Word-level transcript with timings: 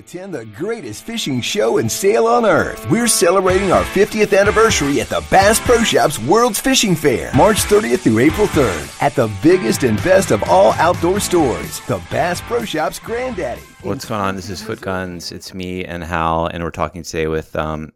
Attend 0.00 0.32
the 0.32 0.46
greatest 0.46 1.04
fishing 1.04 1.42
show 1.42 1.76
and 1.76 1.92
sale 1.92 2.26
on 2.26 2.46
earth. 2.46 2.88
We're 2.88 3.06
celebrating 3.06 3.70
our 3.70 3.84
50th 3.84 4.34
anniversary 4.34 4.98
at 5.02 5.10
the 5.10 5.22
Bass 5.30 5.60
Pro 5.60 5.84
Shops 5.84 6.18
World's 6.18 6.58
Fishing 6.58 6.96
Fair, 6.96 7.30
March 7.34 7.58
30th 7.58 7.98
through 7.98 8.20
April 8.20 8.46
3rd, 8.46 9.02
at 9.02 9.14
the 9.14 9.30
biggest 9.42 9.82
and 9.82 9.98
best 9.98 10.30
of 10.30 10.42
all 10.44 10.72
outdoor 10.78 11.20
stores, 11.20 11.80
the 11.80 12.02
Bass 12.10 12.40
Pro 12.40 12.64
Shops 12.64 12.98
Granddaddy. 12.98 13.60
What's 13.82 14.06
going 14.06 14.22
on? 14.22 14.36
This 14.36 14.48
is 14.48 14.62
Foot 14.62 14.80
Guns. 14.80 15.32
It's 15.32 15.52
me 15.52 15.84
and 15.84 16.02
Hal, 16.02 16.46
and 16.46 16.64
we're 16.64 16.70
talking 16.70 17.02
today 17.02 17.26
with 17.26 17.54
um, 17.54 17.92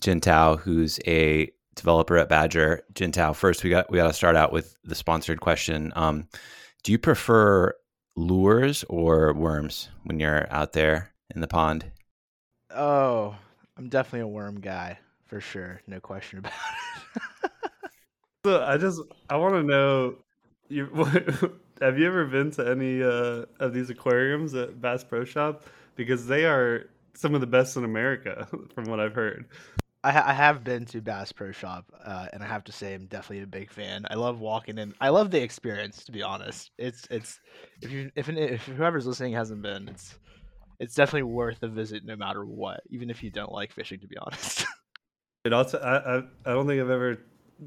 Jin 0.00 0.20
Tao, 0.20 0.54
who's 0.54 1.00
a 1.08 1.50
developer 1.74 2.16
at 2.18 2.28
Badger. 2.28 2.84
Jin 2.94 3.10
Tao, 3.10 3.32
first 3.32 3.64
we 3.64 3.70
got 3.70 3.90
we 3.90 3.98
got 3.98 4.06
to 4.06 4.12
start 4.12 4.36
out 4.36 4.52
with 4.52 4.76
the 4.84 4.94
sponsored 4.94 5.40
question. 5.40 5.92
Um, 5.96 6.28
do 6.84 6.92
you 6.92 6.98
prefer 7.00 7.74
lures 8.14 8.84
or 8.88 9.34
worms 9.34 9.88
when 10.04 10.20
you're 10.20 10.46
out 10.52 10.72
there 10.72 11.10
in 11.34 11.40
the 11.40 11.48
pond? 11.48 11.90
Oh, 12.74 13.36
I'm 13.76 13.88
definitely 13.88 14.20
a 14.20 14.26
worm 14.26 14.60
guy 14.60 14.98
for 15.26 15.40
sure. 15.40 15.80
No 15.86 16.00
question 16.00 16.40
about 16.40 16.52
it. 16.52 17.22
So 18.44 18.62
I 18.62 18.76
just 18.78 19.00
I 19.28 19.36
want 19.36 19.54
to 19.54 19.62
know 19.62 20.14
you 20.68 20.86
have 21.80 21.98
you 21.98 22.06
ever 22.06 22.24
been 22.24 22.50
to 22.52 22.70
any 22.70 23.02
uh, 23.02 23.44
of 23.60 23.74
these 23.74 23.90
aquariums 23.90 24.54
at 24.54 24.80
Bass 24.80 25.04
Pro 25.04 25.24
Shop 25.24 25.64
because 25.96 26.26
they 26.26 26.44
are 26.44 26.88
some 27.14 27.34
of 27.34 27.40
the 27.40 27.46
best 27.46 27.76
in 27.76 27.84
America 27.84 28.48
from 28.74 28.84
what 28.84 29.00
I've 29.00 29.14
heard. 29.14 29.46
I, 30.04 30.12
ha- 30.12 30.24
I 30.26 30.32
have 30.32 30.62
been 30.62 30.84
to 30.86 31.00
Bass 31.00 31.32
Pro 31.32 31.50
Shop, 31.50 31.84
uh, 32.04 32.28
and 32.32 32.42
I 32.42 32.46
have 32.46 32.62
to 32.64 32.72
say 32.72 32.94
I'm 32.94 33.06
definitely 33.06 33.42
a 33.42 33.46
big 33.48 33.72
fan. 33.72 34.06
I 34.08 34.14
love 34.14 34.40
walking 34.40 34.78
in. 34.78 34.94
I 35.00 35.08
love 35.08 35.32
the 35.32 35.42
experience, 35.42 36.04
to 36.04 36.12
be 36.12 36.22
honest. 36.22 36.70
It's 36.78 37.06
it's 37.10 37.40
if 37.82 37.90
you 37.90 38.10
if 38.14 38.28
if 38.28 38.64
whoever's 38.66 39.06
listening 39.06 39.32
hasn't 39.32 39.60
been, 39.60 39.88
it's 39.88 40.16
it's 40.80 40.94
definitely 40.94 41.24
worth 41.24 41.62
a 41.62 41.68
visit 41.68 42.04
no 42.04 42.16
matter 42.16 42.44
what, 42.44 42.80
even 42.90 43.10
if 43.10 43.22
you 43.22 43.30
don't 43.30 43.52
like 43.52 43.72
fishing. 43.72 44.00
To 44.00 44.06
be 44.06 44.16
honest. 44.18 44.64
It 45.44 45.52
also 45.52 45.78
I, 45.78 46.16
I 46.16 46.18
I 46.18 46.52
don't 46.52 46.66
think 46.66 46.80
I've 46.80 46.90
ever 46.90 47.16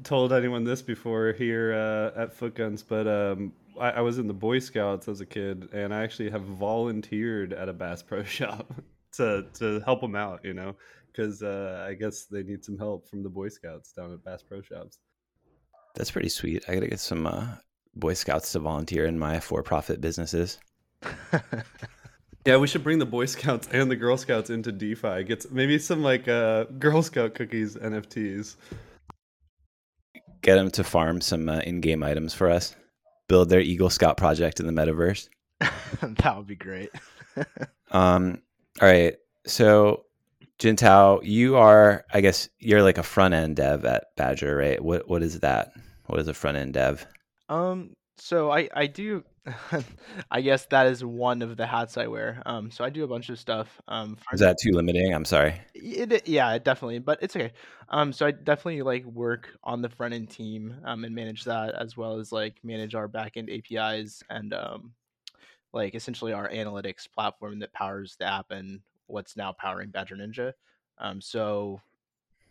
told 0.04 0.32
anyone 0.32 0.64
this 0.64 0.82
before 0.82 1.32
here 1.32 1.74
uh, 1.74 2.20
at 2.20 2.34
Foot 2.34 2.54
Guns, 2.54 2.82
but 2.82 3.06
um, 3.06 3.52
I, 3.80 3.90
I 3.90 4.00
was 4.00 4.18
in 4.18 4.26
the 4.26 4.34
Boy 4.34 4.58
Scouts 4.58 5.08
as 5.08 5.20
a 5.20 5.26
kid, 5.26 5.68
and 5.72 5.92
I 5.92 6.02
actually 6.02 6.30
have 6.30 6.42
volunteered 6.42 7.52
at 7.52 7.68
a 7.68 7.72
Bass 7.72 8.02
Pro 8.02 8.22
Shop 8.24 8.72
to 9.12 9.46
to 9.54 9.80
help 9.80 10.00
them 10.00 10.14
out. 10.14 10.44
You 10.44 10.54
know, 10.54 10.76
because 11.06 11.42
uh, 11.42 11.84
I 11.88 11.94
guess 11.94 12.26
they 12.26 12.42
need 12.42 12.64
some 12.64 12.78
help 12.78 13.08
from 13.08 13.22
the 13.22 13.28
Boy 13.28 13.48
Scouts 13.48 13.92
down 13.92 14.12
at 14.12 14.24
Bass 14.24 14.42
Pro 14.42 14.60
Shops. 14.62 14.98
That's 15.94 16.10
pretty 16.10 16.30
sweet. 16.30 16.64
I 16.68 16.74
got 16.74 16.80
to 16.80 16.88
get 16.88 17.00
some 17.00 17.26
uh, 17.26 17.46
Boy 17.94 18.14
Scouts 18.14 18.52
to 18.52 18.60
volunteer 18.60 19.06
in 19.06 19.18
my 19.18 19.40
for-profit 19.40 20.00
businesses. 20.00 20.58
Yeah, 22.44 22.56
we 22.56 22.66
should 22.66 22.82
bring 22.82 22.98
the 22.98 23.06
Boy 23.06 23.26
Scouts 23.26 23.68
and 23.70 23.88
the 23.88 23.94
Girl 23.94 24.16
Scouts 24.16 24.50
into 24.50 24.72
DeFi. 24.72 25.22
Get 25.22 25.52
maybe 25.52 25.78
some 25.78 26.02
like 26.02 26.26
uh, 26.26 26.64
Girl 26.64 27.00
Scout 27.00 27.34
cookies 27.34 27.76
NFTs. 27.76 28.56
Get 30.40 30.56
them 30.56 30.70
to 30.72 30.82
farm 30.82 31.20
some 31.20 31.48
uh, 31.48 31.60
in-game 31.60 32.02
items 32.02 32.34
for 32.34 32.50
us. 32.50 32.74
Build 33.28 33.48
their 33.48 33.60
Eagle 33.60 33.90
Scout 33.90 34.16
project 34.16 34.58
in 34.58 34.66
the 34.66 34.72
metaverse. 34.72 35.28
that 35.60 36.36
would 36.36 36.48
be 36.48 36.56
great. 36.56 36.90
um, 37.92 38.42
all 38.80 38.88
right. 38.88 39.14
So, 39.46 40.06
Jin 40.58 40.74
Tao, 40.74 41.20
you 41.22 41.56
are, 41.56 42.04
I 42.12 42.20
guess, 42.20 42.48
you're 42.58 42.82
like 42.82 42.98
a 42.98 43.04
front 43.04 43.34
end 43.34 43.54
dev 43.54 43.84
at 43.84 44.06
Badger, 44.16 44.56
right? 44.56 44.82
What 44.82 45.08
What 45.08 45.22
is 45.22 45.38
that? 45.40 45.74
What 46.06 46.18
is 46.18 46.26
a 46.26 46.34
front 46.34 46.56
end 46.56 46.74
dev? 46.74 47.06
Um, 47.48 47.94
so 48.18 48.50
I 48.50 48.68
I 48.74 48.86
do 48.86 49.22
I 50.30 50.40
guess 50.40 50.66
that 50.66 50.86
is 50.86 51.04
one 51.04 51.42
of 51.42 51.56
the 51.56 51.66
hats 51.66 51.96
I 51.96 52.06
wear. 52.06 52.42
Um, 52.46 52.70
so 52.70 52.84
I 52.84 52.90
do 52.90 53.02
a 53.02 53.08
bunch 53.08 53.28
of 53.28 53.38
stuff. 53.38 53.80
Um, 53.88 54.16
is 54.32 54.40
that 54.40 54.58
too 54.62 54.70
limiting? 54.72 55.12
I'm 55.12 55.24
sorry. 55.24 55.60
It, 55.74 56.28
yeah, 56.28 56.58
definitely, 56.58 57.00
but 57.00 57.18
it's 57.22 57.34
okay. 57.34 57.52
Um, 57.88 58.12
so 58.12 58.26
I 58.26 58.30
definitely 58.30 58.82
like 58.82 59.04
work 59.04 59.48
on 59.64 59.82
the 59.82 59.88
front 59.88 60.14
end 60.14 60.30
team 60.30 60.76
um, 60.84 61.04
and 61.04 61.14
manage 61.14 61.44
that 61.44 61.74
as 61.74 61.96
well 61.96 62.18
as 62.18 62.30
like 62.30 62.54
manage 62.62 62.94
our 62.94 63.08
back 63.08 63.36
end 63.36 63.50
APIs 63.50 64.22
and 64.30 64.54
um, 64.54 64.92
like 65.72 65.94
essentially 65.94 66.32
our 66.32 66.48
analytics 66.48 67.10
platform 67.12 67.58
that 67.60 67.72
powers 67.72 68.16
the 68.18 68.26
app 68.26 68.50
and 68.50 68.80
what's 69.06 69.36
now 69.36 69.52
powering 69.52 69.90
Badger 69.90 70.16
Ninja. 70.16 70.52
Um, 70.98 71.20
so 71.20 71.80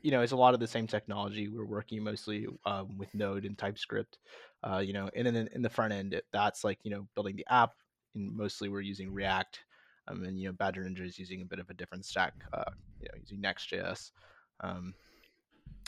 you 0.01 0.11
know, 0.11 0.21
it's 0.21 0.31
a 0.31 0.37
lot 0.37 0.53
of 0.53 0.59
the 0.59 0.67
same 0.67 0.87
technology. 0.87 1.47
We're 1.47 1.63
working 1.63 2.03
mostly 2.03 2.47
um, 2.65 2.97
with 2.97 3.13
Node 3.13 3.45
and 3.45 3.57
TypeScript. 3.57 4.17
Uh, 4.63 4.79
you 4.79 4.93
know, 4.93 5.09
and 5.15 5.25
then 5.27 5.49
in 5.53 5.61
the 5.61 5.69
front 5.69 5.93
end, 5.93 6.19
that's 6.31 6.63
like 6.63 6.79
you 6.83 6.91
know 6.91 7.07
building 7.15 7.35
the 7.35 7.45
app. 7.49 7.73
And 8.13 8.35
mostly 8.35 8.69
we're 8.69 8.81
using 8.81 9.13
React, 9.13 9.59
um, 10.07 10.23
and 10.23 10.39
you 10.39 10.47
know 10.47 10.53
Badger 10.53 10.83
Ninja 10.83 11.05
is 11.05 11.17
using 11.17 11.41
a 11.41 11.45
bit 11.45 11.59
of 11.59 11.69
a 11.69 11.73
different 11.73 12.05
stack. 12.05 12.33
Uh, 12.53 12.71
you 12.99 13.07
know, 13.07 13.17
using 13.19 13.41
Next.js. 13.41 14.11
Um, 14.59 14.93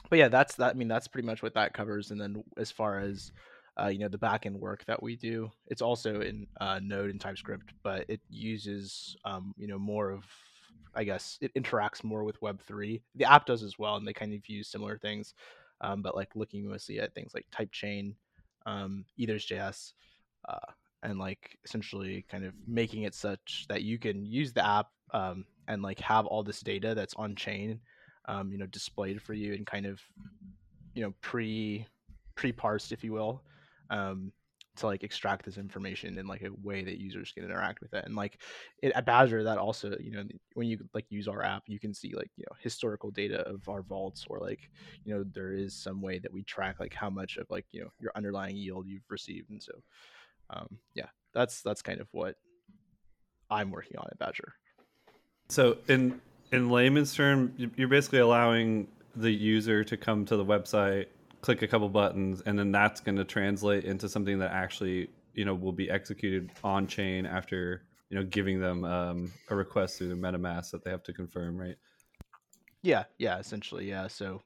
but 0.09 0.19
yeah, 0.19 0.29
that's 0.29 0.55
that. 0.55 0.71
I 0.71 0.73
mean, 0.73 0.87
that's 0.87 1.07
pretty 1.07 1.25
much 1.25 1.43
what 1.43 1.53
that 1.53 1.73
covers. 1.73 2.11
And 2.11 2.19
then 2.19 2.43
as 2.57 2.71
far 2.71 2.99
as 2.99 3.31
uh, 3.81 3.87
you 3.87 3.99
know 3.99 4.07
the 4.07 4.17
backend 4.17 4.59
work 4.59 4.85
that 4.85 5.01
we 5.01 5.15
do, 5.15 5.51
it's 5.67 5.81
also 5.81 6.21
in 6.21 6.47
uh, 6.59 6.79
Node 6.81 7.09
and 7.09 7.21
TypeScript, 7.21 7.73
but 7.83 8.05
it 8.07 8.21
uses 8.29 9.15
um, 9.25 9.53
you 9.57 9.67
know 9.67 9.79
more 9.79 10.11
of 10.11 10.23
I 10.95 11.03
guess 11.03 11.37
it 11.41 11.53
interacts 11.55 12.03
more 12.03 12.23
with 12.23 12.39
Web3. 12.41 13.01
The 13.15 13.25
app 13.25 13.45
does 13.45 13.63
as 13.63 13.79
well, 13.79 13.95
and 13.95 14.07
they 14.07 14.13
kind 14.13 14.33
of 14.33 14.47
use 14.47 14.67
similar 14.67 14.97
things. 14.97 15.33
Um, 15.81 16.01
but 16.01 16.15
like 16.15 16.35
looking 16.35 16.67
mostly 16.67 16.99
at 16.99 17.13
things 17.13 17.33
like 17.33 17.45
TypeChain, 17.51 18.13
um, 18.65 19.05
Ethers.js, 19.17 19.93
uh, 20.47 20.71
and 21.03 21.19
like 21.19 21.57
essentially 21.65 22.25
kind 22.29 22.45
of 22.45 22.53
making 22.67 23.03
it 23.03 23.13
such 23.13 23.65
that 23.69 23.83
you 23.83 23.99
can 23.99 24.25
use 24.25 24.53
the 24.53 24.65
app 24.65 24.87
um, 25.13 25.45
and 25.67 25.81
like 25.81 25.99
have 25.99 26.25
all 26.25 26.43
this 26.43 26.61
data 26.61 26.95
that's 26.95 27.13
on 27.15 27.35
chain, 27.35 27.79
um, 28.25 28.51
you 28.51 28.57
know, 28.57 28.65
displayed 28.67 29.21
for 29.21 29.33
you 29.33 29.53
and 29.53 29.65
kind 29.65 29.85
of, 29.85 30.01
you 30.93 31.03
know, 31.03 31.13
pre 31.21 31.85
pre 32.35 32.51
parsed, 32.51 32.91
if 32.91 33.03
you 33.03 33.13
will, 33.13 33.43
um, 33.89 34.31
to 34.75 34.87
like 34.87 35.03
extract 35.03 35.45
this 35.45 35.57
information 35.57 36.17
in 36.17 36.25
like 36.25 36.41
a 36.41 36.49
way 36.63 36.83
that 36.83 36.99
users 36.99 37.31
can 37.31 37.43
interact 37.43 37.79
with 37.79 37.93
it 37.93 38.05
and 38.05 38.15
like 38.15 38.41
it, 38.81 38.91
at 38.95 39.05
badger 39.05 39.43
that 39.43 39.57
also 39.57 39.95
you 39.99 40.11
know 40.11 40.23
when 40.55 40.67
you 40.67 40.79
like 40.93 41.05
use 41.09 41.27
our 41.27 41.43
app 41.43 41.63
you 41.67 41.79
can 41.79 41.93
see 41.93 42.13
like 42.15 42.31
you 42.37 42.45
know 42.49 42.55
historical 42.59 43.11
data 43.11 43.47
of 43.47 43.67
our 43.69 43.83
vaults 43.83 44.25
or 44.29 44.39
like 44.39 44.69
you 45.05 45.13
know 45.13 45.23
there 45.33 45.53
is 45.53 45.75
some 45.75 46.01
way 46.01 46.17
that 46.17 46.33
we 46.33 46.43
track 46.43 46.79
like 46.79 46.93
how 46.93 47.09
much 47.09 47.37
of 47.37 47.45
like 47.49 47.65
you 47.71 47.81
know 47.81 47.89
your 47.99 48.11
underlying 48.15 48.55
yield 48.55 48.87
you've 48.87 49.09
received 49.09 49.49
and 49.51 49.61
so 49.61 49.73
um 50.49 50.67
yeah 50.95 51.07
that's 51.33 51.61
that's 51.61 51.81
kind 51.81 52.01
of 52.01 52.07
what 52.11 52.35
i'm 53.49 53.71
working 53.71 53.97
on 53.97 54.07
at 54.11 54.17
badger. 54.17 54.53
So 55.49 55.77
in 55.87 56.19
in 56.51 56.69
layman's 56.69 57.13
term 57.13 57.53
you're 57.75 57.87
basically 57.87 58.19
allowing 58.19 58.87
the 59.15 59.31
user 59.31 59.83
to 59.83 59.95
come 59.97 60.25
to 60.25 60.35
the 60.35 60.45
website 60.45 61.05
click 61.43 61.61
a 61.61 61.67
couple 61.67 61.89
buttons 61.89 62.41
and 62.45 62.57
then 62.57 62.71
that's 62.71 63.01
going 63.01 63.17
to 63.17 63.25
translate 63.25 63.83
into 63.83 64.07
something 64.07 64.39
that 64.39 64.51
actually 64.51 65.09
you 65.33 65.43
know 65.43 65.53
will 65.53 65.73
be 65.73 65.89
executed 65.89 66.49
on 66.63 66.87
chain 66.87 67.25
after 67.25 67.83
you 68.09 68.17
know 68.17 68.23
giving 68.23 68.61
them 68.61 68.85
um, 68.85 69.31
a 69.49 69.55
request 69.55 69.97
through 69.97 70.07
the 70.07 70.15
metamask 70.15 70.71
that 70.71 70.83
they 70.85 70.89
have 70.89 71.03
to 71.03 71.11
confirm 71.11 71.57
right? 71.57 71.75
Yeah 72.81 73.03
yeah 73.17 73.39
essentially 73.39 73.89
yeah 73.89 74.07
so 74.07 74.41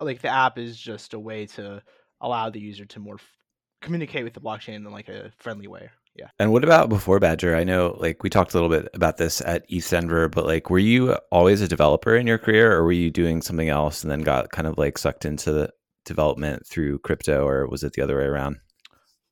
like 0.00 0.22
the 0.22 0.28
app 0.28 0.58
is 0.58 0.76
just 0.78 1.12
a 1.12 1.18
way 1.18 1.44
to 1.46 1.82
allow 2.22 2.48
the 2.48 2.60
user 2.60 2.86
to 2.86 2.98
more 2.98 3.16
f- 3.16 3.36
communicate 3.82 4.24
with 4.24 4.32
the 4.32 4.40
blockchain 4.40 4.76
in 4.76 4.84
like 4.84 5.08
a 5.10 5.30
friendly 5.38 5.68
way 5.68 5.90
yeah. 6.16 6.26
And 6.40 6.52
what 6.52 6.64
about 6.64 6.88
before 6.88 7.20
badger? 7.20 7.54
I 7.54 7.62
know 7.62 7.96
like 7.98 8.24
we 8.24 8.30
talked 8.30 8.52
a 8.52 8.56
little 8.56 8.68
bit 8.68 8.88
about 8.94 9.16
this 9.16 9.40
at 9.42 9.68
ETHDenver 9.70 10.30
but 10.30 10.44
like 10.44 10.68
were 10.68 10.78
you 10.78 11.16
always 11.30 11.60
a 11.60 11.68
developer 11.68 12.16
in 12.16 12.26
your 12.26 12.36
career 12.36 12.72
or 12.72 12.82
were 12.82 12.92
you 12.92 13.10
doing 13.10 13.42
something 13.42 13.68
else 13.68 14.02
and 14.02 14.10
then 14.10 14.22
got 14.22 14.50
kind 14.50 14.66
of 14.66 14.76
like 14.76 14.98
sucked 14.98 15.24
into 15.24 15.52
the 15.52 15.72
development 16.10 16.66
through 16.66 16.98
crypto 16.98 17.46
or 17.46 17.66
was 17.68 17.84
it 17.84 17.92
the 17.94 18.02
other 18.02 18.18
way 18.18 18.24
around? 18.24 18.60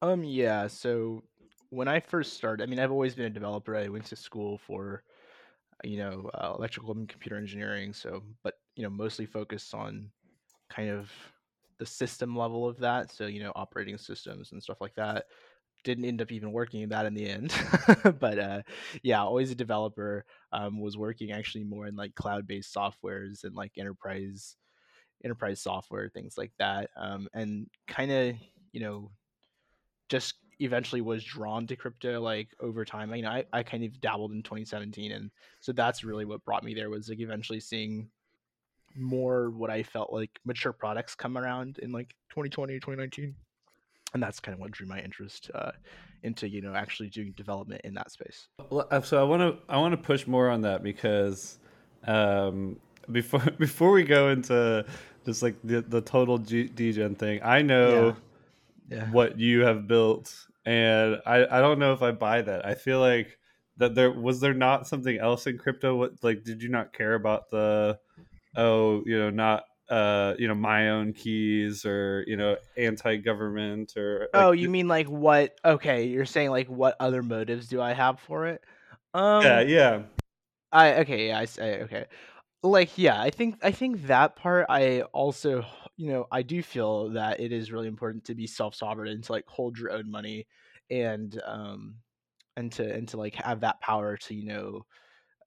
Um 0.01 0.25
yeah, 0.25 0.67
so 0.69 1.25
when 1.71 1.89
I 1.89 2.01
first 2.01 2.35
started, 2.35 2.63
I 2.63 2.67
mean 2.67 2.79
I've 2.79 2.93
always 2.93 3.15
been 3.15 3.27
a 3.27 3.31
developer. 3.31 3.77
I 3.77 3.89
went 3.89 4.07
to 4.07 4.17
school 4.17 4.59
for 4.59 5.03
you 5.85 5.99
know, 5.99 6.31
uh, 6.35 6.55
electrical 6.57 6.93
and 6.93 7.09
computer 7.09 7.37
engineering, 7.37 7.93
so 7.93 8.23
but 8.43 8.55
you 8.77 8.83
know, 8.83 8.91
mostly 8.91 9.27
focused 9.27 9.75
on 9.75 10.11
kind 10.71 10.91
of 10.91 11.11
the 11.79 11.87
system 11.87 12.37
level 12.37 12.69
of 12.69 12.79
that, 12.79 13.13
so 13.13 13.27
you 13.27 13.43
know, 13.43 13.53
operating 13.55 13.99
systems 13.99 14.53
and 14.53 14.63
stuff 14.63 14.81
like 14.81 14.95
that. 14.97 15.27
Didn't 15.85 16.07
end 16.07 16.23
up 16.23 16.33
even 16.33 16.53
working 16.53 16.83
in 16.83 16.89
that 16.91 17.07
in 17.07 17.15
the 17.15 17.29
end, 17.29 17.55
but 18.21 18.39
uh, 18.39 18.63
yeah, 19.03 19.23
always 19.23 19.51
a 19.53 19.55
developer. 19.55 20.25
Um, 20.53 20.81
was 20.81 20.97
working 20.99 21.33
actually 21.33 21.65
more 21.65 21.87
in 21.87 21.97
like 21.97 22.15
cloud-based 22.17 22.75
softwares 22.75 23.45
and 23.45 23.55
like 23.55 23.73
enterprise 23.79 24.57
enterprise 25.25 25.61
software, 25.61 26.09
things 26.09 26.37
like 26.39 26.53
that, 26.59 26.91
um, 26.97 27.29
and 27.35 27.69
kind 27.87 28.11
of 28.11 28.37
you 28.73 28.81
know 28.81 29.11
just 30.09 30.35
eventually 30.61 31.01
was 31.01 31.23
drawn 31.23 31.67
to 31.67 31.77
crypto 31.77 32.21
like 32.21 32.49
over 32.61 32.85
time. 32.85 33.13
I, 33.13 33.21
know, 33.21 33.29
I, 33.29 33.45
I 33.53 33.63
kind 33.63 33.85
of 33.85 34.01
dabbled 34.01 34.33
in 34.33 34.43
2017, 34.43 35.13
and 35.13 35.31
so 35.61 35.73
that's 35.73 36.05
really 36.05 36.25
what 36.25 36.45
brought 36.45 36.65
me 36.65 36.75
there 36.75 36.91
was 36.91 37.09
like 37.09 37.21
eventually 37.21 37.61
seeing 37.61 38.09
more 38.97 39.51
what 39.51 39.71
I 39.71 39.83
felt 39.83 40.13
like 40.13 40.31
mature 40.45 40.73
products 40.73 41.15
come 41.15 41.37
around 41.37 41.79
in 41.79 41.93
like 41.93 42.15
2020 42.31 42.75
2019 42.75 43.35
and 44.15 44.23
that's 44.23 44.41
kind 44.41 44.55
of 44.55 44.61
what 44.61 44.71
drew 44.71 44.87
my 44.87 45.01
interest 45.01 45.51
uh, 45.55 45.73
into 46.23 46.49
you 46.49 46.61
know 46.61 46.75
actually 46.75 47.09
doing 47.09 47.33
development 47.37 47.81
in 47.85 47.95
that 47.95 48.11
space. 48.11 48.49
Uh, 48.71 49.01
so 49.01 49.21
I 49.21 49.23
want 49.23 49.43
to 49.43 49.73
I 49.73 49.79
want 49.79 49.93
to 49.93 49.99
push 49.99 50.27
more 50.27 50.49
on 50.49 50.63
that 50.63 50.83
because 50.83 51.59
um, 52.07 52.79
before 53.11 53.41
before 53.59 53.91
we 53.93 54.05
go 54.05 54.29
into 54.31 54.85
just 55.25 55.43
like 55.43 55.57
the 55.65 55.81
the 55.83 56.01
total 56.01 56.39
G- 56.39 56.69
degen 56.69 57.15
thing, 57.15 57.41
I 57.43 57.63
know 57.63 58.17
Yeah. 58.91 58.99
Yeah. 58.99 59.11
what 59.11 59.39
you 59.39 59.61
have 59.63 59.87
built, 59.87 60.35
and 60.65 61.21
I 61.27 61.45
I 61.45 61.61
don't 61.61 61.79
know 61.79 61.93
if 61.93 62.03
I 62.03 62.13
buy 62.13 62.43
that. 62.43 62.67
I 62.67 62.75
feel 62.75 63.01
like 63.01 63.39
that 63.77 63.95
there 63.95 64.11
was 64.11 64.41
there 64.41 64.55
not 64.55 64.87
something 64.87 65.19
else 65.19 65.47
in 65.47 65.59
crypto. 65.59 65.97
What 65.97 66.23
like 66.23 66.45
did 66.45 66.63
you 66.63 66.69
not 66.69 66.93
care 66.93 67.15
about 67.15 67.51
the 67.51 67.99
oh 68.57 69.03
you 69.07 69.19
know 69.19 69.31
not 69.31 69.65
uh 69.91 70.35
you 70.39 70.49
know 70.49 70.55
my 70.55 70.91
own 70.91 71.13
keys 71.13 71.85
or 71.85 72.25
you 72.27 72.37
know 72.37 72.57
anti-government 72.77 73.97
or 73.97 74.29
like, 74.35 74.45
oh, 74.45 74.53
you 74.53 74.69
mean 74.69 74.89
like 74.89 75.07
what? 75.09 75.59
Okay, 75.65 76.05
you're 76.07 76.27
saying 76.27 76.51
like 76.51 76.69
what 76.69 76.97
other 77.01 77.23
motives 77.23 77.69
do 77.69 77.81
I 77.81 77.93
have 77.93 78.21
for 78.21 78.47
it? 78.47 78.63
Um, 79.15 79.43
yeah 79.43 79.61
yeah 79.61 80.03
I 80.73 80.95
okay, 80.97 81.29
yeah, 81.29 81.39
I 81.39 81.45
say 81.47 81.83
okay. 81.83 82.07
Like 82.63 82.99
yeah, 82.99 83.21
I 83.21 83.31
think 83.31 83.59
I 83.63 83.71
think 83.71 84.03
that 84.09 84.35
part 84.37 84.67
I 84.69 85.03
also 85.13 85.65
you 85.97 86.09
know, 86.11 86.27
I 86.31 86.43
do 86.43 86.63
feel 86.63 87.11
that 87.11 87.41
it 87.41 87.53
is 87.53 87.71
really 87.73 87.89
important 87.89 88.25
to 88.27 88.35
be 88.35 88.47
self-sovereign 88.47 89.09
and 89.09 89.25
to 89.25 89.33
like 89.33 89.47
hold 89.49 89.79
your 89.79 89.91
own 89.93 90.11
money 90.11 90.47
and 90.91 91.41
um 91.45 91.97
and 92.57 92.73
to 92.73 92.93
and 92.95 93.09
to 93.09 93.17
like 93.17 93.35
have 93.37 93.61
that 93.61 93.81
power 93.81 94.17
to, 94.17 94.35
you 94.35 94.47
know, 94.47 94.87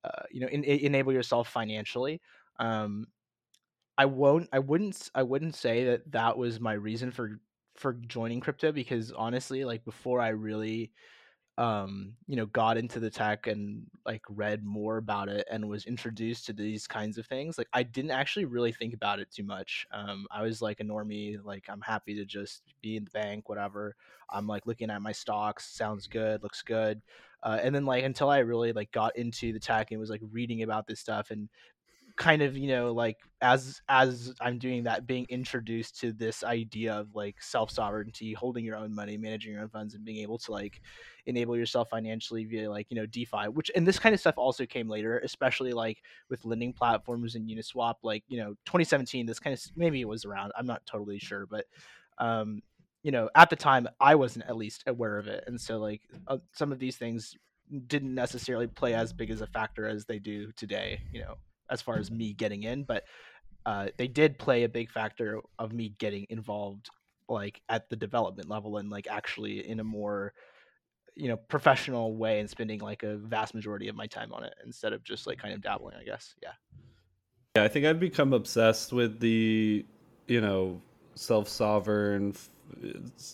uh, 0.05 0.23
you 0.31 0.41
know, 0.41 0.47
en- 0.47 0.65
en- 0.65 0.79
enable 0.79 1.13
yourself 1.13 1.49
financially. 1.49 2.21
Um 2.59 3.07
I 3.97 4.05
won't 4.05 4.49
I 4.53 4.59
wouldn't 4.59 5.09
i 5.15 5.23
wouldn't 5.23 5.55
say 5.55 5.85
that 5.85 6.11
that 6.11 6.37
was 6.37 6.59
my 6.59 6.73
reason 6.73 7.11
for 7.11 7.39
for 7.75 7.93
joining 7.93 8.39
crypto 8.39 8.71
because 8.71 9.11
honestly, 9.11 9.63
like 9.65 9.85
before 9.85 10.21
I 10.21 10.29
really 10.29 10.91
um 11.61 12.13
you 12.25 12.35
know 12.35 12.47
got 12.47 12.75
into 12.75 12.99
the 12.99 13.09
tech 13.09 13.45
and 13.45 13.85
like 14.03 14.23
read 14.29 14.65
more 14.65 14.97
about 14.97 15.29
it 15.29 15.45
and 15.51 15.69
was 15.69 15.85
introduced 15.85 16.43
to 16.43 16.53
these 16.53 16.87
kinds 16.87 17.19
of 17.19 17.27
things 17.27 17.55
like 17.55 17.67
i 17.71 17.83
didn't 17.83 18.09
actually 18.09 18.45
really 18.45 18.71
think 18.71 18.95
about 18.95 19.19
it 19.19 19.29
too 19.31 19.43
much 19.43 19.85
um 19.91 20.25
i 20.31 20.41
was 20.41 20.59
like 20.59 20.79
a 20.79 20.83
normie 20.83 21.37
like 21.45 21.63
i'm 21.69 21.81
happy 21.81 22.15
to 22.15 22.25
just 22.25 22.63
be 22.81 22.97
in 22.97 23.03
the 23.03 23.11
bank 23.11 23.47
whatever 23.47 23.95
i'm 24.31 24.47
like 24.47 24.65
looking 24.65 24.89
at 24.89 25.03
my 25.03 25.11
stocks 25.11 25.71
sounds 25.71 26.07
good 26.07 26.41
looks 26.41 26.63
good 26.63 26.99
uh, 27.43 27.59
and 27.61 27.75
then 27.75 27.85
like 27.85 28.03
until 28.03 28.31
i 28.31 28.39
really 28.39 28.73
like 28.73 28.91
got 28.91 29.15
into 29.15 29.53
the 29.53 29.59
tech 29.59 29.91
and 29.91 29.99
was 29.99 30.09
like 30.09 30.21
reading 30.31 30.63
about 30.63 30.87
this 30.87 30.99
stuff 30.99 31.29
and 31.29 31.47
kind 32.17 32.41
of 32.41 32.57
you 32.57 32.67
know 32.67 32.91
like 32.91 33.17
as 33.41 33.81
as 33.89 34.33
i'm 34.41 34.57
doing 34.57 34.83
that 34.83 35.07
being 35.07 35.25
introduced 35.29 35.99
to 35.99 36.11
this 36.11 36.43
idea 36.43 36.93
of 36.93 37.15
like 37.15 37.41
self 37.41 37.71
sovereignty 37.71 38.33
holding 38.33 38.63
your 38.63 38.75
own 38.75 38.93
money 38.93 39.17
managing 39.17 39.53
your 39.53 39.61
own 39.61 39.69
funds 39.69 39.95
and 39.95 40.05
being 40.05 40.17
able 40.17 40.37
to 40.37 40.51
like 40.51 40.81
enable 41.25 41.57
yourself 41.57 41.89
financially 41.89 42.43
via 42.45 42.69
like 42.69 42.87
you 42.89 42.95
know 42.95 43.05
defi 43.05 43.47
which 43.51 43.71
and 43.75 43.87
this 43.87 43.99
kind 43.99 44.13
of 44.13 44.19
stuff 44.19 44.37
also 44.37 44.65
came 44.65 44.87
later 44.87 45.19
especially 45.19 45.73
like 45.73 46.01
with 46.29 46.43
lending 46.45 46.73
platforms 46.73 47.35
and 47.35 47.49
uniswap 47.49 47.95
like 48.03 48.23
you 48.27 48.37
know 48.37 48.49
2017 48.65 49.25
this 49.25 49.39
kind 49.39 49.53
of 49.53 49.61
maybe 49.75 50.01
it 50.01 50.07
was 50.07 50.25
around 50.25 50.51
i'm 50.57 50.65
not 50.65 50.85
totally 50.85 51.19
sure 51.19 51.45
but 51.45 51.65
um 52.17 52.61
you 53.03 53.11
know 53.11 53.29
at 53.35 53.49
the 53.49 53.55
time 53.55 53.87
i 53.99 54.15
wasn't 54.15 54.45
at 54.45 54.57
least 54.57 54.83
aware 54.87 55.17
of 55.17 55.27
it 55.27 55.43
and 55.47 55.59
so 55.59 55.77
like 55.77 56.01
uh, 56.27 56.37
some 56.53 56.71
of 56.71 56.79
these 56.79 56.97
things 56.97 57.35
didn't 57.87 58.13
necessarily 58.13 58.67
play 58.67 58.93
as 58.93 59.13
big 59.13 59.29
as 59.29 59.41
a 59.41 59.47
factor 59.47 59.87
as 59.87 60.05
they 60.05 60.19
do 60.19 60.51
today 60.53 61.01
you 61.11 61.21
know 61.21 61.35
as 61.71 61.81
far 61.81 61.97
as 61.97 62.11
me 62.11 62.33
getting 62.33 62.63
in, 62.63 62.83
but 62.83 63.05
uh, 63.65 63.87
they 63.97 64.07
did 64.07 64.37
play 64.37 64.63
a 64.63 64.69
big 64.69 64.91
factor 64.91 65.39
of 65.57 65.73
me 65.73 65.95
getting 65.97 66.27
involved, 66.29 66.89
like 67.29 67.61
at 67.69 67.89
the 67.89 67.95
development 67.95 68.49
level 68.49 68.77
and 68.77 68.89
like 68.89 69.07
actually 69.09 69.67
in 69.67 69.79
a 69.79 69.83
more, 69.83 70.33
you 71.15 71.27
know, 71.27 71.37
professional 71.37 72.15
way 72.15 72.39
and 72.39 72.49
spending 72.49 72.79
like 72.79 73.03
a 73.03 73.17
vast 73.17 73.55
majority 73.55 73.87
of 73.87 73.95
my 73.95 74.07
time 74.07 74.33
on 74.33 74.43
it 74.43 74.53
instead 74.65 74.93
of 74.93 75.03
just 75.03 75.25
like 75.27 75.37
kind 75.37 75.53
of 75.53 75.61
dabbling. 75.61 75.95
I 75.99 76.03
guess, 76.03 76.35
yeah. 76.43 76.53
Yeah, 77.55 77.63
I 77.63 77.67
think 77.67 77.85
I've 77.85 77.99
become 77.99 78.33
obsessed 78.33 78.93
with 78.93 79.19
the, 79.19 79.85
you 80.27 80.41
know, 80.41 80.81
self-sovereign, 81.15 82.33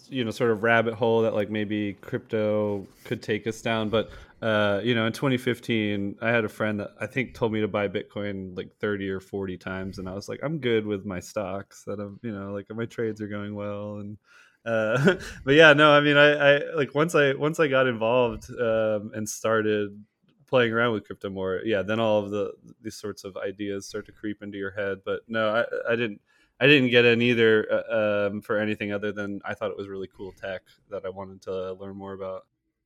you 0.09 0.23
know, 0.23 0.31
sort 0.31 0.51
of 0.51 0.63
rabbit 0.63 0.93
hole 0.93 1.21
that 1.21 1.33
like 1.33 1.49
maybe 1.49 1.93
crypto 2.01 2.85
could 3.03 3.21
take 3.21 3.47
us 3.47 3.61
down. 3.61 3.89
But 3.89 4.09
uh, 4.41 4.81
you 4.83 4.93
know, 4.93 5.05
in 5.05 5.13
2015, 5.13 6.17
I 6.21 6.29
had 6.29 6.45
a 6.45 6.49
friend 6.49 6.79
that 6.79 6.91
I 6.99 7.07
think 7.07 7.33
told 7.33 7.51
me 7.51 7.61
to 7.61 7.67
buy 7.67 7.87
Bitcoin 7.87 8.55
like 8.55 8.75
30 8.79 9.09
or 9.09 9.19
40 9.19 9.57
times, 9.57 9.97
and 9.97 10.07
I 10.07 10.13
was 10.13 10.29
like, 10.29 10.39
I'm 10.43 10.59
good 10.59 10.85
with 10.85 11.05
my 11.05 11.19
stocks. 11.19 11.83
That 11.85 11.99
I'm, 11.99 12.19
you 12.21 12.31
know, 12.31 12.53
like 12.53 12.65
my 12.69 12.85
trades 12.85 13.21
are 13.21 13.27
going 13.27 13.55
well, 13.55 13.97
and 13.97 14.17
uh, 14.65 15.15
but 15.43 15.55
yeah, 15.55 15.73
no, 15.73 15.91
I 15.91 16.01
mean, 16.01 16.17
I, 16.17 16.57
I 16.57 16.73
like 16.75 16.93
once 16.93 17.15
I 17.15 17.33
once 17.33 17.59
I 17.59 17.67
got 17.67 17.87
involved 17.87 18.49
um, 18.51 19.11
and 19.15 19.27
started 19.27 20.03
playing 20.47 20.71
around 20.71 20.93
with 20.93 21.05
crypto 21.05 21.29
more, 21.29 21.61
yeah, 21.63 21.81
then 21.81 21.99
all 21.99 22.23
of 22.23 22.29
the 22.29 22.53
these 22.81 22.95
sorts 22.95 23.23
of 23.23 23.37
ideas 23.37 23.87
start 23.87 24.05
to 24.05 24.11
creep 24.11 24.43
into 24.43 24.57
your 24.57 24.71
head. 24.71 24.99
But 25.05 25.21
no, 25.27 25.49
I, 25.49 25.91
I 25.93 25.95
didn't. 25.95 26.21
I 26.59 26.67
didn't 26.67 26.89
get 26.89 27.05
in 27.05 27.21
either 27.21 27.67
uh, 27.71 28.27
um, 28.29 28.41
for 28.41 28.57
anything 28.57 28.91
other 28.91 29.11
than 29.11 29.41
I 29.45 29.53
thought 29.53 29.71
it 29.71 29.77
was 29.77 29.87
really 29.87 30.09
cool 30.15 30.31
tech 30.31 30.63
that 30.89 31.05
I 31.05 31.09
wanted 31.09 31.41
to 31.43 31.73
learn 31.73 31.95
more 31.95 32.13
about. 32.13 32.45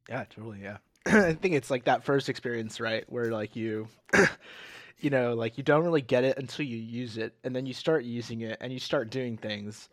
Yeah, 0.09 0.25
totally. 0.29 0.61
Yeah. 0.61 0.77
I 1.05 1.33
think 1.33 1.55
it's 1.55 1.71
like 1.71 1.85
that 1.85 2.03
first 2.03 2.29
experience, 2.29 2.79
right? 2.79 3.05
Where 3.07 3.31
like 3.31 3.55
you, 3.55 3.87
you 4.99 5.09
know, 5.09 5.33
like 5.33 5.57
you 5.57 5.63
don't 5.63 5.83
really 5.83 6.01
get 6.01 6.23
it 6.23 6.37
until 6.37 6.65
you 6.65 6.77
use 6.77 7.17
it, 7.17 7.33
and 7.43 7.55
then 7.55 7.65
you 7.65 7.73
start 7.73 8.03
using 8.03 8.41
it, 8.41 8.57
and 8.61 8.73
you 8.73 8.79
start 8.79 9.09
doing 9.09 9.37
things, 9.37 9.89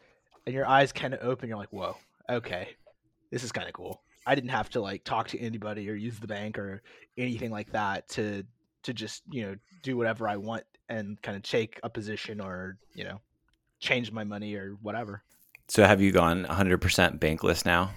and 0.47 0.55
your 0.55 0.67
eyes 0.67 0.93
kind 0.93 1.15
of 1.15 1.21
open. 1.23 1.49
You're 1.49 1.59
like, 1.59 1.73
whoa, 1.73 1.97
okay, 2.29 2.71
this 3.31 3.45
is 3.45 3.53
kind 3.53 3.69
of 3.69 3.75
cool. 3.75 4.03
I 4.27 4.35
didn't 4.35 4.51
have 4.51 4.69
to 4.71 4.81
like 4.81 5.05
talk 5.05 5.29
to 5.29 5.41
anybody 5.41 5.89
or 5.89 5.95
use 5.95 6.19
the 6.19 6.27
bank 6.27 6.59
or 6.59 6.83
anything 7.17 7.51
like 7.51 7.73
that 7.73 8.09
to 8.11 8.45
to 8.83 8.93
just 8.93 9.23
you 9.31 9.47
know 9.47 9.57
do 9.83 9.97
whatever 9.97 10.29
I 10.29 10.37
want 10.37 10.65
and 10.89 11.21
kind 11.23 11.37
of 11.37 11.43
take 11.43 11.81
a 11.83 11.89
position 11.89 12.41
or 12.41 12.77
you 12.95 13.05
know 13.05 13.21
change 13.81 14.13
my 14.13 14.25
money 14.25 14.55
or 14.55 14.77
whatever. 14.83 15.23
So 15.69 15.85
have 15.85 16.01
you 16.01 16.13
gone 16.13 16.45
100% 16.47 17.19
bankless 17.19 17.65
now? 17.67 17.91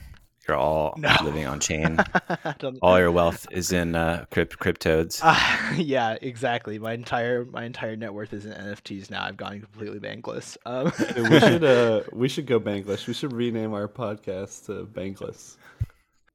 You're 0.48 0.58
all 0.58 0.96
No. 0.98 1.16
living 1.24 1.46
on 1.46 1.60
chain. 1.60 2.00
All 2.82 2.98
your 2.98 3.12
wealth 3.12 3.46
is 3.52 3.72
in 3.72 3.96
uh, 3.96 4.26
crypt- 4.32 4.58
CrypToadz. 4.58 5.20
Uh, 5.24 5.76
yeah, 5.78 6.18
exactly. 6.20 6.80
My 6.80 6.94
entire 6.94 7.46
my 7.46 7.64
entire 7.64 7.96
net 7.96 8.12
worth 8.12 8.34
is 8.34 8.48
in 8.48 8.52
NFTs 8.54 9.12
now. 9.12 9.24
I've 9.24 9.38
gone 9.38 9.62
completely 9.62 10.00
bankless. 10.00 10.58
Um, 10.66 10.92
we 11.30 11.40
should 11.40 11.64
uh, 11.64 12.02
we 12.12 12.28
should 12.28 12.48
go 12.48 12.60
bankless. 12.60 13.06
We 13.06 13.14
should 13.14 13.34
rename 13.34 13.74
our 13.76 13.88
podcast 13.88 14.66
to 14.66 14.86
Bankless. 14.88 15.58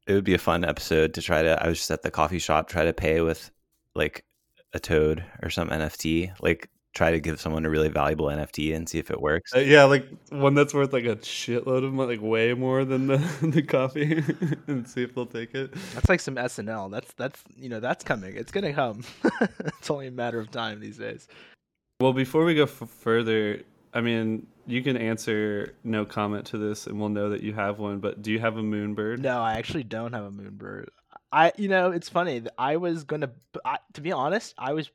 it 0.06 0.12
would 0.14 0.24
be 0.24 0.34
a 0.34 0.38
fun 0.38 0.64
episode 0.64 1.12
to 1.14 1.20
try 1.20 1.42
to. 1.42 1.60
I 1.62 1.66
was 1.68 1.78
just 1.78 1.90
at 1.90 2.02
the 2.02 2.10
coffee 2.12 2.38
shop, 2.38 2.68
try 2.68 2.84
to 2.84 2.92
pay 2.92 3.20
with 3.22 3.50
like 3.96 4.24
a 4.72 4.78
toad 4.78 5.24
or 5.42 5.50
some 5.50 5.68
NFT. 5.68 6.32
Like 6.40 6.70
try 6.96 7.10
to 7.10 7.20
give 7.20 7.38
someone 7.38 7.66
a 7.66 7.70
really 7.70 7.88
valuable 7.88 8.26
NFT 8.26 8.74
and 8.74 8.88
see 8.88 8.98
if 8.98 9.10
it 9.10 9.20
works. 9.20 9.54
Uh, 9.54 9.60
yeah, 9.60 9.84
like 9.84 10.08
one 10.30 10.54
that's 10.54 10.72
worth 10.72 10.94
like 10.94 11.04
a 11.04 11.16
shitload 11.16 11.84
of 11.84 11.92
money, 11.92 12.16
like 12.16 12.22
way 12.22 12.54
more 12.54 12.86
than 12.86 13.06
the, 13.06 13.18
the 13.42 13.62
coffee, 13.62 14.24
and 14.66 14.88
see 14.88 15.02
if 15.02 15.14
they'll 15.14 15.26
take 15.26 15.54
it. 15.54 15.72
that's 15.94 16.08
like 16.08 16.20
some 16.20 16.36
SNL. 16.36 16.90
That's 16.90 17.12
that's 17.12 17.44
you 17.54 17.68
know 17.68 17.80
that's 17.80 18.02
coming. 18.02 18.34
It's 18.34 18.50
gonna 18.50 18.72
come. 18.72 19.04
it's 19.60 19.90
only 19.90 20.06
a 20.06 20.10
matter 20.10 20.40
of 20.40 20.50
time 20.50 20.80
these 20.80 20.96
days. 20.96 21.28
Well, 22.00 22.14
before 22.14 22.44
we 22.44 22.54
go 22.54 22.64
f- 22.64 22.88
further, 22.88 23.62
I 23.92 24.00
mean, 24.00 24.46
you 24.66 24.82
can 24.82 24.96
answer 24.96 25.74
no 25.84 26.04
comment 26.04 26.46
to 26.46 26.58
this, 26.58 26.86
and 26.86 26.98
we'll 26.98 27.10
know 27.10 27.30
that 27.30 27.42
you 27.42 27.52
have 27.52 27.78
one. 27.78 28.00
But 28.00 28.22
do 28.22 28.32
you 28.32 28.40
have 28.40 28.56
a 28.56 28.62
moonbird? 28.62 29.18
No, 29.18 29.40
I 29.40 29.54
actually 29.54 29.84
don't 29.84 30.14
have 30.14 30.24
a 30.24 30.30
moonbird. 30.30 30.88
I 31.30 31.52
you 31.58 31.68
know 31.68 31.90
it's 31.90 32.08
funny. 32.08 32.42
I 32.56 32.76
was 32.76 33.04
gonna 33.04 33.30
I, 33.66 33.78
to 33.92 34.00
be 34.00 34.12
honest. 34.12 34.54
I 34.56 34.72
was 34.72 34.90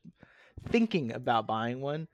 thinking 0.69 1.13
about 1.13 1.47
buying 1.47 1.81
one, 1.81 2.07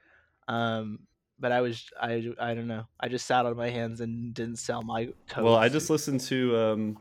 um, 0.47 0.99
but 1.39 1.51
I 1.51 1.61
was 1.61 1.85
I 1.99 2.31
I 2.39 2.53
don't 2.53 2.67
know. 2.67 2.85
I 2.99 3.07
just 3.07 3.25
sat 3.25 3.45
on 3.45 3.55
my 3.55 3.69
hands 3.69 4.01
and 4.01 4.33
didn't 4.33 4.57
sell 4.57 4.81
my. 4.81 5.09
Toads. 5.27 5.43
Well, 5.43 5.55
I 5.55 5.69
just 5.69 5.89
listened 5.89 6.21
to 6.21 6.57
um, 6.57 6.97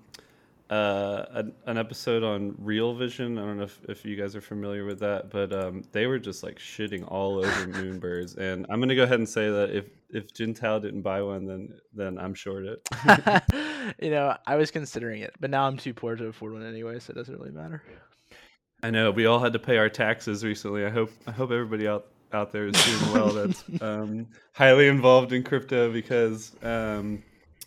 uh, 0.71 1.25
an, 1.31 1.53
an 1.67 1.79
episode 1.79 2.23
on 2.23 2.55
Real 2.59 2.95
Vision. 2.95 3.39
I 3.39 3.43
don't 3.43 3.59
know 3.59 3.65
if, 3.65 3.81
if 3.89 4.05
you 4.05 4.17
guys 4.17 4.35
are 4.35 4.41
familiar 4.41 4.85
with 4.85 4.99
that, 5.01 5.31
but 5.31 5.53
um, 5.53 5.85
they 5.93 6.07
were 6.07 6.19
just 6.19 6.43
like 6.43 6.59
shitting 6.59 7.05
all 7.11 7.39
over 7.39 7.49
moonbirds. 7.67 8.37
And 8.37 8.67
I'm 8.69 8.81
gonna 8.81 8.95
go 8.97 9.05
ahead 9.05 9.19
and 9.19 9.29
say 9.29 9.49
that 9.49 9.71
if 9.71 9.87
if 10.11 10.33
Jintao 10.33 10.83
didn't 10.83 11.03
buy 11.03 11.23
one, 11.23 11.47
then 11.47 11.75
then 11.95 12.19
I'm 12.19 12.35
short 12.35 12.65
it. 12.65 12.89
you 14.03 14.11
know, 14.11 14.37
I 14.47 14.57
was 14.57 14.71
considering 14.71 15.23
it, 15.23 15.35
but 15.41 15.51
now 15.51 15.67
I'm 15.67 15.77
too 15.77 15.95
poor 15.95 16.17
to 16.17 16.27
afford 16.27 16.55
one 16.55 16.67
anyway, 16.67 16.99
so 16.99 17.13
it 17.13 17.17
doesn't 17.17 17.39
really 17.39 17.53
matter. 17.53 17.83
I 18.87 18.91
know 18.91 19.11
we 19.11 19.27
all 19.27 19.41
had 19.41 19.53
to 19.55 19.59
pay 19.59 19.79
our 19.79 19.89
taxes 19.89 20.45
recently. 20.45 20.87
I 20.87 20.91
hope 20.91 21.11
I 21.27 21.33
hope 21.33 21.51
everybody 21.51 21.89
out 21.89 22.07
out 22.33 22.53
there 22.53 22.69
is 22.69 22.85
doing 22.85 23.13
well. 23.13 23.33
That's 23.33 23.65
um, 23.81 24.29
highly 24.53 24.87
involved 24.87 25.33
in 25.33 25.43
crypto 25.43 25.93
because 25.93 26.55
um, 26.63 27.25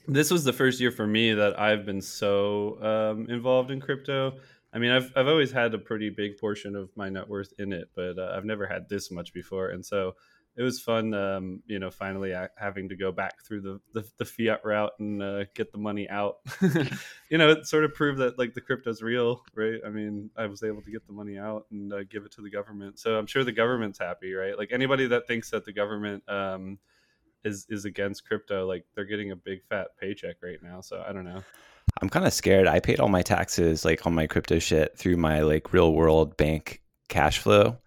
this 0.07 0.31
was 0.31 0.45
the 0.45 0.53
first 0.53 0.79
year 0.79 0.91
for 0.91 1.05
me 1.05 1.33
that 1.33 1.59
I've 1.59 1.85
been 1.85 2.01
so 2.01 2.81
um, 2.81 3.29
involved 3.29 3.69
in 3.69 3.81
crypto. 3.81 4.37
I 4.71 4.79
mean, 4.79 4.91
I've 4.91 5.11
I've 5.13 5.27
always 5.27 5.51
had 5.51 5.73
a 5.73 5.77
pretty 5.77 6.09
big 6.09 6.37
portion 6.37 6.73
of 6.73 6.89
my 6.95 7.09
net 7.09 7.27
worth 7.27 7.51
in 7.59 7.73
it, 7.73 7.89
but 7.97 8.17
uh, 8.17 8.31
I've 8.33 8.45
never 8.45 8.65
had 8.65 8.87
this 8.87 9.11
much 9.11 9.33
before, 9.33 9.71
and 9.71 9.85
so 9.85 10.15
it 10.59 10.63
was 10.63 10.81
fun. 10.81 11.13
Um, 11.13 11.63
you 11.67 11.79
know, 11.79 11.89
finally 11.89 12.35
having 12.57 12.89
to 12.89 12.97
go 12.97 13.13
back 13.13 13.41
through 13.45 13.61
the 13.61 13.79
the, 13.93 14.05
the 14.17 14.25
fiat 14.25 14.59
route 14.65 14.91
and 14.99 15.23
uh, 15.23 15.45
get 15.55 15.71
the 15.71 15.77
money 15.77 16.09
out. 16.09 16.39
you 17.29 17.37
know, 17.37 17.49
it 17.49 17.65
sort 17.65 17.85
of 17.85 17.95
proved 17.95 18.19
that 18.19 18.37
like 18.37 18.53
the 18.53 18.59
crypto's 18.59 19.01
real, 19.01 19.41
right? 19.55 19.79
I 19.85 19.89
mean, 19.89 20.29
I 20.35 20.47
was 20.47 20.61
able 20.61 20.81
to 20.81 20.91
get 20.91 21.07
the 21.07 21.13
money 21.13 21.37
out 21.37 21.65
and 21.71 21.93
uh, 21.93 22.03
give 22.03 22.25
it 22.25 22.33
to 22.33 22.41
the 22.41 22.49
government, 22.49 22.99
so 22.99 23.17
I'm 23.17 23.25
sure 23.25 23.45
the 23.45 23.53
government's 23.53 23.99
happy, 23.99 24.33
right? 24.33 24.57
Like 24.57 24.73
anybody 24.73 25.07
that 25.07 25.27
thinks 25.27 25.49
that 25.51 25.63
the 25.63 25.71
government 25.71 26.27
um, 26.27 26.77
is 27.45 27.65
is 27.69 27.85
against 27.85 28.27
crypto, 28.27 28.67
like 28.67 28.83
they're 28.95 29.05
getting 29.05 29.31
a 29.31 29.37
big 29.37 29.63
fat 29.69 29.87
paycheck 29.97 30.35
right 30.43 30.61
now. 30.61 30.81
So 30.81 31.01
I 31.07 31.13
don't 31.13 31.23
know. 31.23 31.41
I'm 32.01 32.09
kind 32.09 32.27
of 32.27 32.33
scared. 32.33 32.67
I 32.67 32.81
paid 32.81 32.99
all 32.99 33.07
my 33.07 33.21
taxes 33.21 33.85
like 33.85 34.05
on 34.05 34.13
my 34.13 34.27
crypto 34.27 34.59
shit 34.59 34.97
through 34.97 35.15
my 35.15 35.39
like 35.39 35.71
real 35.71 35.93
world 35.93 36.35
bank 36.35 36.81
cash 37.07 37.39
flow. 37.39 37.77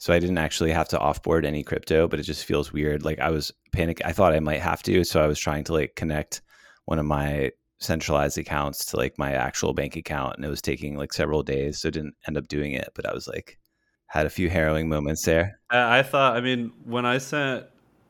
So 0.00 0.14
I 0.14 0.18
didn't 0.18 0.38
actually 0.38 0.72
have 0.72 0.88
to 0.88 0.98
offboard 0.98 1.44
any 1.44 1.62
crypto, 1.62 2.08
but 2.08 2.18
it 2.18 2.22
just 2.22 2.46
feels 2.46 2.72
weird. 2.72 3.04
Like 3.04 3.18
I 3.18 3.28
was 3.28 3.52
panic 3.70 4.00
I 4.02 4.12
thought 4.12 4.32
I 4.32 4.40
might 4.40 4.62
have 4.62 4.82
to, 4.84 5.04
so 5.04 5.22
I 5.22 5.26
was 5.26 5.38
trying 5.38 5.62
to 5.64 5.74
like 5.74 5.94
connect 5.94 6.40
one 6.86 6.98
of 6.98 7.04
my 7.04 7.50
centralized 7.80 8.38
accounts 8.38 8.86
to 8.86 8.96
like 8.96 9.18
my 9.18 9.32
actual 9.32 9.74
bank 9.74 9.96
account 9.96 10.36
and 10.36 10.44
it 10.44 10.48
was 10.48 10.62
taking 10.62 10.96
like 10.96 11.12
several 11.12 11.42
days, 11.42 11.80
so 11.82 11.88
I 11.88 11.90
didn't 11.90 12.14
end 12.26 12.38
up 12.38 12.48
doing 12.48 12.72
it, 12.72 12.88
but 12.94 13.06
I 13.06 13.12
was 13.12 13.28
like 13.28 13.58
had 14.06 14.24
a 14.24 14.30
few 14.30 14.48
harrowing 14.48 14.88
moments 14.88 15.22
there. 15.26 15.60
I 15.68 16.02
thought 16.02 16.34
I 16.34 16.40
mean, 16.40 16.72
when 16.84 17.04
I 17.04 17.18
sent 17.18 17.66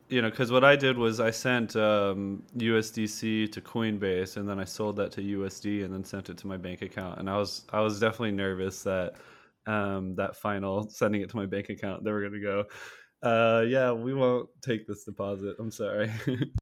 you 0.07 0.21
know, 0.21 0.29
because 0.29 0.49
what 0.49 0.63
I 0.63 0.77
did 0.77 0.97
was 0.97 1.19
I 1.19 1.31
sent 1.31 1.75
um, 1.75 2.43
USDC 2.57 3.51
to 3.51 3.61
Coinbase, 3.61 4.35
and 4.35 4.47
then 4.47 4.59
I 4.59 4.65
sold 4.65 4.97
that 4.97 5.11
to 5.13 5.21
USD, 5.21 5.85
and 5.85 5.93
then 5.93 6.03
sent 6.03 6.29
it 6.29 6.37
to 6.39 6.47
my 6.47 6.57
bank 6.57 6.81
account. 6.81 7.17
And 7.19 7.29
I 7.29 7.37
was 7.37 7.63
I 7.71 7.79
was 7.79 7.99
definitely 7.99 8.33
nervous 8.33 8.83
that 8.83 9.15
um, 9.67 10.15
that 10.15 10.35
final 10.35 10.89
sending 10.89 11.21
it 11.21 11.29
to 11.29 11.35
my 11.35 11.45
bank 11.45 11.69
account, 11.69 12.03
they 12.03 12.11
were 12.11 12.21
going 12.21 12.33
to 12.33 12.39
go, 12.41 12.65
uh, 13.23 13.61
yeah, 13.61 13.91
we 13.91 14.13
won't 14.13 14.49
take 14.61 14.87
this 14.87 15.03
deposit. 15.03 15.55
I'm 15.59 15.71
sorry. 15.71 16.11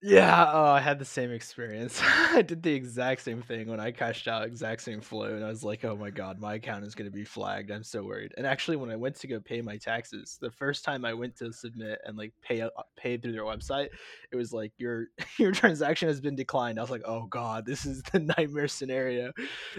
Yeah, 0.00 0.48
oh, 0.52 0.66
I 0.66 0.78
had 0.78 1.00
the 1.00 1.04
same 1.04 1.32
experience. 1.32 2.00
I 2.04 2.42
did 2.42 2.62
the 2.62 2.72
exact 2.72 3.20
same 3.22 3.42
thing 3.42 3.66
when 3.68 3.80
I 3.80 3.90
cashed 3.90 4.28
out, 4.28 4.46
exact 4.46 4.82
same 4.82 5.00
flow, 5.00 5.34
and 5.34 5.44
I 5.44 5.48
was 5.48 5.64
like, 5.64 5.84
"Oh 5.84 5.96
my 5.96 6.10
god, 6.10 6.38
my 6.38 6.54
account 6.54 6.84
is 6.84 6.94
going 6.94 7.10
to 7.10 7.14
be 7.14 7.24
flagged." 7.24 7.72
I'm 7.72 7.82
so 7.82 8.04
worried. 8.04 8.32
And 8.36 8.46
actually, 8.46 8.76
when 8.76 8.90
I 8.90 8.96
went 8.96 9.16
to 9.16 9.26
go 9.26 9.40
pay 9.40 9.60
my 9.60 9.76
taxes, 9.76 10.38
the 10.40 10.52
first 10.52 10.84
time 10.84 11.04
I 11.04 11.14
went 11.14 11.34
to 11.38 11.52
submit 11.52 11.98
and 12.04 12.16
like 12.16 12.32
pay 12.42 12.60
uh, 12.60 12.70
pay 12.96 13.16
through 13.16 13.32
their 13.32 13.42
website, 13.42 13.88
it 14.30 14.36
was 14.36 14.52
like 14.52 14.72
your 14.78 15.08
your 15.38 15.50
transaction 15.50 16.06
has 16.06 16.20
been 16.20 16.36
declined. 16.36 16.78
I 16.78 16.82
was 16.82 16.90
like, 16.90 17.02
"Oh 17.04 17.26
god, 17.26 17.66
this 17.66 17.84
is 17.84 18.00
the 18.12 18.20
nightmare 18.38 18.68
scenario." 18.68 19.32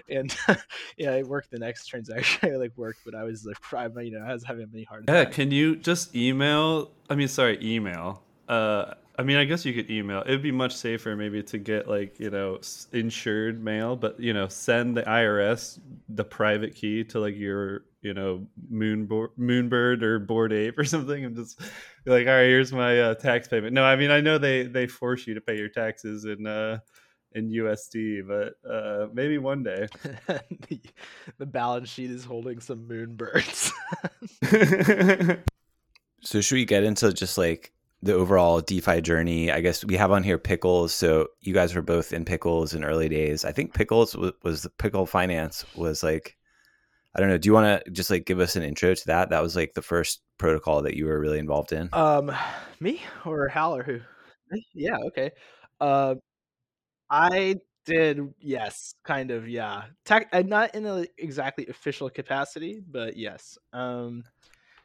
And 0.09 0.35
yeah, 0.97 1.13
it 1.15 1.27
worked. 1.29 1.51
The 1.51 1.59
next 1.59 1.85
transaction, 1.85 2.51
I 2.51 2.55
like 2.57 2.73
worked, 2.75 2.99
but 3.05 3.15
I 3.15 3.23
was 3.23 3.45
like, 3.45 3.57
you 4.05 4.11
know, 4.11 4.25
I 4.25 4.33
was 4.33 4.43
having 4.43 4.69
many 4.69 4.83
hard. 4.83 5.05
Yeah, 5.07 5.23
can 5.25 5.51
you 5.51 5.77
just 5.77 6.13
email? 6.13 6.91
I 7.09 7.15
mean, 7.15 7.29
sorry, 7.29 7.57
email. 7.61 8.21
Uh, 8.49 8.95
I 9.19 9.21
mean, 9.21 9.37
I 9.37 9.43
guess 9.43 9.63
you 9.63 9.73
could 9.73 9.91
email. 9.91 10.23
It'd 10.25 10.41
be 10.41 10.51
much 10.51 10.75
safer 10.75 11.15
maybe 11.15 11.43
to 11.43 11.57
get 11.57 11.87
like 11.87 12.19
you 12.19 12.31
know 12.31 12.59
insured 12.93 13.63
mail, 13.63 13.95
but 13.95 14.19
you 14.19 14.33
know 14.33 14.47
send 14.47 14.97
the 14.97 15.03
IRS 15.03 15.79
the 16.09 16.23
private 16.23 16.73
key 16.73 17.03
to 17.03 17.19
like 17.19 17.37
your 17.37 17.83
you 18.01 18.13
know 18.13 18.47
moon 18.69 19.07
moonbird 19.07 20.01
or 20.01 20.19
bored 20.19 20.53
ape 20.53 20.79
or 20.79 20.83
something, 20.85 21.25
and 21.25 21.35
just 21.35 21.59
be 22.05 22.11
like, 22.11 22.27
all 22.27 22.33
right, 22.33 22.43
here's 22.43 22.71
my 22.71 22.99
uh, 22.99 23.13
tax 23.15 23.47
payment. 23.47 23.73
No, 23.73 23.83
I 23.83 23.97
mean 23.97 24.09
I 24.09 24.21
know 24.21 24.37
they 24.37 24.63
they 24.63 24.87
force 24.87 25.27
you 25.27 25.33
to 25.35 25.41
pay 25.41 25.57
your 25.57 25.69
taxes 25.69 26.25
in 26.25 26.47
uh 26.47 26.79
in 27.33 27.51
USD, 27.51 28.25
but 28.25 28.53
uh 28.67 29.07
maybe 29.13 29.37
one 29.37 29.63
day. 29.63 29.87
the, 30.27 30.81
the 31.37 31.45
balance 31.45 31.89
sheet 31.89 32.09
is 32.09 32.23
holding 32.23 32.61
some 32.61 32.87
moonbirds. 32.87 33.71
so 36.21 36.39
should 36.39 36.55
we 36.55 36.63
get 36.63 36.83
into 36.85 37.11
just 37.11 37.37
like 37.37 37.73
the 38.01 38.13
overall 38.13 38.61
DeFi 38.61 39.01
journey. 39.01 39.51
I 39.51 39.61
guess 39.61 39.83
we 39.83 39.97
have 39.97 40.11
on 40.11 40.23
here 40.23 40.37
Pickles. 40.37 40.93
So 40.93 41.27
you 41.41 41.53
guys 41.53 41.75
were 41.75 41.81
both 41.81 42.13
in 42.13 42.25
Pickles 42.25 42.73
in 42.73 42.83
early 42.83 43.09
days. 43.09 43.43
I 43.43 43.51
think 43.51 43.73
Pickles 43.73 44.15
was, 44.15 44.31
was 44.43 44.63
the 44.63 44.69
Pickle 44.69 45.05
Finance 45.05 45.65
was 45.75 46.01
like, 46.03 46.37
I 47.15 47.19
don't 47.19 47.29
know. 47.29 47.37
Do 47.37 47.47
you 47.47 47.53
want 47.53 47.83
to 47.83 47.91
just 47.91 48.09
like 48.09 48.25
give 48.25 48.39
us 48.39 48.55
an 48.55 48.63
intro 48.63 48.93
to 48.93 49.07
that? 49.07 49.31
That 49.31 49.41
was 49.41 49.55
like 49.55 49.73
the 49.73 49.81
first 49.81 50.21
protocol 50.37 50.83
that 50.83 50.95
you 50.95 51.07
were 51.07 51.19
really 51.19 51.39
involved 51.39 51.73
in. 51.73 51.89
Um, 51.91 52.31
me 52.79 53.01
or 53.25 53.47
Hal 53.47 53.75
or 53.75 53.83
who? 53.83 53.99
Yeah. 54.73 54.97
Okay. 55.07 55.31
Uh, 55.81 56.15
I 57.09 57.55
did. 57.85 58.33
Yes, 58.39 58.93
kind 59.03 59.31
of. 59.31 59.49
Yeah. 59.49 59.83
Tech, 60.05 60.29
uh, 60.31 60.43
not 60.45 60.75
in 60.75 60.85
an 60.85 61.07
exactly 61.17 61.67
official 61.67 62.09
capacity, 62.09 62.81
but 62.87 63.17
yes. 63.17 63.57
Um, 63.73 64.23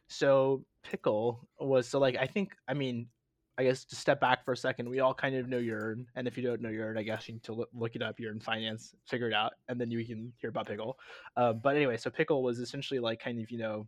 so 0.08 0.64
pickle 0.84 1.48
was 1.58 1.88
so 1.88 1.98
like 1.98 2.16
I 2.18 2.26
think 2.26 2.54
I 2.68 2.74
mean 2.74 3.08
I 3.56 3.64
guess 3.64 3.84
to 3.84 3.96
step 3.96 4.20
back 4.20 4.44
for 4.44 4.52
a 4.52 4.56
second, 4.56 4.88
we 4.88 4.98
all 4.98 5.14
kind 5.14 5.36
of 5.36 5.48
know 5.48 5.58
Yearn, 5.58 6.06
and 6.16 6.26
if 6.26 6.36
you 6.36 6.42
don't 6.42 6.60
know 6.60 6.70
Yearn, 6.70 6.98
I 6.98 7.04
guess 7.04 7.28
you 7.28 7.34
need 7.34 7.44
to 7.44 7.66
look 7.72 7.94
it 7.94 8.02
up. 8.02 8.18
Yearn 8.18 8.40
finance, 8.40 8.94
figure 9.06 9.28
it 9.28 9.34
out, 9.34 9.52
and 9.68 9.80
then 9.80 9.92
you 9.92 10.04
can 10.04 10.32
hear 10.38 10.50
about 10.50 10.66
Pickle. 10.66 10.98
Uh, 11.36 11.52
but 11.52 11.76
anyway, 11.76 11.96
so 11.96 12.10
Pickle 12.10 12.42
was 12.42 12.58
essentially 12.58 12.98
like 12.98 13.20
kind 13.20 13.40
of 13.40 13.50
you 13.52 13.58
know, 13.58 13.86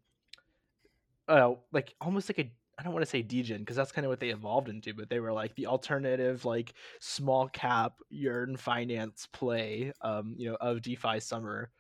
uh, 1.28 1.54
like 1.72 1.94
almost 2.00 2.28
like 2.28 2.38
a 2.38 2.52
I 2.78 2.82
don't 2.82 2.92
want 2.92 3.04
to 3.04 3.10
say 3.10 3.22
degen 3.22 3.58
because 3.58 3.74
that's 3.74 3.90
kind 3.90 4.04
of 4.04 4.10
what 4.10 4.20
they 4.20 4.28
evolved 4.28 4.68
into, 4.68 4.94
but 4.94 5.08
they 5.08 5.18
were 5.18 5.32
like 5.32 5.54
the 5.56 5.66
alternative, 5.66 6.44
like 6.44 6.74
small 7.00 7.48
cap 7.48 7.94
Yearn 8.10 8.56
finance 8.56 9.26
play, 9.32 9.92
um, 10.02 10.34
you 10.36 10.48
know, 10.48 10.56
of 10.60 10.82
DeFi 10.82 11.18
summer. 11.18 11.70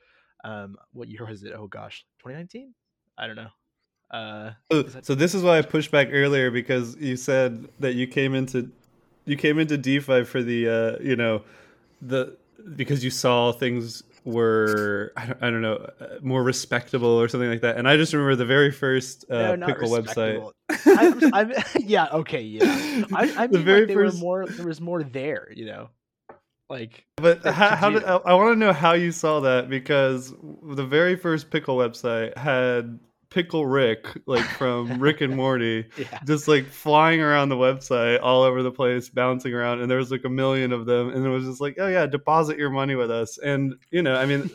Um, 0.42 0.76
what 0.92 1.08
year 1.08 1.26
was 1.26 1.44
it? 1.44 1.52
Oh 1.56 1.68
gosh, 1.68 2.04
2019. 2.18 2.74
I 3.18 3.26
don't 3.26 3.36
know. 3.36 3.50
Uh, 4.10 4.52
so, 4.70 4.88
so 5.02 5.14
this 5.14 5.34
is 5.34 5.42
why 5.42 5.58
I 5.58 5.62
pushed 5.62 5.90
back 5.90 6.08
earlier 6.12 6.50
because 6.50 6.96
you 6.96 7.16
said 7.16 7.68
that 7.80 7.94
you 7.94 8.06
came 8.06 8.34
into 8.34 8.70
you 9.24 9.36
came 9.36 9.58
into 9.58 9.76
DeFi 9.76 10.24
for 10.24 10.42
the 10.42 10.68
uh, 10.68 11.02
you 11.02 11.16
know 11.16 11.42
the 12.00 12.36
because 12.76 13.04
you 13.04 13.10
saw 13.10 13.52
things 13.52 14.02
were 14.24 15.12
I 15.16 15.26
don't, 15.26 15.42
I 15.42 15.50
don't 15.50 15.62
know 15.62 15.90
uh, 16.00 16.06
more 16.20 16.42
respectable 16.42 17.08
or 17.08 17.28
something 17.28 17.48
like 17.48 17.60
that. 17.62 17.76
And 17.76 17.88
I 17.88 17.96
just 17.96 18.12
remember 18.12 18.36
the 18.36 18.44
very 18.44 18.70
first 18.70 19.24
uh, 19.30 19.56
no, 19.56 19.66
pickle 19.66 19.88
website. 19.88 20.50
I'm, 20.86 21.34
I'm, 21.34 21.52
yeah, 21.80 22.08
okay, 22.12 22.42
yeah. 22.42 23.04
I, 23.14 23.32
I 23.36 23.40
mean, 23.42 23.52
the 23.52 23.58
very 23.60 23.86
like 23.86 23.94
first... 23.94 24.20
more. 24.20 24.46
There 24.46 24.66
was 24.66 24.80
more 24.80 25.02
there, 25.02 25.48
you 25.54 25.66
know. 25.66 25.90
Like, 26.68 27.06
but 27.16 27.44
how, 27.44 27.76
how 27.76 27.90
did 27.90 28.02
I, 28.02 28.16
I 28.16 28.34
want 28.34 28.54
to 28.54 28.56
know 28.56 28.72
how 28.72 28.94
you 28.94 29.12
saw 29.12 29.38
that 29.40 29.70
because 29.70 30.34
the 30.64 30.84
very 30.84 31.14
first 31.14 31.48
pickle 31.48 31.76
website 31.76 32.36
had 32.36 32.98
Pickle 33.30 33.66
Rick, 33.66 34.06
like 34.26 34.44
from 34.44 35.00
Rick 35.00 35.20
and 35.20 35.36
Morty, 35.36 35.86
yeah. 35.98 36.20
just 36.24 36.48
like 36.48 36.66
flying 36.66 37.20
around 37.20 37.48
the 37.48 37.56
website 37.56 38.20
all 38.22 38.42
over 38.42 38.62
the 38.62 38.70
place, 38.70 39.08
bouncing 39.08 39.52
around. 39.52 39.80
And 39.80 39.90
there 39.90 39.98
was 39.98 40.10
like 40.10 40.24
a 40.24 40.28
million 40.30 40.72
of 40.72 40.86
them. 40.86 41.10
And 41.10 41.24
it 41.24 41.28
was 41.28 41.44
just 41.44 41.60
like, 41.60 41.76
oh, 41.78 41.88
yeah, 41.88 42.06
deposit 42.06 42.58
your 42.58 42.70
money 42.70 42.94
with 42.94 43.10
us. 43.10 43.38
And, 43.38 43.74
you 43.90 44.02
know, 44.02 44.14
I 44.14 44.26
mean, 44.26 44.50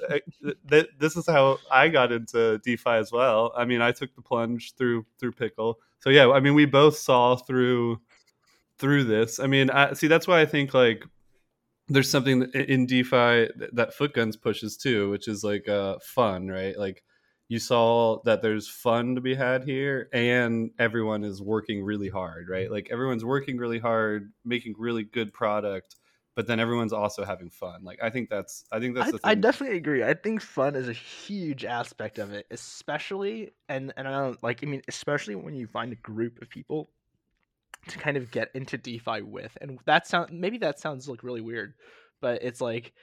th- 0.70 0.90
this 0.98 1.16
is 1.16 1.28
how 1.28 1.60
I 1.70 1.90
got 1.90 2.12
into 2.12 2.60
DeFi 2.60 2.92
as 2.92 3.12
well. 3.12 3.52
I 3.56 3.66
mean, 3.66 3.82
I 3.82 3.92
took 3.92 4.16
the 4.16 4.22
plunge 4.22 4.74
through 4.76 5.06
through 5.20 5.34
Pickle. 5.34 5.80
So, 6.00 6.10
yeah, 6.10 6.30
I 6.32 6.40
mean, 6.40 6.56
we 6.56 6.66
both 6.66 6.98
saw 6.98 7.36
through 7.36 8.00
through 8.78 9.04
this. 9.04 9.40
I 9.40 9.48
mean, 9.48 9.70
I 9.70 9.94
see 9.94 10.08
that's 10.08 10.28
why 10.28 10.42
I 10.42 10.46
think 10.46 10.74
like 10.74 11.06
there's 11.88 12.10
something 12.10 12.44
in 12.54 12.86
DeFi 12.86 13.50
that 13.74 13.94
Footguns 13.94 14.38
pushes 14.38 14.78
too, 14.78 15.10
which 15.10 15.28
is 15.28 15.44
like 15.44 15.68
uh, 15.68 15.98
fun, 16.02 16.48
right? 16.48 16.78
Like 16.78 17.04
you 17.52 17.60
saw 17.60 18.22
that 18.24 18.42
there's 18.42 18.70
fun 18.70 19.16
to 19.16 19.20
be 19.20 19.36
had 19.36 19.66
here 19.66 20.08
and 20.14 20.72
everyone 20.80 21.26
is 21.26 21.42
working 21.42 21.84
really 21.84 22.08
hard 22.08 22.48
right? 22.48 22.72
Like 22.72 22.88
everyone's 22.90 23.26
working 23.26 23.58
really 23.58 23.78
hard 23.78 24.32
making 24.46 24.76
really 24.78 25.04
good 25.04 25.34
product 25.34 25.98
but 26.34 26.48
then 26.48 26.62
everyone's 26.62 26.94
also 26.94 27.26
having 27.26 27.50
fun. 27.50 27.84
Like 27.84 28.00
i 28.02 28.10
think 28.10 28.30
that's 28.30 28.64
i 28.72 28.80
think 28.80 28.96
that's 28.96 29.14
I, 29.26 29.32
I, 29.32 29.36
definitely 29.36 29.76
agree. 29.76 30.02
I 30.02 30.14
think 30.14 30.42
fun 30.42 30.78
is 30.78 30.88
a 30.88 30.94
huge 30.94 31.66
aspect 31.66 32.20
of 32.20 32.32
it 32.32 32.46
especially 32.52 33.52
and 33.68 33.92
and 33.98 34.08
i 34.08 34.12
don't 34.12 34.42
like 34.42 34.64
i 34.64 34.66
mean 34.66 34.82
especially 34.88 35.36
when 35.36 35.54
you 35.54 35.68
find 35.68 35.92
a 35.92 35.98
group 35.98 36.42
of 36.42 36.50
people 36.50 36.90
to 37.90 37.98
kind 37.98 38.16
of 38.16 38.32
get 38.32 38.48
into 38.54 38.78
defi 38.78 39.24
with 39.24 39.58
and 39.60 39.78
that 39.86 40.08
sound 40.08 40.32
maybe 40.32 40.60
that 40.60 40.80
sounds 40.80 41.10
like 41.10 41.22
really 41.22 41.42
weird 41.42 41.74
but 42.22 42.44
it's 42.44 42.62
like 42.62 42.94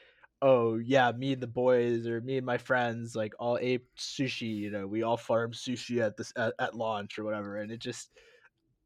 oh 0.42 0.76
yeah, 0.76 1.12
me 1.12 1.32
and 1.32 1.42
the 1.42 1.46
boys 1.46 2.06
or 2.06 2.20
me 2.20 2.36
and 2.36 2.46
my 2.46 2.58
friends 2.58 3.14
like 3.16 3.34
all 3.38 3.58
ate 3.60 3.84
sushi. 3.96 4.56
You 4.56 4.70
know, 4.70 4.86
we 4.86 5.02
all 5.02 5.16
farmed 5.16 5.54
sushi 5.54 6.00
at 6.00 6.16
this 6.16 6.32
at, 6.36 6.54
at 6.58 6.74
launch 6.74 7.18
or 7.18 7.24
whatever, 7.24 7.58
and 7.58 7.70
it 7.70 7.80
just 7.80 8.10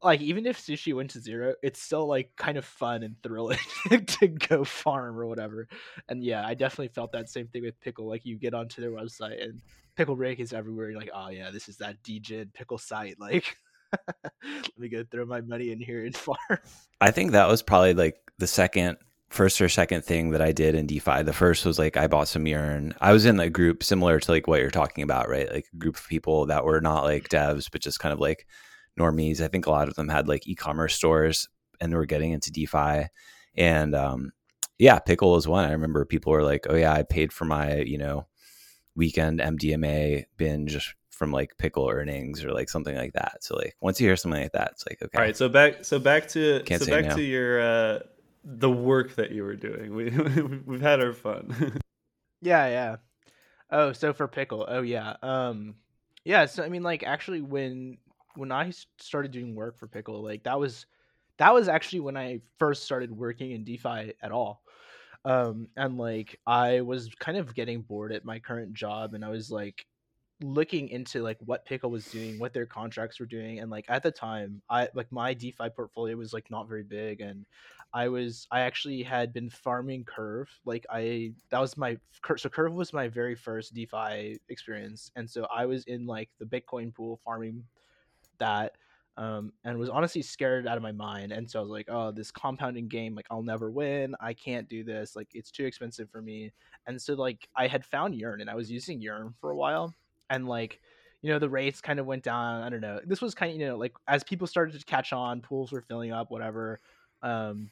like 0.03 0.21
even 0.21 0.45
if 0.45 0.59
sushi 0.59 0.93
went 0.93 1.11
to 1.11 1.19
zero, 1.19 1.53
it's 1.63 1.81
still 1.81 2.07
like 2.07 2.31
kind 2.35 2.57
of 2.57 2.65
fun 2.65 3.03
and 3.03 3.15
thrilling 3.23 3.59
to 4.07 4.27
go 4.27 4.63
farm 4.63 5.17
or 5.17 5.25
whatever. 5.25 5.67
And 6.09 6.23
yeah, 6.23 6.45
I 6.45 6.53
definitely 6.53 6.89
felt 6.89 7.13
that 7.13 7.29
same 7.29 7.47
thing 7.47 7.63
with 7.63 7.79
pickle. 7.79 8.07
Like 8.07 8.25
you 8.25 8.37
get 8.37 8.53
onto 8.53 8.81
their 8.81 8.91
website 8.91 9.41
and 9.43 9.61
pickle 9.95 10.15
Rick 10.15 10.39
is 10.39 10.53
everywhere. 10.53 10.89
You're 10.89 10.99
like, 10.99 11.11
oh 11.13 11.29
yeah, 11.29 11.51
this 11.51 11.69
is 11.69 11.77
that 11.77 12.03
degen 12.03 12.51
pickle 12.53 12.77
site. 12.77 13.15
Like, 13.23 13.57
let 14.43 14.79
me 14.79 14.89
go 14.89 15.03
throw 15.03 15.23
my 15.23 15.41
money 15.41 15.71
in 15.71 15.79
here 15.79 16.03
and 16.03 16.17
farm. 16.17 16.37
I 16.99 17.11
think 17.11 17.33
that 17.33 17.47
was 17.47 17.61
probably 17.61 17.93
like 17.93 18.15
the 18.39 18.47
second 18.47 18.97
first 19.33 19.59
or 19.59 19.67
second 19.67 20.05
thing 20.05 20.29
that 20.29 20.41
I 20.41 20.51
did 20.51 20.75
in 20.75 20.85
DeFi. 20.85 21.23
The 21.23 21.33
first 21.33 21.65
was 21.65 21.79
like 21.79 21.97
I 21.97 22.07
bought 22.07 22.27
some 22.27 22.45
Yearn. 22.45 22.93
I 23.01 23.11
was 23.11 23.25
in 23.25 23.39
a 23.39 23.49
group 23.49 23.83
similar 23.83 24.19
to 24.19 24.31
like 24.31 24.47
what 24.47 24.61
you're 24.61 24.69
talking 24.69 25.03
about, 25.03 25.27
right? 25.27 25.51
Like 25.51 25.65
a 25.73 25.77
group 25.77 25.97
of 25.97 26.07
people 26.07 26.45
that 26.45 26.63
were 26.63 26.81
not 26.81 27.03
like 27.03 27.29
devs, 27.29 27.69
but 27.71 27.81
just 27.81 27.99
kind 27.99 28.13
of 28.13 28.19
like 28.19 28.45
normies. 28.97 29.41
I 29.41 29.47
think 29.47 29.65
a 29.65 29.71
lot 29.71 29.87
of 29.87 29.95
them 29.95 30.07
had 30.07 30.27
like 30.27 30.47
e-commerce 30.47 30.93
stores 30.93 31.49
and 31.81 31.91
they 31.91 31.97
were 31.97 32.05
getting 32.05 32.31
into 32.31 32.51
DeFi. 32.51 33.07
And 33.55 33.95
um, 33.95 34.33
yeah, 34.77 34.99
Pickle 34.99 35.31
was 35.31 35.47
one. 35.47 35.65
I 35.65 35.71
remember 35.71 36.05
people 36.05 36.31
were 36.31 36.43
like, 36.43 36.65
"Oh 36.69 36.75
yeah, 36.75 36.93
I 36.93 37.03
paid 37.03 37.33
for 37.33 37.45
my 37.45 37.77
you 37.77 37.97
know 37.97 38.27
weekend 38.95 39.39
MDMA 39.39 40.25
binge 40.37 40.95
from 41.09 41.31
like 41.31 41.57
Pickle 41.57 41.89
earnings 41.89 42.43
or 42.43 42.51
like 42.51 42.69
something 42.69 42.95
like 42.95 43.13
that." 43.13 43.43
So 43.43 43.55
like 43.55 43.75
once 43.81 43.99
you 43.99 44.07
hear 44.07 44.15
something 44.15 44.41
like 44.41 44.53
that, 44.53 44.71
it's 44.73 44.85
like 44.87 45.01
okay. 45.01 45.17
All 45.17 45.23
right, 45.23 45.37
so 45.37 45.49
back 45.49 45.85
so 45.85 45.99
back 45.99 46.27
to 46.29 46.61
Can't 46.65 46.81
so 46.81 46.91
back 46.91 47.05
no. 47.05 47.15
to 47.15 47.21
your 47.21 47.61
uh, 47.61 47.99
the 48.43 48.69
work 48.69 49.15
that 49.15 49.31
you 49.31 49.43
were 49.43 49.55
doing. 49.55 49.95
We 49.95 50.09
we've 50.65 50.81
had 50.81 51.01
our 51.01 51.13
fun. 51.13 51.79
Yeah, 52.45 52.67
yeah. 52.67 52.95
Oh, 53.71 53.93
so 53.93 54.11
for 54.11 54.27
pickle. 54.27 54.65
Oh, 54.67 54.81
yeah. 54.81 55.15
Um, 55.23 55.75
yeah. 56.25 56.45
So 56.45 56.61
I 56.61 56.67
mean, 56.67 56.83
like, 56.83 57.01
actually, 57.01 57.39
when 57.39 57.97
when 58.35 58.51
I 58.51 58.73
started 58.99 59.31
doing 59.31 59.55
work 59.55 59.77
for 59.77 59.87
pickle, 59.87 60.21
like 60.21 60.43
that 60.43 60.59
was 60.59 60.85
that 61.37 61.53
was 61.53 61.67
actually 61.67 62.01
when 62.01 62.17
I 62.17 62.41
first 62.59 62.83
started 62.83 63.11
working 63.11 63.51
in 63.51 63.63
DeFi 63.63 64.13
at 64.21 64.31
all. 64.31 64.61
Um, 65.25 65.69
and 65.77 65.97
like 65.97 66.39
I 66.45 66.81
was 66.81 67.09
kind 67.19 67.37
of 67.37 67.55
getting 67.55 67.81
bored 67.81 68.11
at 68.11 68.25
my 68.25 68.39
current 68.39 68.73
job, 68.73 69.13
and 69.13 69.23
I 69.23 69.29
was 69.29 69.49
like 69.49 69.85
looking 70.41 70.89
into 70.89 71.21
like 71.21 71.37
what 71.39 71.65
pickle 71.65 71.91
was 71.91 72.05
doing, 72.11 72.39
what 72.39 72.53
their 72.53 72.65
contracts 72.65 73.19
were 73.19 73.25
doing, 73.25 73.59
and 73.59 73.71
like 73.71 73.85
at 73.87 74.03
the 74.03 74.11
time, 74.11 74.61
I 74.69 74.89
like 74.93 75.11
my 75.11 75.33
DeFi 75.33 75.69
portfolio 75.69 76.17
was 76.17 76.33
like 76.33 76.51
not 76.51 76.67
very 76.67 76.83
big, 76.83 77.21
and 77.21 77.45
I 77.93 78.07
was 78.07 78.47
I 78.51 78.61
actually 78.61 79.03
had 79.03 79.33
been 79.33 79.49
farming 79.49 80.05
Curve. 80.05 80.49
Like 80.65 80.85
I 80.89 81.33
that 81.51 81.59
was 81.59 81.77
my 81.77 81.97
so 82.37 82.49
Curve 82.49 82.73
was 82.73 82.91
my 82.91 83.07
very 83.07 83.35
first 83.35 83.73
DeFi 83.73 84.39
experience, 84.49 85.11
and 85.15 85.29
so 85.29 85.45
I 85.53 85.65
was 85.65 85.83
in 85.85 86.07
like 86.07 86.29
the 86.39 86.45
Bitcoin 86.45 86.93
pool 86.93 87.19
farming 87.23 87.63
that, 88.39 88.73
um, 89.15 89.53
and 89.63 89.77
was 89.77 89.89
honestly 89.89 90.23
scared 90.23 90.67
out 90.67 90.75
of 90.75 90.81
my 90.81 90.91
mind. 90.91 91.31
And 91.31 91.49
so 91.49 91.59
I 91.59 91.61
was 91.61 91.69
like, 91.69 91.87
oh, 91.87 92.11
this 92.11 92.31
compounding 92.31 92.87
game, 92.87 93.13
like 93.13 93.27
I'll 93.29 93.43
never 93.43 93.69
win. 93.69 94.15
I 94.19 94.33
can't 94.33 94.67
do 94.67 94.83
this. 94.83 95.15
Like 95.15 95.29
it's 95.35 95.51
too 95.51 95.65
expensive 95.65 96.09
for 96.09 96.21
me. 96.21 96.51
And 96.87 96.99
so 96.99 97.13
like 97.13 97.47
I 97.55 97.67
had 97.67 97.85
found 97.85 98.15
Yearn, 98.15 98.41
and 98.41 98.49
I 98.49 98.55
was 98.55 98.71
using 98.71 99.01
Yearn 99.01 99.35
for 99.39 99.51
a 99.51 99.55
while, 99.55 99.93
and 100.31 100.47
like 100.47 100.79
you 101.21 101.31
know 101.31 101.37
the 101.37 101.49
rates 101.49 101.79
kind 101.79 101.99
of 101.99 102.07
went 102.07 102.23
down. 102.23 102.63
I 102.63 102.69
don't 102.69 102.81
know. 102.81 102.99
This 103.05 103.21
was 103.21 103.35
kind 103.35 103.51
of 103.51 103.59
you 103.59 103.67
know 103.67 103.77
like 103.77 103.93
as 104.07 104.23
people 104.23 104.47
started 104.47 104.79
to 104.79 104.85
catch 104.85 105.13
on, 105.13 105.41
pools 105.41 105.71
were 105.71 105.81
filling 105.81 106.11
up, 106.11 106.31
whatever. 106.31 106.79
Um, 107.21 107.69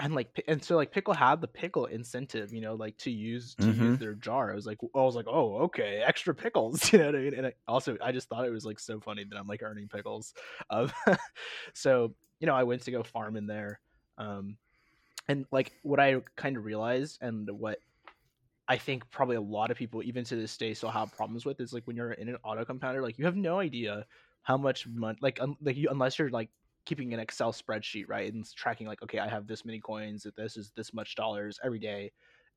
and 0.00 0.14
like 0.14 0.42
and 0.48 0.62
so 0.62 0.74
like 0.74 0.90
pickle 0.90 1.14
had 1.14 1.40
the 1.40 1.46
pickle 1.46 1.86
incentive 1.86 2.52
you 2.52 2.60
know 2.60 2.74
like 2.74 2.96
to 2.98 3.10
use 3.12 3.54
to 3.54 3.66
use 3.66 3.96
Mhm. 3.96 3.98
their 4.00 4.14
jar. 4.14 4.50
I 4.50 4.54
was 4.56 4.66
like 4.66 4.78
i 4.94 4.98
was 4.98 5.14
like 5.14 5.26
oh 5.28 5.58
okay 5.66 6.02
extra 6.04 6.34
pickles 6.34 6.92
you 6.92 6.98
know 6.98 7.06
what 7.06 7.14
i 7.14 7.18
mean? 7.18 7.34
And 7.34 7.46
I, 7.46 7.52
also 7.68 7.96
i 8.02 8.10
just 8.10 8.28
thought 8.28 8.44
it 8.44 8.50
was 8.50 8.64
like 8.66 8.80
so 8.80 8.98
funny 9.00 9.24
that 9.24 9.38
i'm 9.38 9.46
like 9.46 9.62
earning 9.62 9.88
pickles. 9.88 10.34
Um, 10.70 10.90
so 11.74 12.14
you 12.40 12.46
know 12.46 12.54
i 12.54 12.64
went 12.64 12.82
to 12.82 12.90
go 12.90 13.02
farm 13.02 13.36
in 13.36 13.46
there 13.46 13.78
um 14.18 14.56
and 15.28 15.46
like 15.52 15.72
what 15.82 16.00
i 16.00 16.20
kind 16.36 16.56
of 16.56 16.64
realized 16.64 17.18
and 17.22 17.48
what 17.50 17.78
i 18.68 18.76
think 18.76 19.08
probably 19.10 19.36
a 19.36 19.40
lot 19.40 19.70
of 19.70 19.76
people 19.76 20.02
even 20.02 20.24
to 20.24 20.34
this 20.36 20.56
day 20.56 20.74
still 20.74 20.90
have 20.90 21.14
problems 21.16 21.44
with 21.44 21.60
is 21.60 21.72
like 21.72 21.86
when 21.86 21.96
you're 21.96 22.12
in 22.12 22.28
an 22.28 22.36
auto 22.42 22.64
compounder 22.64 23.00
like 23.00 23.18
you 23.18 23.24
have 23.24 23.36
no 23.36 23.60
idea 23.60 24.04
how 24.42 24.56
much 24.56 24.86
money 24.88 25.18
like 25.22 25.40
un- 25.40 25.56
like 25.62 25.76
you 25.76 25.88
unless 25.90 26.18
you're 26.18 26.30
like 26.30 26.50
keeping 26.84 27.14
an 27.14 27.20
Excel 27.20 27.52
spreadsheet, 27.52 28.04
right, 28.08 28.32
and 28.32 28.44
tracking 28.54 28.86
like, 28.86 29.02
okay, 29.02 29.18
I 29.18 29.28
have 29.28 29.46
this 29.46 29.64
many 29.64 29.80
coins, 29.80 30.26
this 30.36 30.56
is 30.56 30.72
this 30.76 30.92
much 30.92 31.14
dollars 31.14 31.58
every 31.64 31.78
day, 31.78 32.12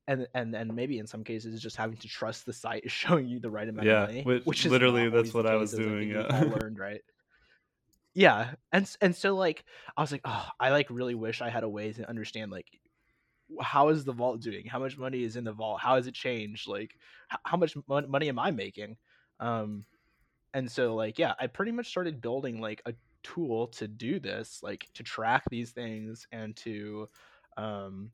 and 0.06 0.26
and 0.34 0.54
and 0.54 0.74
maybe 0.74 0.98
in 0.98 1.06
some 1.06 1.24
cases 1.24 1.60
just 1.62 1.76
having 1.76 1.96
to 1.98 2.08
trust 2.08 2.46
the 2.46 2.52
site 2.52 2.84
is 2.86 2.92
showing 2.92 3.26
you 3.26 3.40
the 3.40 3.50
right 3.50 3.68
amount 3.68 3.86
Yeah, 3.86 4.02
of 4.02 4.08
money, 4.08 4.22
which- 4.22 4.44
which 4.44 4.66
is 4.66 4.72
literally 4.72 5.08
that's 5.08 5.34
what 5.34 5.46
I 5.46 5.56
was 5.56 5.70
case, 5.70 5.80
as 5.80 5.84
think 5.86 5.88
doing, 5.88 6.08
we've 6.08 6.16
yeah. 6.18 6.44
learned, 6.60 6.78
right? 6.78 7.00
Yeah, 8.14 8.54
and 8.72 8.96
and 9.00 9.14
so 9.14 9.34
like 9.36 9.64
I 9.96 10.00
was 10.00 10.10
like, 10.12 10.22
oh, 10.24 10.48
I 10.58 10.70
like 10.70 10.90
really 10.90 11.14
wish 11.14 11.40
I 11.40 11.50
had 11.50 11.62
a 11.62 11.68
way 11.68 11.92
to 11.92 12.08
understand 12.08 12.50
like 12.50 12.66
how 13.62 13.88
is 13.88 14.04
the 14.04 14.12
vault 14.12 14.40
doing? 14.40 14.66
How 14.66 14.78
much 14.78 14.98
money 14.98 15.22
is 15.22 15.36
in 15.36 15.44
the 15.44 15.52
vault? 15.52 15.80
How 15.80 15.96
has 15.96 16.06
it 16.06 16.14
changed? 16.14 16.68
Like 16.68 16.98
how 17.44 17.56
much 17.56 17.76
mon- 17.88 18.10
money 18.10 18.28
am 18.28 18.38
I 18.38 18.50
making? 18.50 18.96
Um, 19.40 19.84
and 20.54 20.72
so 20.72 20.94
like 20.94 21.18
yeah 21.18 21.34
i 21.38 21.46
pretty 21.46 21.70
much 21.70 21.86
started 21.88 22.22
building 22.22 22.58
like 22.58 22.80
a 22.86 22.94
tool 23.22 23.66
to 23.68 23.88
do 23.88 24.18
this 24.20 24.60
like 24.62 24.86
to 24.94 25.02
track 25.02 25.42
these 25.50 25.70
things 25.70 26.26
and 26.32 26.56
to 26.56 27.08
um 27.56 28.10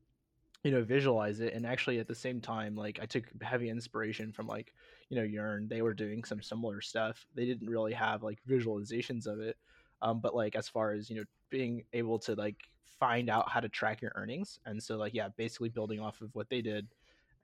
you 0.63 0.71
know 0.71 0.83
visualize 0.83 1.41
it 1.41 1.53
and 1.53 1.67
actually 1.67 1.99
at 1.99 2.09
the 2.09 2.15
same 2.15 2.41
time 2.41 2.75
like 2.75 2.99
i 3.03 3.07
took 3.07 3.25
heavy 3.43 3.69
inspiration 3.69 4.33
from 4.33 4.47
like 4.47 4.73
you 5.11 5.17
know 5.17 5.23
yearn. 5.23 5.69
They 5.69 5.83
were 5.83 5.95
doing 5.95 6.25
some 6.25 6.43
similar 6.43 6.81
stuff. 6.81 7.27
They 7.35 7.45
didn't 7.45 7.69
really 7.69 7.93
have 7.93 8.23
like 8.23 8.39
visualizations 8.49 9.27
of 9.27 9.41
it 9.41 9.57
um 10.03 10.21
but 10.21 10.35
like 10.35 10.55
as 10.55 10.69
far 10.69 10.93
as 10.93 11.11
you 11.11 11.17
know 11.17 11.25
being 11.51 11.85
able 11.93 12.19
to 12.19 12.35
like 12.35 12.57
find 12.99 13.29
out 13.29 13.49
how 13.49 13.61
to 13.61 13.69
track 13.69 14.01
your 14.01 14.13
earnings 14.15 14.61
and 14.67 14.83
so 14.83 14.97
like 14.97 15.15
yeah 15.15 15.29
basically 15.37 15.69
building 15.69 16.01
off 16.01 16.21
of 16.21 16.31
what 16.35 16.49
they 16.49 16.63
did 16.63 16.87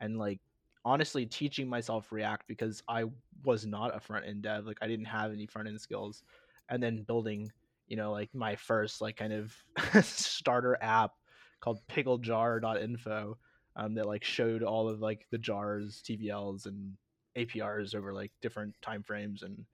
and 0.01 0.19
like 0.19 0.41
honestly 0.85 1.27
teaching 1.27 1.69
myself 1.69 2.11
react 2.13 2.47
because 2.47 2.83
i 2.89 3.05
was 3.45 3.67
not 3.67 3.95
a 3.95 4.01
front 4.01 4.27
end 4.27 4.43
dev 4.43 4.67
like 4.67 4.79
i 4.81 4.87
didn't 4.87 5.05
have 5.05 5.33
any 5.33 5.47
front 5.47 5.69
end 5.69 5.81
skills 5.81 6.23
and 6.71 6.83
then 6.83 7.03
building 7.03 7.51
you 7.89 7.97
know 7.97 8.13
like 8.13 8.31
my 8.35 8.57
first 8.57 9.01
like 9.01 9.17
kind 9.17 9.33
of 9.33 9.55
starter 10.05 10.79
app 10.81 11.13
called 11.61 11.81
picklejar.info 11.89 13.37
um, 13.77 13.95
that 13.95 14.07
like 14.07 14.25
showed 14.25 14.63
all 14.63 14.89
of 14.89 15.01
like 15.01 15.27
the 15.31 15.39
jars 15.39 16.03
tvls 16.07 16.67
and 16.67 16.97
aprs 17.37 17.95
over 17.95 18.13
like 18.13 18.33
different 18.41 18.75
time 18.83 19.03
frames. 19.03 19.43
And 19.43 19.65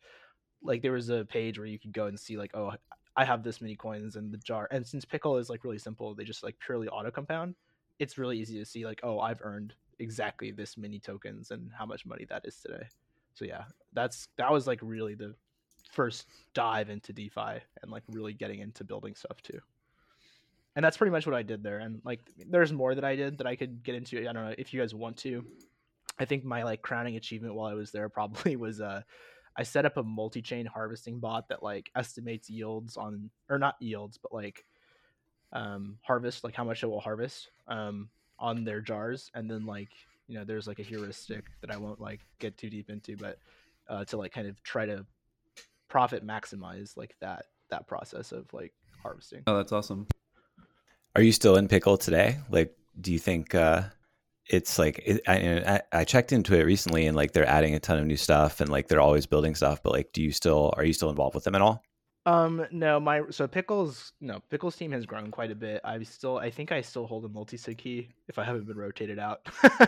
like 0.63 0.83
there 0.83 0.93
was 0.93 1.09
a 1.11 1.25
page 1.25 1.59
where 1.59 1.67
you 1.67 1.79
could 1.79 1.93
go 1.93 2.07
and 2.07 2.19
see 2.19 2.37
like 2.37 2.51
oh 2.55 2.73
i 3.17 3.25
have 3.25 3.43
this 3.43 3.61
many 3.61 3.77
coins 3.77 4.17
in 4.17 4.31
the 4.31 4.39
jar. 4.39 4.69
And 4.71 4.87
since 4.87 5.05
pickle 5.05 5.37
is 5.37 5.49
like 5.49 5.65
really 5.65 5.79
simple 5.79 6.15
they 6.15 6.25
just 6.25 6.43
like 6.43 6.59
purely 6.59 6.89
auto 6.89 7.11
compound 7.11 7.55
it's 7.99 8.19
really 8.19 8.39
easy 8.39 8.59
to 8.59 8.65
see 8.65 8.85
like 8.85 9.01
oh 9.03 9.21
i've 9.21 9.41
earned 9.43 9.75
exactly 9.99 10.51
this 10.51 10.77
many 10.77 10.99
tokens 10.99 11.51
and 11.51 11.71
how 11.77 11.87
much 11.87 12.05
money 12.05 12.27
that 12.29 12.43
is 12.45 12.57
today. 12.57 12.87
So 13.35 13.45
yeah 13.45 13.65
that's 13.93 14.29
that 14.39 14.53
was 14.53 14.67
like 14.67 14.81
really 14.83 15.15
the 15.15 15.35
first 15.91 16.27
dive 16.55 16.91
into 16.91 17.13
defi 17.13 17.61
and 17.83 17.91
like 17.91 18.03
really 18.09 18.33
getting 18.33 18.61
into 18.61 18.85
building 18.85 19.15
stuff 19.15 19.41
too. 19.43 19.61
And 20.75 20.85
that's 20.85 20.97
pretty 20.97 21.11
much 21.11 21.27
what 21.27 21.35
i 21.35 21.43
did 21.43 21.63
there. 21.63 21.79
And 21.79 22.01
like 22.05 22.21
there's 22.51 22.73
more 22.73 22.95
that 22.95 23.05
i 23.05 23.17
did 23.17 23.39
that 23.39 23.47
i 23.47 23.57
could 23.57 23.83
get 23.83 23.95
into. 23.95 24.19
I 24.19 24.33
don't 24.33 24.45
know 24.45 24.55
if 24.59 24.73
you 24.73 24.81
guys 24.81 24.95
want 24.95 25.17
to. 25.19 25.45
I 26.19 26.25
think 26.25 26.45
my 26.45 26.63
like 26.63 26.83
crowning 26.83 27.17
achievement 27.17 27.55
while 27.55 27.71
i 27.71 27.75
was 27.75 27.91
there 27.93 28.09
probably 28.19 28.57
was 28.57 28.81
uh 28.81 29.03
i 29.57 29.63
set 29.63 29.87
up 29.87 29.97
a 29.97 30.03
multi-chain 30.03 30.67
harvesting 30.67 31.19
bot 31.19 31.49
that 31.49 31.63
like 31.63 31.91
estimates 31.95 32.51
yields 32.51 32.97
on 32.97 33.31
or 33.49 33.59
not 33.59 33.77
yields 33.81 34.19
but 34.19 34.33
like 34.33 34.65
um 35.53 35.99
harvest 36.03 36.45
like 36.45 36.55
how 36.55 36.65
much 36.65 36.83
it 36.83 36.87
will 36.87 37.01
harvest 37.01 37.51
um 37.69 38.09
on 38.39 38.65
their 38.65 38.81
jars. 38.81 39.31
And 39.35 39.51
then 39.51 39.65
like 39.65 39.91
you 40.29 40.39
know 40.39 40.45
there's 40.45 40.67
like 40.67 40.79
a 40.79 40.83
heuristic 40.83 41.45
that 41.61 41.71
i 41.71 41.77
won't 41.77 42.01
like 42.01 42.21
get 42.39 42.59
too 42.59 42.69
deep 42.69 42.91
into 42.91 43.17
but 43.17 43.39
uh 43.89 44.05
to 44.07 44.17
like 44.17 44.33
kind 44.33 44.49
of 44.49 44.61
try 44.63 44.85
to 44.85 45.07
profit 45.89 46.27
maximize 46.27 46.97
like 46.97 47.15
that 47.21 47.47
that 47.71 47.87
process 47.87 48.33
of 48.33 48.53
like 48.53 48.73
harvesting 49.03 49.43
Oh, 49.47 49.57
that's 49.57 49.73
awesome. 49.73 50.07
Are 51.17 51.23
you 51.23 51.33
still 51.33 51.57
in 51.57 51.67
pickle 51.67 51.97
today? 51.97 52.37
Like, 52.51 52.77
do 53.01 53.11
you 53.11 53.19
think 53.19 53.55
uh, 53.55 53.85
it's 54.49 54.79
like 54.79 55.01
it, 55.05 55.23
I, 55.27 55.81
I 55.93 56.01
I 56.01 56.05
checked 56.05 56.31
into 56.31 56.55
it 56.55 56.65
recently, 56.65 57.07
and 57.07 57.17
like 57.17 57.33
they're 57.33 57.49
adding 57.49 57.75
a 57.75 57.81
ton 57.81 57.99
of 57.99 58.07
new 58.07 58.19
stuff, 58.19 58.61
and 58.61 58.69
like 58.69 58.89
they're 58.89 59.01
always 59.01 59.25
building 59.25 59.55
stuff. 59.55 59.83
But 59.83 59.93
like, 59.93 60.13
do 60.13 60.23
you 60.23 60.31
still 60.31 60.75
are 60.77 60.85
you 60.85 60.93
still 60.93 61.09
involved 61.09 61.35
with 61.35 61.45
them 61.45 61.55
at 61.55 61.63
all? 61.63 61.83
Um, 62.27 62.67
no, 62.71 63.01
my 63.01 63.23
so 63.31 63.47
pickles 63.47 64.13
no 64.21 64.41
pickles 64.51 64.77
team 64.77 64.93
has 64.93 65.07
grown 65.07 65.31
quite 65.31 65.51
a 65.51 65.55
bit. 65.55 65.81
I 65.85 66.03
still 66.03 66.37
I 66.37 66.51
think 66.51 66.71
I 66.71 66.83
still 66.83 67.07
hold 67.07 67.25
a 67.25 67.29
multi 67.29 67.57
sig 67.57 67.79
key 67.79 68.11
if 68.29 68.39
I 68.39 68.45
haven't 68.45 68.67
been 68.67 68.77
rotated 68.77 69.19
out. 69.19 69.41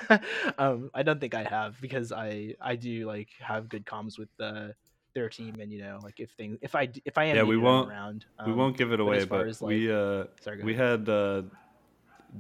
um, 0.59 0.91
I 0.95 1.03
don't 1.03 1.21
think 1.21 1.35
I 1.35 1.43
have 1.45 1.79
because 1.81 2.11
I 2.11 2.55
I 2.61 2.77
do 2.77 3.07
like 3.07 3.29
have 3.41 3.69
good 3.69 3.85
comms 3.85 4.19
with 4.19 4.31
the 4.39 4.75
their 5.19 5.29
team 5.29 5.57
and 5.61 5.73
you 5.73 5.81
know 5.83 5.99
like 6.03 6.21
if 6.21 6.31
things 6.33 6.59
if 6.63 6.75
i 6.75 6.89
if 7.05 7.19
I 7.19 7.25
am 7.25 7.37
Yeah, 7.37 7.43
we 7.43 7.57
won't- 7.57 7.89
around 7.91 8.25
we 8.47 8.53
um, 8.53 8.59
won't 8.59 8.77
give 8.77 8.93
it 8.93 8.99
but 8.99 9.03
away, 9.03 9.17
as 9.19 9.25
far 9.25 9.39
but 9.41 9.49
as, 9.49 9.61
we 9.61 9.91
uh 9.93 10.25
sorry, 10.41 10.63
we 10.63 10.75
had 10.75 11.09
uh 11.09 11.43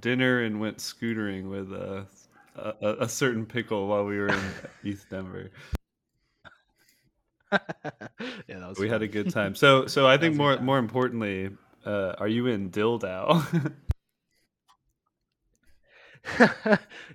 dinner 0.01 0.43
and 0.43 0.61
went 0.61 0.79
scootering 0.79 1.51
with 1.51 1.73
uh, 1.73 2.05
a, 2.57 3.05
a, 3.05 3.09
certain 3.09 3.47
pickle 3.47 3.89
while 3.89 4.05
we 4.05 4.19
were 4.19 4.29
in 4.29 4.41
ETHDenver. 4.85 5.49
yeah 7.53 8.59
that 8.61 8.69
was 8.69 8.79
We 8.79 8.89
had 8.89 9.03
a 9.03 9.09
good 9.09 9.31
time. 9.31 9.55
So 9.55 9.87
so 9.87 10.07
I 10.07 10.19
think 10.23 10.37
more 10.37 10.59
more 10.61 10.79
importantly, 10.79 11.51
uh, 11.87 12.15
are 12.19 12.29
you 12.29 12.47
in 12.47 12.69
Dill 12.69 12.99
DAO? 12.99 13.43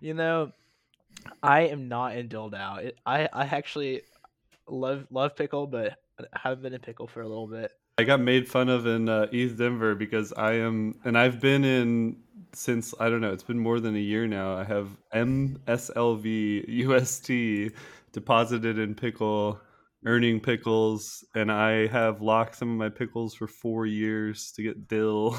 you 0.01 0.13
know, 0.13 0.51
I 1.41 1.61
am 1.67 1.87
not 1.87 2.17
in 2.17 2.27
Dill 2.27 2.49
DAO. 2.49 2.77
It, 2.85 2.97
I 3.05 3.29
I 3.31 3.45
actually 3.45 4.01
love 4.79 5.05
love 5.09 5.35
pickle, 5.35 5.67
but 5.67 5.97
I 6.19 6.39
haven't 6.39 6.63
been 6.63 6.73
in 6.73 6.81
pickle 6.81 7.07
for 7.07 7.21
a 7.21 7.27
little 7.27 7.47
bit. 7.47 7.71
I 7.97 8.03
got 8.03 8.19
made 8.19 8.47
fun 8.47 8.69
of 8.69 8.87
in 8.87 9.07
uh, 9.07 9.27
ETHDenver 9.31 9.97
because 9.97 10.33
I 10.33 10.53
am, 10.53 10.95
and 11.05 11.17
I've 11.17 11.39
been 11.39 11.63
in 11.63 12.17
since 12.53 12.93
I 12.99 13.09
don't 13.09 13.21
know. 13.21 13.31
It's 13.31 13.43
been 13.43 13.59
more 13.59 13.79
than 13.79 13.95
a 13.95 13.99
year 13.99 14.27
now. 14.27 14.55
I 14.55 14.63
have 14.63 14.89
MSLV 15.13 16.65
UST 16.67 17.75
deposited 18.11 18.79
in 18.79 18.95
pickle 18.95 19.59
earning 20.05 20.39
pickles, 20.39 21.23
and 21.35 21.51
I 21.51 21.87
have 21.87 22.21
locked 22.21 22.55
some 22.55 22.71
of 22.71 22.77
my 22.77 22.89
pickles 22.89 23.35
for 23.35 23.47
four 23.47 23.85
years 23.85 24.51
to 24.53 24.63
get 24.63 24.87
dill, 24.87 25.37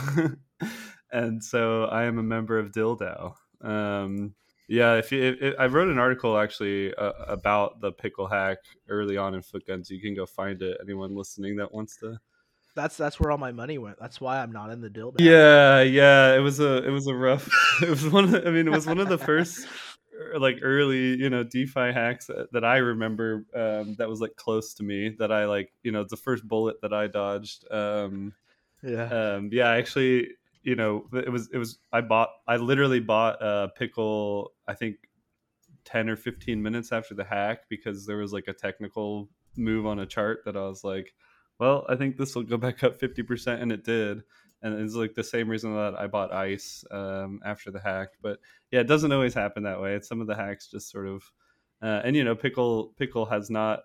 and 1.13 1.43
so 1.43 1.85
I 1.85 2.05
am 2.05 2.19
a 2.19 2.23
member 2.23 2.59
of 2.59 2.73
Dill 2.73 2.97
DAO. 2.97 3.35
Um, 3.63 4.35
yeah, 4.69 4.97
if, 4.97 5.13
you, 5.13 5.37
if, 5.41 5.55
I 5.59 5.67
wrote 5.67 5.89
an 5.89 5.99
article 5.99 6.39
actually 6.39 6.95
uh, 6.95 7.13
about 7.27 7.81
the 7.81 7.93
pickle 7.93 8.27
hack 8.27 8.59
early 8.89 9.17
on 9.17 9.35
in 9.35 9.43
Footguns, 9.43 9.91
you 9.91 10.01
can 10.01 10.15
go 10.15 10.25
find 10.25 10.63
it. 10.63 10.79
Anyone 10.83 11.15
listening 11.15 11.57
that 11.57 11.73
wants 11.73 11.97
to. 11.99 12.19
That's 12.75 12.97
that's 12.97 13.21
where 13.21 13.31
all 13.31 13.39
my 13.39 13.53
money 13.53 13.79
went. 13.79 14.01
That's 14.01 14.21
why 14.21 14.41
I'm 14.41 14.51
not 14.51 14.71
in 14.71 14.81
the 14.81 14.91
deal. 14.91 15.15
Yeah, 15.19 15.83
yeah. 15.83 16.35
It 16.35 16.41
was 16.41 16.59
a 16.59 16.85
it 16.85 16.91
was 16.91 17.07
a 17.07 17.15
rough. 17.15 17.49
it 17.83 17.89
was 17.89 18.09
one. 18.09 18.35
Of 18.35 18.47
I 18.47 18.51
mean, 18.51 18.67
it 18.67 18.73
was 18.73 18.87
one 18.87 18.99
of 18.99 19.09
the 19.09 19.19
first 19.19 19.67
er, 20.19 20.39
like 20.41 20.59
early 20.61 21.17
you 21.17 21.31
know 21.31 21.45
DeFi 21.45 21.93
hacks 21.93 22.29
that 22.51 22.65
I 22.65 22.79
remember. 22.79 23.45
Um, 23.55 23.95
that 23.99 24.09
was 24.09 24.21
like 24.21 24.35
close 24.35 24.75
to 24.75 24.83
me. 24.83 25.11
That 25.19 25.31
I 25.31 25.45
like 25.45 25.73
you 25.85 25.93
know 25.93 26.05
the 26.09 26.17
first 26.17 26.49
bullet 26.49 26.81
that 26.83 26.93
I 26.93 27.07
dodged. 27.07 27.71
Um, 27.71 28.33
yeah. 28.83 29.05
Um, 29.05 29.51
yeah. 29.53 29.69
Actually, 29.69 30.31
you 30.65 30.75
know, 30.75 31.07
it 31.13 31.31
was 31.31 31.49
it 31.53 31.59
was 31.59 31.79
I 31.93 32.01
bought 32.01 32.31
I 32.49 32.57
literally 32.57 33.01
bought 33.01 33.37
a 33.41 33.69
pickle 33.77 34.53
I 34.67 34.75
think 34.75 34.97
10 35.85 36.09
or 36.09 36.17
15 36.17 36.63
minutes 36.63 36.93
after 36.93 37.15
the 37.15 37.25
hack 37.25 37.61
because 37.69 38.07
there 38.07 38.17
was 38.17 38.33
like 38.33 38.49
a 38.49 38.53
technical 38.53 39.29
move 39.57 39.87
on 39.87 40.01
a 40.01 40.07
chart 40.07 40.41
that 40.45 40.57
I 40.57 40.63
was 40.63 40.83
like, 40.83 41.15
well, 41.59 41.85
I 41.89 41.97
think 41.97 42.17
this 42.17 42.35
will 42.35 42.43
go 42.43 42.57
back 42.57 42.83
up 42.83 42.99
50% 42.99 43.63
and 43.63 43.71
it 43.71 43.85
did. 43.85 44.23
And 44.63 44.81
it's 44.81 44.95
like 44.95 45.15
the 45.15 45.23
same 45.23 45.49
reason 45.49 45.75
that 45.75 45.95
I 45.99 46.07
bought 46.07 46.33
ice 46.33 46.85
um, 46.91 47.41
after 47.45 47.71
the 47.71 47.81
hack. 47.81 48.09
But 48.23 48.39
yeah, 48.71 48.81
it 48.81 48.89
doesn't 48.89 49.13
always 49.13 49.35
happen 49.35 49.65
that 49.65 49.81
way. 49.81 49.95
It's 49.95 50.09
some 50.09 50.23
of 50.23 50.27
the 50.27 50.35
hacks 50.35 50.69
just 50.69 50.91
sort 50.91 51.07
of, 51.07 51.23
uh, 51.83 52.01
and 52.03 52.17
you 52.17 52.25
know, 52.25 52.35
pickle 52.35 52.95
pickle 52.97 53.27
has 53.27 53.51
not 53.51 53.81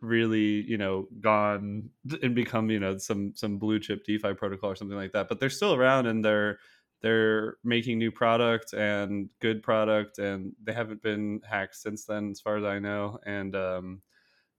really 0.00 0.62
you 0.62 0.78
know 0.78 1.06
gone 1.20 1.88
and 2.22 2.34
become 2.34 2.70
you 2.70 2.80
know 2.80 2.96
some 2.98 3.32
some 3.34 3.58
blue 3.58 3.78
chip 3.78 4.04
defi 4.04 4.34
protocol 4.34 4.70
or 4.70 4.76
something 4.76 4.96
like 4.96 5.12
that 5.12 5.28
but 5.28 5.38
they're 5.38 5.50
still 5.50 5.74
around 5.74 6.06
and 6.06 6.24
they're 6.24 6.58
they're 7.02 7.56
making 7.64 7.98
new 7.98 8.10
product 8.10 8.72
and 8.74 9.28
good 9.40 9.62
product 9.62 10.18
and 10.18 10.52
they 10.62 10.72
haven't 10.72 11.02
been 11.02 11.40
hacked 11.48 11.76
since 11.76 12.04
then 12.04 12.30
as 12.30 12.40
far 12.40 12.56
as 12.56 12.64
i 12.64 12.78
know 12.78 13.18
and 13.24 13.56
um 13.56 14.00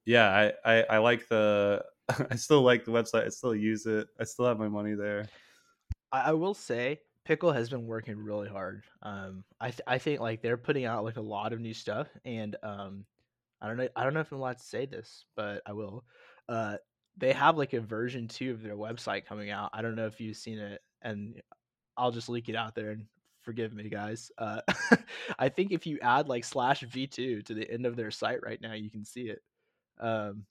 yeah 0.06 0.52
i 0.66 0.74
i, 0.74 0.86
I 0.92 0.98
like 0.98 1.28
the 1.28 1.84
i 2.32 2.36
still 2.36 2.62
like 2.62 2.86
the 2.86 2.92
website 2.92 3.26
i 3.26 3.30
still 3.30 3.56
use 3.56 3.86
it 3.86 4.08
i 4.20 4.24
still 4.24 4.46
have 4.46 4.60
my 4.60 4.70
money 4.70 4.96
there. 4.96 5.28
I, 6.14 6.34
will 6.34 6.54
say 6.54 7.00
pickle 7.24 7.54
has 7.54 7.70
been 7.70 7.88
working 7.88 8.18
really 8.18 8.50
hard 8.50 8.84
um 9.02 9.44
i 9.62 9.70
th- 9.70 9.82
i 9.88 9.98
think 9.98 10.20
like 10.20 10.42
they're 10.42 10.58
putting 10.58 10.86
out 10.86 11.06
like 11.06 11.16
a 11.16 11.22
lot 11.22 11.54
of 11.54 11.60
new 11.62 11.74
stuff 11.74 12.08
and 12.26 12.58
um 12.64 13.06
I 13.62 13.68
don't 13.68 13.78
know. 13.78 13.88
I 13.96 14.04
don't 14.04 14.14
know 14.14 14.22
if 14.22 14.32
I'm 14.32 14.40
allowed 14.40 14.58
to 14.58 14.64
say 14.64 14.86
this, 14.86 15.26
but 15.36 15.62
I 15.66 15.74
will. 15.74 16.04
Uh, 16.50 16.78
they 17.18 17.34
have 17.34 17.58
like 17.58 17.74
a 17.74 17.82
version 17.82 18.28
two 18.28 18.52
of 18.52 18.64
their 18.64 18.76
website 18.76 19.26
coming 19.26 19.50
out. 19.50 19.72
I 19.74 19.82
don't 19.82 19.96
know 19.96 20.08
if 20.08 20.20
you've 20.20 20.38
seen 20.38 20.60
it, 20.60 20.82
and 21.02 21.42
I'll 21.98 22.12
just 22.12 22.30
leak 22.30 22.50
it 22.50 22.56
out 22.56 22.76
there 22.76 22.92
and 22.92 23.06
forgive 23.42 23.74
me, 23.74 23.90
guys. 23.90 24.32
Uh, 24.38 24.62
I 25.40 25.50
think 25.50 25.72
if 25.72 25.86
you 25.86 26.00
add 26.02 26.28
like 26.28 26.46
slash 26.46 26.84
v2 26.84 27.46
to 27.46 27.54
the 27.54 27.70
end 27.70 27.86
of 27.86 27.96
their 27.96 28.12
site 28.12 28.44
right 28.44 28.62
now, 28.62 28.74
you 28.74 28.90
can 28.90 29.06
see 29.06 29.30
it. 29.30 29.42
Um, 30.00 30.46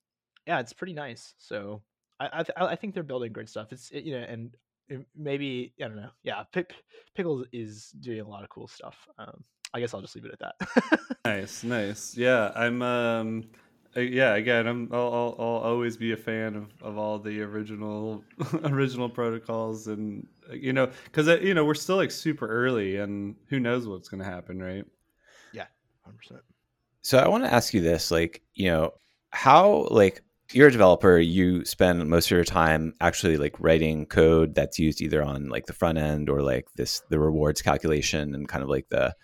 yeah, 0.46 0.60
it's 0.60 0.72
pretty 0.72 0.94
nice. 0.94 1.34
So 1.38 1.82
I 2.18 2.28
I, 2.32 2.42
th- 2.42 2.56
I 2.56 2.76
think 2.76 2.94
they're 2.94 3.02
building 3.02 3.32
great 3.32 3.48
stuff. 3.48 3.72
It's 3.72 3.90
it, 3.90 4.04
you 4.04 4.12
know, 4.12 4.26
and 4.28 4.54
maybe 5.16 5.72
I 5.82 5.88
don't 5.88 5.96
know. 5.96 6.10
Yeah, 6.22 6.42
Pick, 6.52 6.72
Pickles 7.14 7.46
is 7.52 7.90
doing 8.00 8.20
a 8.20 8.28
lot 8.28 8.42
of 8.42 8.50
cool 8.50 8.68
stuff. 8.68 8.96
Um, 9.18 9.44
I 9.72 9.80
guess 9.80 9.94
I'll 9.94 10.00
just 10.00 10.14
leave 10.14 10.24
it 10.24 10.32
at 10.32 10.38
that. 10.40 11.00
nice, 11.24 11.64
nice. 11.64 12.16
Yeah, 12.16 12.52
I'm. 12.54 12.82
um 12.82 13.44
yeah, 13.96 14.36
again, 14.36 14.68
I'm. 14.68 14.88
I'll, 14.92 15.12
I'll, 15.12 15.36
I'll, 15.38 15.72
always 15.72 15.96
be 15.96 16.12
a 16.12 16.16
fan 16.16 16.54
of, 16.54 16.70
of 16.80 16.96
all 16.96 17.18
the 17.18 17.42
original 17.42 18.22
original 18.64 19.08
protocols, 19.08 19.88
and 19.88 20.26
you 20.52 20.72
know, 20.72 20.90
because 21.04 21.26
uh, 21.26 21.38
you 21.40 21.54
know 21.54 21.64
we're 21.64 21.74
still 21.74 21.96
like 21.96 22.12
super 22.12 22.46
early, 22.46 22.96
and 22.96 23.34
who 23.48 23.58
knows 23.58 23.88
what's 23.88 24.08
going 24.08 24.22
to 24.22 24.28
happen, 24.28 24.62
right? 24.62 24.84
Yeah, 25.52 25.66
hundred 26.04 26.18
percent. 26.18 26.42
So 27.02 27.18
I 27.18 27.26
want 27.26 27.44
to 27.44 27.52
ask 27.52 27.74
you 27.74 27.80
this, 27.80 28.10
like, 28.10 28.42
you 28.54 28.70
know, 28.70 28.92
how 29.30 29.88
like 29.90 30.22
you're 30.52 30.68
a 30.68 30.72
developer, 30.72 31.18
you 31.18 31.64
spend 31.64 32.06
most 32.08 32.26
of 32.26 32.30
your 32.32 32.44
time 32.44 32.94
actually 33.00 33.38
like 33.38 33.58
writing 33.58 34.06
code 34.06 34.54
that's 34.54 34.78
used 34.78 35.00
either 35.00 35.22
on 35.22 35.48
like 35.48 35.66
the 35.66 35.72
front 35.72 35.98
end 35.98 36.28
or 36.28 36.42
like 36.42 36.66
this 36.76 37.02
the 37.08 37.18
rewards 37.18 37.62
calculation 37.62 38.34
and 38.34 38.48
kind 38.48 38.62
of 38.62 38.68
like 38.68 38.88
the 38.88 39.14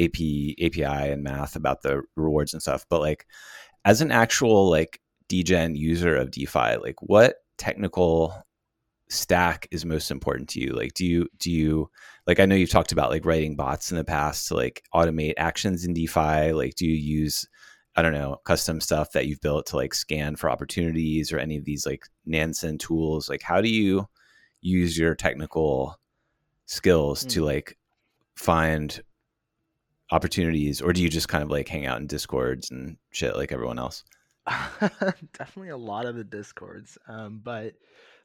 AP 0.00 0.16
API 0.62 1.10
and 1.12 1.22
math 1.22 1.56
about 1.56 1.82
the 1.82 2.02
rewards 2.16 2.52
and 2.52 2.62
stuff. 2.62 2.86
But 2.88 3.00
like 3.00 3.26
as 3.84 4.00
an 4.00 4.10
actual 4.10 4.68
like 4.68 5.00
degen 5.28 5.74
user 5.74 6.16
of 6.16 6.30
DeFi, 6.30 6.76
like 6.76 7.00
what 7.00 7.36
technical 7.58 8.34
stack 9.08 9.68
is 9.70 9.84
most 9.84 10.10
important 10.10 10.48
to 10.50 10.60
you? 10.60 10.72
Like 10.72 10.94
do 10.94 11.06
you 11.06 11.28
do 11.38 11.50
you 11.50 11.90
like 12.26 12.40
I 12.40 12.46
know 12.46 12.56
you've 12.56 12.70
talked 12.70 12.92
about 12.92 13.10
like 13.10 13.24
writing 13.24 13.56
bots 13.56 13.90
in 13.90 13.96
the 13.96 14.04
past 14.04 14.48
to 14.48 14.54
like 14.54 14.82
automate 14.94 15.34
actions 15.36 15.84
in 15.84 15.94
DeFi. 15.94 16.52
Like 16.52 16.74
do 16.74 16.86
you 16.86 16.94
use 16.94 17.46
I 17.98 18.02
don't 18.02 18.12
know, 18.12 18.36
custom 18.44 18.80
stuff 18.80 19.12
that 19.12 19.26
you've 19.26 19.40
built 19.40 19.66
to 19.66 19.76
like 19.76 19.94
scan 19.94 20.36
for 20.36 20.50
opportunities 20.50 21.32
or 21.32 21.38
any 21.38 21.56
of 21.56 21.64
these 21.64 21.86
like 21.86 22.04
Nansen 22.26 22.76
tools? 22.76 23.28
Like 23.28 23.42
how 23.42 23.60
do 23.60 23.70
you 23.70 24.06
use 24.60 24.98
your 24.98 25.14
technical 25.14 25.98
skills 26.66 27.24
mm. 27.24 27.30
to 27.30 27.44
like 27.44 27.78
find 28.34 29.02
opportunities 30.10 30.80
or 30.80 30.92
do 30.92 31.02
you 31.02 31.08
just 31.08 31.28
kind 31.28 31.42
of 31.42 31.50
like 31.50 31.68
hang 31.68 31.86
out 31.86 32.00
in 32.00 32.06
discords 32.06 32.70
and 32.70 32.96
shit 33.10 33.36
like 33.36 33.52
everyone 33.52 33.78
else? 33.78 34.04
Definitely 35.38 35.70
a 35.70 35.76
lot 35.76 36.06
of 36.06 36.14
the 36.14 36.24
discords 36.24 36.98
um, 37.08 37.40
but 37.42 37.74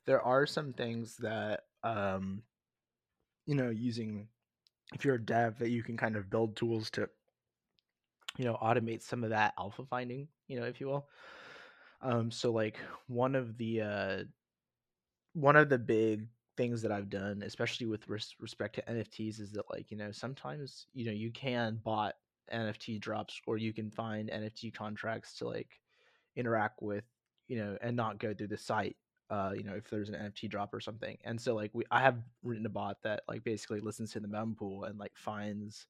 there 0.05 0.21
are 0.21 0.45
some 0.45 0.73
things 0.73 1.15
that 1.17 1.61
um, 1.83 2.43
you 3.45 3.55
know 3.55 3.69
using 3.69 4.27
if 4.93 5.05
you're 5.05 5.15
a 5.15 5.25
dev 5.25 5.57
that 5.59 5.69
you 5.69 5.83
can 5.83 5.97
kind 5.97 6.15
of 6.15 6.29
build 6.29 6.55
tools 6.55 6.89
to 6.91 7.09
you 8.37 8.45
know 8.45 8.57
automate 8.61 9.01
some 9.01 9.23
of 9.23 9.31
that 9.31 9.53
alpha 9.57 9.83
finding 9.89 10.27
you 10.47 10.59
know 10.59 10.65
if 10.65 10.79
you 10.79 10.87
will. 10.87 11.07
Um, 12.01 12.31
so 12.31 12.51
like 12.51 12.77
one 13.07 13.35
of 13.35 13.57
the 13.57 13.81
uh, 13.81 14.23
one 15.33 15.55
of 15.55 15.69
the 15.69 15.77
big 15.77 16.27
things 16.61 16.83
that 16.83 16.91
I've 16.91 17.09
done, 17.09 17.41
especially 17.43 17.87
with 17.87 18.07
res- 18.07 18.35
respect 18.39 18.75
to 18.75 18.83
NFTs, 18.83 19.39
is 19.39 19.51
that 19.53 19.65
like 19.71 19.89
you 19.89 19.97
know 19.97 20.11
sometimes 20.11 20.85
you 20.93 21.05
know 21.05 21.11
you 21.11 21.31
can 21.31 21.79
bot 21.83 22.13
NFT 22.53 22.99
drops 22.99 23.41
or 23.47 23.57
you 23.57 23.73
can 23.73 23.89
find 23.89 24.29
NFT 24.29 24.71
contracts 24.71 25.33
to 25.39 25.47
like 25.47 25.79
interact 26.35 26.83
with 26.83 27.03
you 27.47 27.57
know 27.57 27.79
and 27.81 27.95
not 27.95 28.19
go 28.19 28.31
through 28.35 28.49
the 28.49 28.57
site. 28.57 28.95
Uh, 29.31 29.53
you 29.55 29.63
know, 29.63 29.73
if 29.73 29.89
there's 29.89 30.09
an 30.09 30.15
NFT 30.15 30.51
drop 30.51 30.71
or 30.71 30.79
something, 30.79 31.17
and 31.23 31.41
so 31.41 31.55
like 31.55 31.71
we, 31.73 31.83
I 31.89 32.01
have 32.01 32.19
written 32.43 32.67
a 32.67 32.69
bot 32.69 32.97
that 33.01 33.23
like 33.27 33.43
basically 33.43 33.79
listens 33.79 34.11
to 34.11 34.19
the 34.19 34.27
mempool 34.27 34.87
and 34.87 34.99
like 34.99 35.13
finds, 35.15 35.87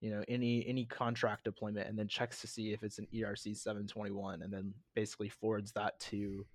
you 0.00 0.10
know, 0.10 0.24
any 0.28 0.66
any 0.66 0.86
contract 0.86 1.44
deployment 1.44 1.88
and 1.88 1.98
then 1.98 2.08
checks 2.08 2.40
to 2.40 2.46
see 2.46 2.72
if 2.72 2.82
it's 2.82 2.98
an 2.98 3.06
ERC 3.12 3.54
721 3.54 4.40
and 4.40 4.50
then 4.50 4.72
basically 4.94 5.28
forwards 5.28 5.72
that 5.72 6.00
to 6.00 6.46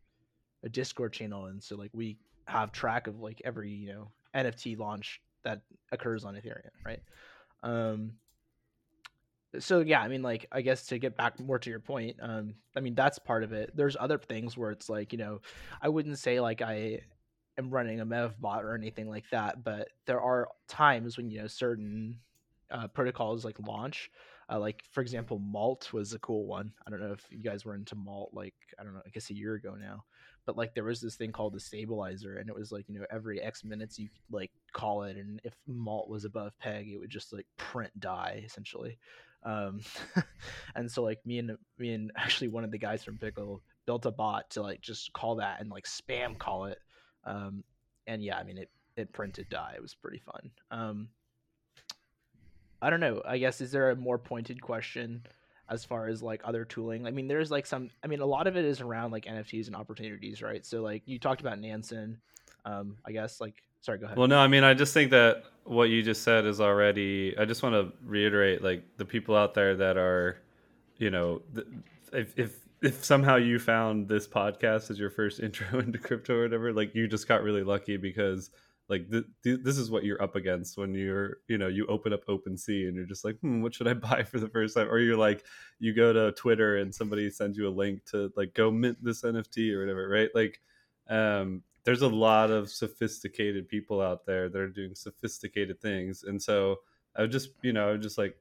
a 0.63 0.69
Discord 0.69 1.13
channel, 1.13 1.45
and 1.45 1.61
so 1.61 1.75
like 1.75 1.91
we 1.93 2.17
have 2.51 2.71
track 2.71 3.07
of 3.07 3.19
like 3.19 3.41
every 3.43 3.71
you 3.71 3.93
know 3.93 4.11
NFT 4.35 4.77
launch 4.77 5.21
that 5.43 5.61
occurs 5.91 6.23
on 6.23 6.35
Ethereum, 6.35 6.69
right? 6.85 7.01
Um, 7.63 8.13
so 9.59 9.79
yeah, 9.79 10.01
I 10.01 10.07
mean, 10.07 10.21
like 10.21 10.45
I 10.51 10.61
guess 10.61 10.85
to 10.87 10.99
get 10.99 11.17
back 11.17 11.39
more 11.39 11.59
to 11.59 11.69
your 11.69 11.79
point, 11.79 12.17
um, 12.21 12.55
I 12.75 12.79
mean 12.79 12.95
that's 12.95 13.19
part 13.19 13.43
of 13.43 13.53
it. 13.53 13.71
There's 13.75 13.97
other 13.99 14.17
things 14.17 14.57
where 14.57 14.71
it's 14.71 14.89
like 14.89 15.11
you 15.11 15.19
know, 15.19 15.41
I 15.81 15.89
wouldn't 15.89 16.19
say 16.19 16.39
like 16.39 16.61
I 16.61 17.01
am 17.57 17.69
running 17.69 17.99
a 17.99 18.05
Mev 18.05 18.39
bot 18.39 18.63
or 18.63 18.75
anything 18.75 19.09
like 19.09 19.25
that, 19.31 19.63
but 19.63 19.89
there 20.05 20.21
are 20.21 20.47
times 20.67 21.17
when 21.17 21.29
you 21.29 21.41
know 21.41 21.47
certain 21.47 22.19
uh, 22.69 22.87
protocols 22.87 23.43
like 23.43 23.57
launch. 23.59 24.09
Uh, 24.51 24.59
like 24.59 24.83
for 24.91 25.01
example, 25.01 25.39
Malt 25.39 25.93
was 25.93 26.13
a 26.13 26.19
cool 26.19 26.45
one. 26.45 26.73
I 26.85 26.89
don't 26.89 26.99
know 26.99 27.13
if 27.13 27.25
you 27.29 27.41
guys 27.41 27.63
were 27.63 27.75
into 27.75 27.95
Malt 27.95 28.31
like 28.33 28.55
I 28.79 28.83
don't 28.83 28.93
know, 28.93 29.01
I 29.05 29.09
guess 29.09 29.29
a 29.29 29.35
year 29.35 29.55
ago 29.55 29.75
now 29.79 30.03
but 30.45 30.57
like 30.57 30.73
there 30.73 30.83
was 30.83 31.01
this 31.01 31.15
thing 31.15 31.31
called 31.31 31.53
the 31.53 31.59
stabilizer 31.59 32.37
and 32.37 32.49
it 32.49 32.55
was 32.55 32.71
like 32.71 32.85
you 32.87 32.99
know 32.99 33.05
every 33.11 33.41
x 33.41 33.63
minutes 33.63 33.99
you 33.99 34.09
could 34.09 34.35
like 34.35 34.51
call 34.73 35.03
it 35.03 35.17
and 35.17 35.39
if 35.43 35.53
malt 35.67 36.09
was 36.09 36.25
above 36.25 36.57
peg 36.59 36.89
it 36.89 36.97
would 36.97 37.09
just 37.09 37.33
like 37.33 37.45
print 37.57 37.91
DAI 37.99 38.43
essentially. 38.45 38.97
Um 39.43 39.81
and 40.75 40.89
so 40.91 41.03
like 41.03 41.25
me 41.25 41.39
and 41.39 41.57
me 41.77 41.93
and 41.93 42.11
actually 42.17 42.47
one 42.47 42.63
of 42.63 42.71
the 42.71 42.77
guys 42.77 43.03
from 43.03 43.17
pickle 43.17 43.61
built 43.85 44.05
a 44.05 44.11
bot 44.11 44.49
to 44.51 44.61
like 44.61 44.81
just 44.81 45.11
call 45.13 45.35
that 45.35 45.61
and 45.61 45.69
like 45.69 45.85
spam 45.85 46.37
call 46.37 46.65
it. 46.65 46.79
Um 47.23 47.63
and 48.07 48.23
yeah 48.23 48.37
i 48.37 48.43
mean 48.43 48.57
it 48.57 48.69
it 48.97 49.13
printed 49.13 49.47
DAI 49.49 49.73
it 49.75 49.81
was 49.81 49.95
pretty 49.95 50.19
fun. 50.19 50.51
Um 50.71 51.09
i 52.81 52.89
don't 52.89 52.99
know 52.99 53.21
i 53.25 53.37
guess 53.37 53.61
is 53.61 53.71
there 53.71 53.89
a 53.91 53.95
more 53.95 54.17
pointed 54.17 54.61
question 54.61 55.21
as 55.71 55.85
far 55.85 56.07
as 56.07 56.21
like 56.21 56.41
other 56.43 56.65
tooling. 56.65 57.07
I 57.07 57.11
mean, 57.11 57.27
there's 57.27 57.49
like 57.49 57.65
some. 57.65 57.89
I 58.03 58.07
mean, 58.07 58.19
a 58.19 58.25
lot 58.25 58.45
of 58.45 58.57
it 58.57 58.65
is 58.65 58.81
around 58.81 59.11
like 59.11 59.25
NFTs 59.25 59.67
and 59.67 59.75
opportunities, 59.75 60.41
right? 60.41 60.65
So 60.65 60.81
like 60.81 61.01
you 61.05 61.17
talked 61.17 61.39
about 61.39 61.59
Nansen. 61.59 62.19
Um, 62.65 62.97
I 63.05 63.13
guess 63.13 63.39
like 63.39 63.63
sorry, 63.79 63.97
go 63.97 64.05
ahead. 64.05 64.17
Well, 64.17 64.27
no, 64.27 64.37
I 64.37 64.47
mean, 64.47 64.63
I 64.63 64.73
just 64.73 64.93
think 64.93 65.11
that 65.11 65.45
what 65.63 65.85
you 65.85 66.03
just 66.03 66.23
said 66.23 66.45
is 66.45 66.59
already. 66.59 67.35
I 67.39 67.45
just 67.45 67.63
want 67.63 67.73
to 67.73 67.93
reiterate, 68.05 68.61
like 68.61 68.83
the 68.97 69.05
people 69.05 69.35
out 69.35 69.53
there 69.53 69.75
that 69.77 69.97
are, 69.97 70.41
you 70.97 71.09
know, 71.09 71.41
if 72.11 72.37
if 72.37 72.59
if 72.81 73.03
somehow 73.05 73.37
you 73.37 73.57
found 73.57 74.09
this 74.09 74.27
podcast 74.27 74.91
as 74.91 74.99
your 74.99 75.09
first 75.09 75.39
intro 75.43 75.79
into 75.79 75.99
crypto 75.99 76.35
or 76.35 76.43
whatever, 76.43 76.73
like 76.73 76.93
you 76.93 77.07
just 77.07 77.29
got 77.29 77.43
really 77.43 77.63
lucky 77.63 77.95
because 77.95 78.51
like 78.91 79.09
th- 79.09 79.23
th- 79.41 79.61
this 79.63 79.77
is 79.77 79.89
what 79.89 80.03
you're 80.03 80.21
up 80.21 80.35
against 80.35 80.77
when 80.77 80.93
you're 80.93 81.37
you 81.47 81.57
know 81.57 81.69
you 81.69 81.87
open 81.87 82.11
up 82.11 82.25
OpenSea 82.27 82.89
and 82.89 82.95
you're 82.95 83.05
just 83.05 83.23
like 83.23 83.39
hmm, 83.39 83.61
what 83.61 83.73
should 83.73 83.87
I 83.87 83.93
buy 84.09 84.23
for 84.23 84.39
the 84.39 84.49
first 84.49 84.75
time? 84.75 84.89
Or 84.89 84.99
you're 84.99 85.17
like 85.17 85.45
you 85.79 85.95
go 85.95 86.11
to 86.11 86.33
Twitter 86.33 86.77
and 86.77 86.93
somebody 86.93 87.29
sends 87.29 87.57
you 87.57 87.67
a 87.67 87.71
link 87.71 88.03
to 88.07 88.31
like 88.35 88.53
go 88.53 88.69
mint 88.69 88.97
this 89.01 89.23
NFT 89.23 89.71
or 89.73 89.79
whatever 89.79 90.09
right? 90.09 90.29
Like 90.35 90.59
um 91.09 91.63
there's 91.85 92.01
a 92.01 92.07
lot 92.07 92.51
of 92.51 92.69
sophisticated 92.69 93.67
people 93.69 94.01
out 94.01 94.25
there 94.25 94.49
that 94.49 94.59
are 94.59 94.67
doing 94.67 94.93
sophisticated 94.93 95.81
things. 95.81 96.23
And 96.23 96.39
so 96.39 96.81
I 97.15 97.21
would 97.21 97.31
just 97.31 97.51
you 97.61 97.71
know 97.71 97.87
I 97.87 97.91
would 97.91 98.01
just 98.01 98.17
like 98.17 98.35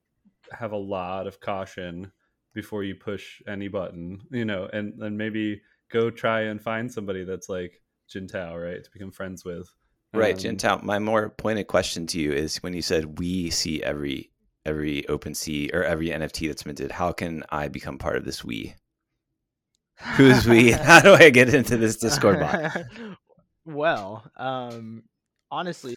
have 0.51 0.73
a 0.73 0.77
lot 0.77 1.29
of 1.29 1.41
caution 1.41 2.11
before 2.55 2.83
you 2.83 2.97
push 2.97 3.41
any 3.47 3.69
button 3.69 4.21
you 4.33 4.45
know 4.45 4.69
and 4.73 5.01
and 5.01 5.17
maybe 5.17 5.63
go 5.89 6.11
try 6.11 6.41
and 6.43 6.61
find 6.61 6.91
somebody 6.91 7.23
that's 7.23 7.49
like 7.49 7.81
Jintao 8.13 8.61
right 8.61 8.83
to 8.83 8.91
become 8.91 9.13
friends 9.13 9.45
with 9.45 9.73
Right, 10.13 10.35
um, 10.35 10.57
Jintao. 10.57 10.83
My 10.83 10.99
more 10.99 11.31
pointed 11.31 11.67
question 11.67 12.07
to 12.09 12.21
you 12.21 12.33
is 12.33 12.57
when 12.59 12.75
you 12.75 12.83
said 12.83 13.19
we 13.19 13.51
see 13.51 13.83
every 13.83 14.31
every 14.67 15.03
OpenSea 15.09 15.73
or 15.75 15.85
every 15.85 16.09
NFT 16.09 16.49
that's 16.49 16.67
minted, 16.67 16.93
how 16.93 17.13
can 17.13 17.45
I 17.51 17.69
become 17.69 17.99
part 17.99 18.17
of 18.17 18.25
this 18.25 18.45
we? 18.45 18.75
Who's 20.17 20.47
we? 20.47 20.71
How 20.73 21.01
do 21.01 21.13
I 21.13 21.29
get 21.29 21.53
into 21.53 21.77
this 21.77 21.97
Discord 21.97 22.41
bot? 22.41 22.85
well, 23.67 24.25
um, 24.39 25.03
honestly, 25.51 25.95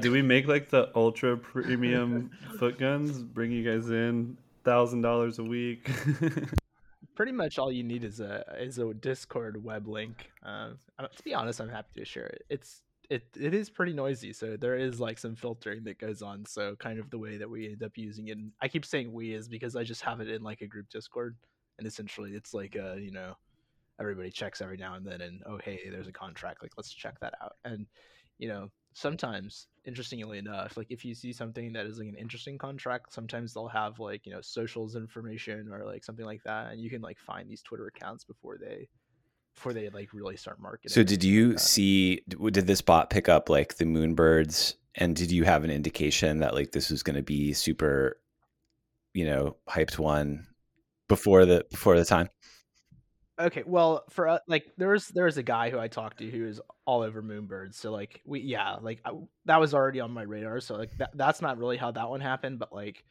Do 0.00 0.12
we 0.12 0.22
make 0.22 0.46
like 0.46 0.70
the 0.70 0.90
ultra 0.94 1.36
premium 1.36 2.30
foot 2.58 2.78
guns? 2.78 3.20
Bring 3.20 3.50
you 3.50 3.64
guys 3.64 3.90
in 3.90 4.38
thousand 4.64 5.02
dollars 5.02 5.40
a 5.40 5.44
week. 5.44 5.90
pretty 7.16 7.32
much 7.32 7.58
all 7.58 7.72
you 7.72 7.82
need 7.82 8.04
is 8.04 8.20
a 8.20 8.44
is 8.60 8.78
a 8.78 8.94
Discord 8.94 9.64
web 9.64 9.88
link. 9.88 10.30
Um, 10.44 10.78
uh, 10.98 11.08
to 11.08 11.22
be 11.24 11.34
honest, 11.34 11.60
I'm 11.60 11.68
happy 11.68 11.98
to 11.98 12.04
share 12.04 12.26
it. 12.26 12.44
It's 12.48 12.82
it 13.10 13.24
it 13.38 13.54
is 13.54 13.70
pretty 13.70 13.92
noisy, 13.92 14.32
so 14.32 14.56
there 14.56 14.76
is 14.76 15.00
like 15.00 15.18
some 15.18 15.36
filtering 15.36 15.84
that 15.84 15.98
goes 15.98 16.22
on. 16.22 16.44
So 16.46 16.76
kind 16.76 16.98
of 16.98 17.10
the 17.10 17.18
way 17.18 17.36
that 17.36 17.48
we 17.48 17.68
end 17.68 17.82
up 17.82 17.96
using 17.96 18.28
it. 18.28 18.38
And 18.38 18.52
I 18.60 18.68
keep 18.68 18.84
saying 18.84 19.12
we 19.12 19.34
is 19.34 19.48
because 19.48 19.76
I 19.76 19.84
just 19.84 20.02
have 20.02 20.20
it 20.20 20.28
in 20.28 20.42
like 20.42 20.60
a 20.60 20.66
group 20.66 20.88
Discord, 20.90 21.36
and 21.78 21.86
essentially 21.86 22.32
it's 22.32 22.54
like 22.54 22.74
a 22.76 22.96
you 23.00 23.12
know 23.12 23.34
everybody 24.00 24.30
checks 24.30 24.60
every 24.60 24.76
now 24.76 24.94
and 24.94 25.06
then, 25.06 25.20
and 25.20 25.42
oh 25.46 25.58
hey, 25.62 25.88
there's 25.90 26.08
a 26.08 26.12
contract, 26.12 26.62
like 26.62 26.72
let's 26.76 26.92
check 26.92 27.18
that 27.20 27.34
out. 27.42 27.56
And 27.64 27.86
you 28.38 28.48
know 28.48 28.70
sometimes 28.92 29.68
interestingly 29.84 30.38
enough 30.38 30.76
like 30.76 30.86
if 30.90 31.04
you 31.04 31.14
see 31.14 31.32
something 31.32 31.72
that 31.72 31.86
is 31.86 31.98
like 31.98 32.08
an 32.08 32.14
interesting 32.14 32.56
contract 32.56 33.12
sometimes 33.12 33.52
they'll 33.52 33.68
have 33.68 33.98
like 33.98 34.24
you 34.26 34.32
know 34.32 34.40
socials 34.40 34.96
information 34.96 35.68
or 35.70 35.84
like 35.84 36.02
something 36.04 36.24
like 36.24 36.42
that 36.44 36.72
and 36.72 36.80
you 36.80 36.88
can 36.88 37.02
like 37.02 37.18
find 37.18 37.48
these 37.48 37.62
twitter 37.62 37.86
accounts 37.86 38.24
before 38.24 38.56
they 38.58 38.88
before 39.56 39.72
they 39.72 39.88
like 39.88 40.14
really 40.14 40.36
start 40.36 40.60
marketing 40.60 40.90
So 40.90 41.02
did 41.02 41.24
you 41.24 41.54
uh, 41.56 41.58
see 41.58 42.22
did 42.28 42.66
this 42.66 42.80
bot 42.80 43.10
pick 43.10 43.28
up 43.28 43.50
like 43.50 43.76
the 43.76 43.84
moonbirds 43.84 44.74
and 44.94 45.16
did 45.16 45.32
you 45.32 45.44
have 45.44 45.64
an 45.64 45.70
indication 45.70 46.38
that 46.38 46.54
like 46.54 46.72
this 46.72 46.90
was 46.90 47.02
going 47.02 47.16
to 47.16 47.22
be 47.22 47.52
super 47.52 48.18
you 49.14 49.24
know 49.24 49.56
hyped 49.68 49.98
one 49.98 50.46
before 51.08 51.44
the 51.44 51.64
before 51.70 51.96
the 51.96 52.04
time? 52.04 52.28
Okay, 53.38 53.62
well, 53.66 54.04
for 54.08 54.28
uh, 54.28 54.38
like 54.48 54.72
there 54.78 54.88
was 54.88 55.08
there 55.08 55.24
was 55.24 55.36
a 55.36 55.42
guy 55.42 55.68
who 55.70 55.78
I 55.78 55.88
talked 55.88 56.18
to 56.18 56.30
who 56.30 56.46
is 56.46 56.60
all 56.86 57.02
over 57.02 57.22
Moonbirds. 57.22 57.74
So 57.74 57.92
like 57.92 58.22
we 58.24 58.40
yeah, 58.40 58.76
like 58.80 59.00
I, 59.04 59.12
that 59.44 59.60
was 59.60 59.74
already 59.74 60.00
on 60.00 60.10
my 60.10 60.22
radar. 60.22 60.60
So 60.60 60.76
like 60.76 60.96
that 60.98 61.10
that's 61.14 61.42
not 61.42 61.58
really 61.58 61.76
how 61.76 61.90
that 61.90 62.08
one 62.08 62.20
happened, 62.20 62.58
but 62.58 62.72
like 62.72 63.04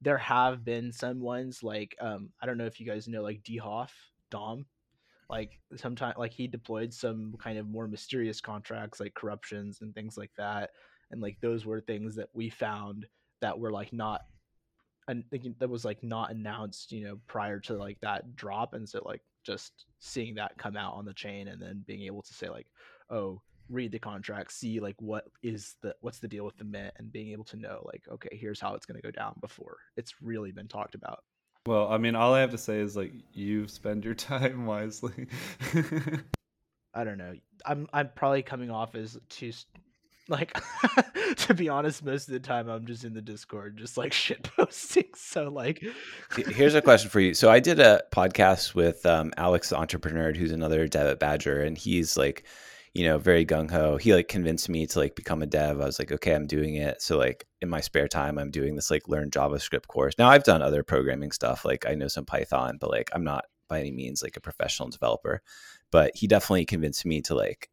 there 0.00 0.18
have 0.18 0.64
been 0.64 0.92
some 0.92 1.20
ones 1.20 1.62
like 1.62 1.96
um 2.00 2.30
I 2.40 2.46
don't 2.46 2.58
know 2.58 2.66
if 2.66 2.80
you 2.80 2.86
guys 2.86 3.06
know 3.06 3.22
like 3.22 3.42
D 3.44 3.56
Hoff 3.56 3.92
Dom, 4.30 4.66
like 5.30 5.58
sometimes 5.76 6.16
like 6.18 6.32
he 6.32 6.46
deployed 6.46 6.92
some 6.92 7.34
kind 7.38 7.58
of 7.58 7.68
more 7.68 7.86
mysterious 7.86 8.40
contracts 8.40 9.00
like 9.00 9.14
corruptions 9.14 9.80
and 9.80 9.94
things 9.94 10.16
like 10.16 10.32
that, 10.36 10.70
and 11.10 11.20
like 11.20 11.38
those 11.40 11.66
were 11.66 11.80
things 11.80 12.14
that 12.16 12.28
we 12.34 12.48
found 12.48 13.06
that 13.40 13.58
were 13.58 13.72
like 13.72 13.92
not 13.92 14.22
and 15.08 15.24
that 15.58 15.70
was 15.70 15.84
like 15.84 16.02
not 16.02 16.30
announced 16.30 16.92
you 16.92 17.02
know 17.02 17.18
prior 17.26 17.58
to 17.58 17.74
like 17.74 17.98
that 18.00 18.36
drop 18.36 18.74
and 18.74 18.88
so 18.88 19.02
like 19.04 19.22
just 19.42 19.86
seeing 19.98 20.34
that 20.34 20.56
come 20.58 20.76
out 20.76 20.94
on 20.94 21.04
the 21.04 21.14
chain 21.14 21.48
and 21.48 21.60
then 21.60 21.82
being 21.86 22.02
able 22.02 22.22
to 22.22 22.34
say 22.34 22.48
like 22.48 22.66
oh 23.10 23.40
read 23.70 23.90
the 23.90 23.98
contract 23.98 24.52
see 24.52 24.80
like 24.80 24.96
what 25.00 25.24
is 25.42 25.76
the 25.82 25.94
what's 26.00 26.18
the 26.18 26.28
deal 26.28 26.44
with 26.44 26.56
the 26.58 26.64
mint 26.64 26.94
and 26.98 27.12
being 27.12 27.32
able 27.32 27.44
to 27.44 27.56
know 27.56 27.82
like 27.86 28.02
okay 28.10 28.28
here's 28.32 28.60
how 28.60 28.74
it's 28.74 28.86
going 28.86 29.00
to 29.00 29.06
go 29.06 29.10
down 29.10 29.34
before 29.40 29.78
it's 29.96 30.14
really 30.22 30.52
been 30.52 30.68
talked 30.68 30.94
about 30.94 31.24
well, 31.68 31.88
I 31.88 31.98
mean, 31.98 32.14
all 32.14 32.34
I 32.34 32.40
have 32.40 32.50
to 32.52 32.58
say 32.58 32.80
is 32.80 32.96
like 32.96 33.12
you 33.32 33.68
spend 33.68 34.04
your 34.04 34.14
time 34.30 34.66
wisely. 34.66 35.26
i 36.94 37.04
don't 37.04 37.18
know 37.18 37.34
i'm 37.66 37.86
i'm 37.92 38.08
probably 38.14 38.42
coming 38.42 38.70
off 38.70 38.94
as 38.94 39.18
too 39.28 39.52
like 40.28 40.58
to 41.36 41.54
be 41.54 41.68
honest 41.68 42.04
most 42.04 42.28
of 42.28 42.32
the 42.32 42.40
time 42.40 42.68
i'm 42.68 42.86
just 42.86 43.04
in 43.04 43.14
the 43.14 43.22
discord 43.22 43.76
just 43.76 43.96
like 43.96 44.12
shit 44.24 44.42
posting 44.56 45.04
so 45.14 45.48
like 45.48 45.84
Here's 46.36 46.74
a 46.74 46.82
question 46.82 47.10
for 47.10 47.20
you. 47.20 47.34
So 47.34 47.50
I 47.50 47.60
did 47.60 47.80
a 47.80 48.02
podcast 48.12 48.74
with 48.74 49.04
um, 49.06 49.32
Alex, 49.36 49.70
the 49.70 49.76
entrepreneur, 49.76 50.32
who's 50.32 50.52
another 50.52 50.86
dev 50.86 51.06
at 51.06 51.18
Badger, 51.18 51.62
and 51.62 51.76
he's 51.76 52.16
like, 52.16 52.44
you 52.98 53.04
know, 53.04 53.16
very 53.16 53.46
gung 53.46 53.70
ho. 53.70 53.96
He 53.96 54.12
like 54.12 54.26
convinced 54.26 54.68
me 54.68 54.84
to 54.88 54.98
like 54.98 55.14
become 55.14 55.40
a 55.40 55.46
dev. 55.46 55.80
I 55.80 55.84
was 55.84 56.00
like, 56.00 56.10
okay, 56.10 56.34
I'm 56.34 56.48
doing 56.48 56.74
it. 56.74 57.00
So 57.00 57.16
like 57.16 57.46
in 57.60 57.68
my 57.68 57.80
spare 57.80 58.08
time, 58.08 58.38
I'm 58.38 58.50
doing 58.50 58.74
this 58.74 58.90
like 58.90 59.06
learn 59.06 59.30
JavaScript 59.30 59.86
course. 59.86 60.14
Now 60.18 60.28
I've 60.28 60.42
done 60.42 60.62
other 60.62 60.82
programming 60.82 61.30
stuff. 61.30 61.64
Like 61.64 61.86
I 61.86 61.94
know 61.94 62.08
some 62.08 62.24
Python, 62.24 62.76
but 62.80 62.90
like 62.90 63.08
I'm 63.12 63.22
not 63.22 63.44
by 63.68 63.78
any 63.78 63.92
means 63.92 64.20
like 64.20 64.36
a 64.36 64.40
professional 64.40 64.88
developer. 64.88 65.42
But 65.92 66.10
he 66.16 66.26
definitely 66.26 66.64
convinced 66.64 67.06
me 67.06 67.20
to 67.22 67.36
like 67.36 67.70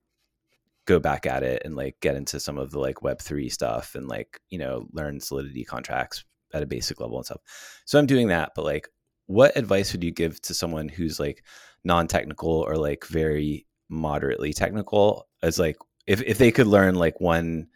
go 0.86 1.00
back 1.00 1.26
at 1.26 1.42
it 1.42 1.64
and 1.66 1.76
like 1.76 1.96
get 2.02 2.16
into 2.16 2.40
some 2.40 2.60
of 2.60 2.70
the 2.70 2.78
like 2.80 3.02
web 3.02 3.20
3 3.20 3.50
stuff 3.50 3.96
and 3.96 4.08
like 4.08 4.40
you 4.52 4.60
know 4.60 4.86
learn 4.94 5.20
solidity 5.20 5.64
contracts 5.64 6.24
at 6.54 6.62
a 6.62 6.68
basic 6.68 7.02
level 7.02 7.18
and 7.18 7.26
stuff 7.26 7.42
so 7.86 7.98
i'm 7.98 8.06
doing 8.06 8.28
that 8.28 8.52
but 8.56 8.64
like 8.64 8.88
what 9.26 9.58
advice 9.58 9.92
would 9.92 10.04
you 10.04 10.12
give 10.12 10.40
to 10.44 10.54
someone 10.54 10.88
who's 10.88 11.20
like 11.20 11.44
non-technical 11.84 12.52
or 12.52 12.78
like 12.78 13.08
very 13.08 13.66
moderately 13.90 14.54
technical 14.54 15.28
as 15.42 15.60
like 15.60 15.78
if, 16.08 16.22
if 16.22 16.38
they 16.38 16.52
could 16.52 16.68
learn 16.68 16.96
like 16.96 17.20
one 17.22 17.68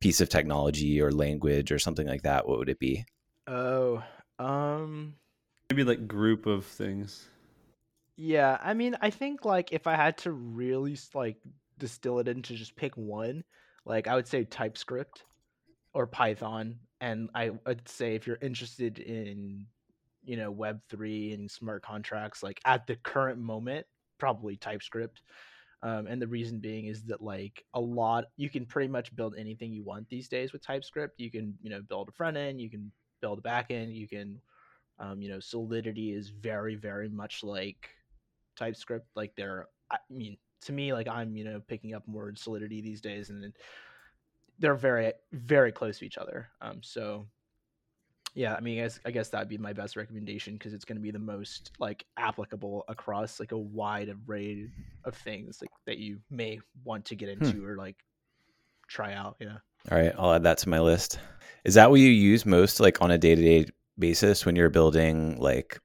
piece 0.00 0.20
of 0.20 0.28
technology 0.28 1.00
or 1.00 1.12
language 1.12 1.70
or 1.70 1.78
something 1.78 2.06
like 2.06 2.22
that 2.22 2.46
what 2.48 2.58
would 2.58 2.68
it 2.68 2.78
be 2.78 3.04
oh 3.46 4.02
um 4.38 5.14
Maybe 5.72 5.84
like 5.84 6.06
group 6.06 6.44
of 6.44 6.66
things. 6.66 7.30
Yeah, 8.16 8.58
I 8.62 8.74
mean, 8.74 8.94
I 9.00 9.08
think 9.08 9.46
like 9.46 9.72
if 9.72 9.86
I 9.86 9.96
had 9.96 10.18
to 10.18 10.30
really 10.30 10.98
like 11.14 11.38
distill 11.78 12.18
it 12.18 12.28
into 12.28 12.56
just 12.56 12.76
pick 12.76 12.94
one, 12.94 13.42
like 13.86 14.06
I 14.06 14.14
would 14.14 14.28
say 14.28 14.44
TypeScript 14.44 15.24
or 15.94 16.06
Python, 16.06 16.78
and 17.00 17.30
I 17.34 17.52
would 17.64 17.88
say 17.88 18.14
if 18.14 18.26
you're 18.26 18.36
interested 18.42 18.98
in, 18.98 19.64
you 20.22 20.36
know, 20.36 20.50
Web 20.50 20.82
three 20.90 21.32
and 21.32 21.50
smart 21.50 21.82
contracts, 21.82 22.42
like 22.42 22.60
at 22.66 22.86
the 22.86 22.96
current 22.96 23.38
moment, 23.38 23.86
probably 24.18 24.56
TypeScript. 24.56 25.22
Um, 25.84 26.06
and 26.06 26.22
the 26.22 26.28
reason 26.28 26.58
being 26.58 26.86
is 26.86 27.02
that 27.04 27.22
like 27.22 27.64
a 27.74 27.80
lot, 27.80 28.26
you 28.36 28.48
can 28.48 28.64
pretty 28.64 28.88
much 28.88 29.14
build 29.16 29.34
anything 29.36 29.72
you 29.72 29.82
want 29.82 30.08
these 30.08 30.28
days 30.28 30.52
with 30.52 30.62
TypeScript. 30.64 31.18
You 31.18 31.30
can, 31.30 31.58
you 31.60 31.70
know, 31.70 31.82
build 31.82 32.08
a 32.08 32.12
front 32.12 32.36
end, 32.36 32.60
you 32.60 32.70
can 32.70 32.92
build 33.20 33.38
a 33.38 33.42
back 33.42 33.70
end, 33.70 33.92
you 33.92 34.06
can 34.06 34.40
um, 34.98 35.20
you 35.20 35.28
know, 35.28 35.40
Solidity 35.40 36.12
is 36.12 36.28
very, 36.28 36.76
very 36.76 37.08
much 37.08 37.42
like 37.42 37.90
TypeScript. 38.56 39.08
Like 39.16 39.34
they're, 39.36 39.68
I 39.90 39.98
mean, 40.08 40.36
to 40.62 40.72
me, 40.72 40.92
like 40.92 41.08
I'm, 41.08 41.36
you 41.36 41.44
know, 41.44 41.60
picking 41.66 41.94
up 41.94 42.06
more 42.06 42.32
Solidity 42.36 42.80
these 42.80 43.00
days, 43.00 43.30
and 43.30 43.52
they're 44.60 44.74
very, 44.74 45.12
very 45.32 45.72
close 45.72 45.98
to 45.98 46.06
each 46.06 46.18
other. 46.18 46.48
Um, 46.60 46.78
so 46.82 47.26
yeah, 48.34 48.54
I 48.54 48.60
mean, 48.60 48.78
I 48.78 48.82
guess, 48.82 49.00
I 49.06 49.10
guess 49.10 49.28
that'd 49.28 49.48
be 49.48 49.58
my 49.58 49.74
best 49.74 49.94
recommendation 49.94 50.54
because 50.54 50.72
it's 50.72 50.86
going 50.86 50.96
to 50.96 51.02
be 51.02 51.10
the 51.10 51.18
most 51.18 51.72
like 51.78 52.06
applicable 52.16 52.84
across 52.88 53.38
like 53.38 53.52
a 53.52 53.58
wide 53.58 54.14
array 54.26 54.70
of 55.04 55.14
things 55.14 55.58
like 55.60 55.70
that 55.86 55.98
you 55.98 56.18
may 56.30 56.58
want 56.84 57.04
to 57.06 57.14
get 57.14 57.36
hmm. 57.36 57.44
into 57.44 57.66
or 57.66 57.76
like 57.76 57.96
try 58.88 59.12
out. 59.12 59.36
Yeah. 59.38 59.58
all 59.90 59.98
right 59.98 60.12
i'll 60.18 60.32
add 60.32 60.42
that 60.44 60.58
to 60.58 60.68
my 60.68 60.80
list 60.80 61.18
is 61.64 61.74
that 61.74 61.90
what 61.90 62.00
you 62.00 62.08
use 62.08 62.44
most 62.44 62.80
like 62.80 63.00
on 63.00 63.10
a 63.10 63.18
day-to-day 63.18 63.66
basis 63.98 64.46
when 64.46 64.56
you're 64.56 64.70
building 64.70 65.38
like 65.38 65.78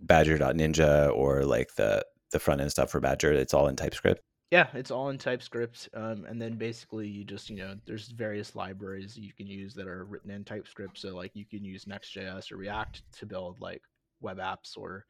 badger.ninja 0.00 1.14
or 1.14 1.44
like 1.44 1.74
the 1.74 2.04
the 2.32 2.38
front 2.38 2.60
end 2.60 2.70
stuff 2.70 2.90
for 2.90 3.00
badger 3.00 3.32
it's 3.32 3.54
all 3.54 3.68
in 3.68 3.76
typescript 3.76 4.22
Yeah, 4.52 4.66
it's 4.74 4.90
all 4.90 5.08
in 5.08 5.16
TypeScript, 5.16 5.88
um, 5.94 6.26
and 6.28 6.40
then 6.40 6.56
basically 6.56 7.08
you 7.08 7.24
just 7.24 7.48
you 7.48 7.56
know 7.56 7.74
there's 7.86 8.08
various 8.08 8.54
libraries 8.54 9.16
you 9.16 9.32
can 9.32 9.46
use 9.46 9.72
that 9.72 9.88
are 9.88 10.04
written 10.04 10.30
in 10.30 10.44
TypeScript. 10.44 10.98
So 10.98 11.16
like 11.16 11.30
you 11.32 11.46
can 11.46 11.64
use 11.64 11.86
Next.js 11.86 12.52
or 12.52 12.58
React 12.58 13.00
to 13.20 13.24
build 13.24 13.62
like 13.62 13.80
web 14.20 14.36
apps, 14.36 14.76
or 14.76 15.06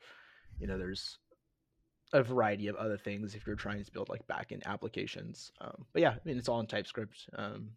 you 0.61 0.69
know 0.69 0.79
there's 0.79 1.19
a 2.13 2.23
variety 2.23 2.69
of 2.69 2.77
other 2.77 2.97
things 2.97 3.35
if 3.35 3.45
you're 3.45 3.57
trying 3.57 3.83
to 3.83 3.91
build 3.91 4.09
like 4.09 4.25
backend 4.29 4.65
applications. 4.65 5.51
Um, 5.61 5.87
but 5.93 6.03
yeah, 6.03 6.11
I 6.11 6.19
mean 6.25 6.39
it's 6.39 6.49
all 6.49 6.61
in 6.61 6.67
TypeScript. 6.67 7.29
Um, 7.37 7.71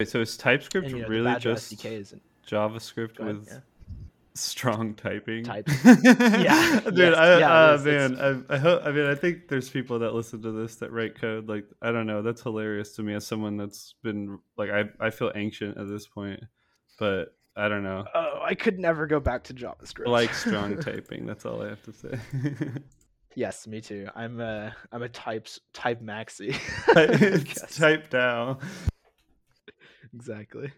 Okay, 0.00 0.10
so 0.10 0.20
is 0.20 0.36
TypeScript 0.36 0.88
and 0.88 0.96
you 0.96 1.02
know, 1.02 1.08
really 1.08 1.34
just. 1.40 1.74
JavaScript 2.46 3.18
ahead, 3.18 3.38
with 3.38 3.48
yeah. 3.48 3.60
Strong 4.38 4.94
typing. 4.94 5.44
Yeah. 5.84 6.80
dude. 6.80 6.98
Yes. 6.98 7.16
I, 7.16 7.38
Yeah, 7.38 7.70
uh, 7.70 7.74
is. 7.74 7.84
Man, 7.84 8.44
I, 8.48 8.54
I 8.54 8.58
hope. 8.58 8.82
I 8.84 8.92
mean, 8.92 9.06
I 9.06 9.14
think 9.14 9.48
there's 9.48 9.68
people 9.68 9.98
that 10.00 10.14
listen 10.14 10.42
to 10.42 10.52
this 10.52 10.76
that 10.76 10.92
write 10.92 11.20
code. 11.20 11.48
Like, 11.48 11.64
I 11.82 11.92
don't 11.92 12.06
know. 12.06 12.22
That's 12.22 12.42
hilarious 12.42 12.94
to 12.96 13.02
me 13.02 13.14
as 13.14 13.26
someone 13.26 13.56
that's 13.56 13.94
been 14.02 14.38
like, 14.56 14.70
I, 14.70 14.84
I 15.00 15.10
feel 15.10 15.32
ancient 15.34 15.76
at 15.78 15.88
this 15.88 16.06
point, 16.06 16.40
but 16.98 17.34
I 17.56 17.68
don't 17.68 17.82
know. 17.82 18.04
Oh, 18.14 18.40
I 18.42 18.54
could 18.54 18.78
never 18.78 19.06
go 19.06 19.18
back 19.18 19.42
to 19.44 19.54
JavaScript. 19.54 20.06
Like 20.06 20.32
strong 20.34 20.78
typing. 20.78 21.26
That's 21.26 21.44
all 21.44 21.60
I 21.62 21.68
have 21.68 21.82
to 21.82 21.92
say. 21.92 22.18
yes, 23.34 23.66
me 23.66 23.80
too. 23.80 24.08
I'm 24.14 24.40
a 24.40 24.74
I'm 24.92 25.02
a 25.02 25.08
types 25.08 25.58
type 25.72 26.00
maxi. 26.00 26.56
type 27.76 28.10
down. 28.10 28.58
exactly. 30.14 30.72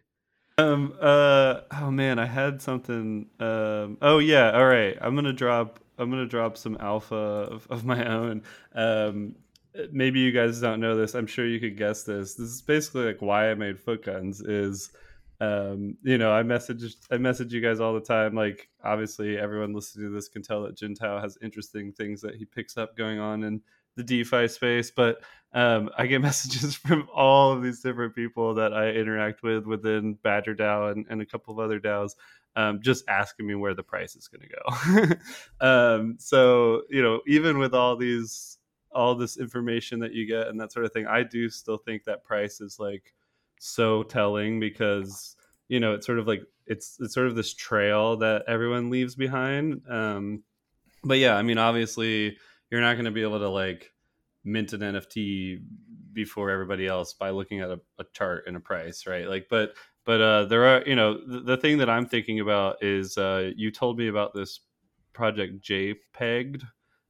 Um. 0.60 0.94
Uh. 1.00 1.60
Oh 1.80 1.90
man, 1.90 2.18
I 2.18 2.26
had 2.26 2.60
something. 2.60 3.26
Um. 3.38 3.98
Oh 4.02 4.18
yeah. 4.18 4.50
All 4.52 4.66
right. 4.66 4.96
I'm 5.00 5.14
gonna 5.14 5.32
drop. 5.32 5.80
I'm 5.98 6.10
gonna 6.10 6.26
drop 6.26 6.56
some 6.56 6.76
alpha 6.80 7.14
of, 7.14 7.66
of 7.70 7.84
my 7.84 8.04
own. 8.04 8.42
Um. 8.74 9.34
Maybe 9.92 10.18
you 10.18 10.32
guys 10.32 10.60
don't 10.60 10.80
know 10.80 10.96
this. 10.96 11.14
I'm 11.14 11.28
sure 11.28 11.46
you 11.46 11.60
could 11.60 11.76
guess 11.76 12.02
this. 12.02 12.34
This 12.34 12.48
is 12.48 12.62
basically 12.62 13.04
like 13.04 13.22
why 13.22 13.50
I 13.50 13.54
made 13.54 13.78
foot 13.78 14.04
guns. 14.04 14.40
Is 14.40 14.90
um. 15.40 15.96
You 16.02 16.18
know, 16.18 16.32
I 16.32 16.42
message. 16.42 16.96
I 17.10 17.16
message 17.16 17.52
you 17.52 17.60
guys 17.60 17.80
all 17.80 17.94
the 17.94 18.00
time. 18.00 18.34
Like 18.34 18.68
obviously, 18.84 19.38
everyone 19.38 19.72
listening 19.72 20.08
to 20.08 20.14
this 20.14 20.28
can 20.28 20.42
tell 20.42 20.62
that 20.64 20.76
Jintao 20.76 21.20
has 21.22 21.38
interesting 21.42 21.92
things 21.92 22.20
that 22.20 22.34
he 22.34 22.44
picks 22.44 22.76
up 22.76 22.96
going 22.96 23.18
on 23.18 23.44
in 23.44 23.62
the 23.96 24.02
DeFi 24.02 24.48
space, 24.48 24.90
but 24.90 25.22
um, 25.52 25.90
I 25.96 26.06
get 26.06 26.20
messages 26.22 26.74
from 26.74 27.08
all 27.14 27.52
of 27.52 27.62
these 27.62 27.80
different 27.80 28.14
people 28.14 28.54
that 28.54 28.72
I 28.72 28.90
interact 28.90 29.42
with 29.42 29.66
within 29.66 30.14
Badger 30.22 30.54
DAO 30.54 30.92
and, 30.92 31.06
and 31.10 31.20
a 31.22 31.26
couple 31.26 31.52
of 31.52 31.60
other 31.60 31.80
DAOs, 31.80 32.12
um, 32.56 32.80
just 32.82 33.04
asking 33.08 33.46
me 33.46 33.54
where 33.54 33.74
the 33.74 33.82
price 33.82 34.16
is 34.16 34.28
going 34.28 34.48
to 34.48 35.18
go. 35.60 35.66
um, 35.66 36.16
so 36.18 36.82
you 36.90 37.02
know, 37.02 37.20
even 37.26 37.58
with 37.58 37.74
all 37.74 37.96
these, 37.96 38.58
all 38.92 39.14
this 39.14 39.38
information 39.38 40.00
that 40.00 40.12
you 40.12 40.26
get 40.26 40.48
and 40.48 40.60
that 40.60 40.72
sort 40.72 40.84
of 40.84 40.92
thing, 40.92 41.06
I 41.06 41.22
do 41.22 41.48
still 41.48 41.78
think 41.78 42.04
that 42.04 42.24
price 42.24 42.60
is 42.60 42.78
like 42.78 43.14
so 43.60 44.02
telling 44.02 44.58
because 44.58 45.36
you 45.68 45.80
know 45.80 45.92
it's 45.92 46.06
sort 46.06 46.18
of 46.18 46.26
like 46.26 46.42
it's 46.66 46.96
it's 47.00 47.14
sort 47.14 47.26
of 47.26 47.36
this 47.36 47.52
trail 47.54 48.16
that 48.16 48.44
everyone 48.48 48.90
leaves 48.90 49.14
behind. 49.14 49.82
Um, 49.88 50.42
but 51.04 51.18
yeah, 51.18 51.36
I 51.36 51.42
mean, 51.42 51.58
obviously 51.58 52.36
you're 52.70 52.80
not 52.80 52.94
going 52.94 53.04
to 53.04 53.10
be 53.10 53.22
able 53.22 53.38
to 53.38 53.48
like 53.48 53.92
mint 54.44 54.72
an 54.72 54.80
NFT 54.80 55.62
before 56.12 56.50
everybody 56.50 56.86
else 56.86 57.12
by 57.12 57.30
looking 57.30 57.60
at 57.60 57.70
a, 57.70 57.80
a 57.98 58.04
chart 58.12 58.44
and 58.46 58.56
a 58.56 58.60
price, 58.60 59.06
right? 59.06 59.28
Like, 59.28 59.46
but 59.48 59.74
but 60.04 60.20
uh, 60.20 60.44
there 60.46 60.64
are 60.64 60.82
you 60.86 60.96
know 60.96 61.18
the, 61.26 61.40
the 61.40 61.56
thing 61.56 61.78
that 61.78 61.90
I'm 61.90 62.06
thinking 62.06 62.40
about 62.40 62.82
is 62.82 63.18
uh, 63.18 63.50
you 63.56 63.70
told 63.70 63.98
me 63.98 64.08
about 64.08 64.34
this 64.34 64.60
project 65.12 65.62
JPEG'd, 65.62 66.64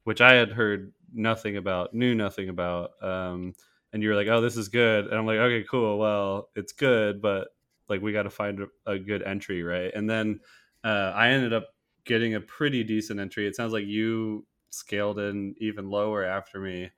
which 0.05 0.21
I 0.21 0.35
had 0.35 0.51
heard 0.51 0.93
nothing 1.13 1.57
about, 1.57 1.95
knew 1.95 2.15
nothing 2.15 2.49
about, 2.49 2.91
um, 3.03 3.55
and 3.93 4.03
you 4.03 4.09
were 4.09 4.15
like, 4.15 4.29
oh, 4.29 4.41
this 4.41 4.57
is 4.57 4.69
good, 4.69 5.07
and 5.07 5.15
I'm 5.15 5.27
like, 5.27 5.39
okay, 5.39 5.65
cool, 5.69 5.99
well, 5.99 6.49
it's 6.57 6.73
good, 6.73 7.21
but 7.21 7.49
like 7.89 8.01
we 8.01 8.13
got 8.13 8.23
to 8.23 8.31
find 8.31 8.61
a, 8.61 8.93
a 8.93 8.99
good 8.99 9.23
entry, 9.23 9.63
right? 9.63 9.91
And 9.95 10.09
then 10.09 10.41
uh, 10.85 11.13
I 11.15 11.29
ended 11.29 11.53
up 11.53 11.69
getting 12.05 12.35
a 12.35 12.41
pretty 12.41 12.83
decent 12.85 13.21
entry. 13.21 13.47
It 13.47 13.57
sounds 13.57 13.73
like 13.73 13.87
you 13.87 14.47
scaled 14.71 15.19
in 15.19 15.55
even 15.59 15.91
lower 15.91 16.25
after 16.25 16.61
me. 16.61 16.91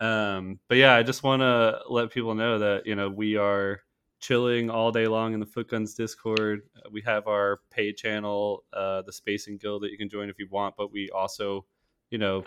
Um, 0.00 0.58
but 0.68 0.78
yeah, 0.78 0.94
I 0.94 1.02
just 1.02 1.22
want 1.22 1.40
to 1.40 1.80
let 1.88 2.10
people 2.10 2.34
know 2.34 2.58
that 2.58 2.86
you 2.86 2.94
know 2.94 3.08
we 3.08 3.36
are 3.36 3.80
chilling 4.20 4.70
all 4.70 4.92
day 4.92 5.06
long 5.06 5.34
in 5.34 5.40
the 5.40 5.46
Footguns 5.46 5.94
Discord. 5.94 6.62
Uh, 6.76 6.90
We 6.92 7.02
have 7.02 7.26
our 7.26 7.60
paid 7.70 7.96
channel, 7.96 8.64
uh, 8.72 9.02
the 9.02 9.12
Spacing 9.12 9.58
Guild 9.58 9.82
that 9.82 9.90
you 9.90 9.98
can 9.98 10.08
join 10.08 10.28
if 10.28 10.38
you 10.38 10.46
want. 10.50 10.76
But 10.76 10.92
we 10.92 11.10
also, 11.10 11.66
you 12.10 12.18
know, 12.18 12.44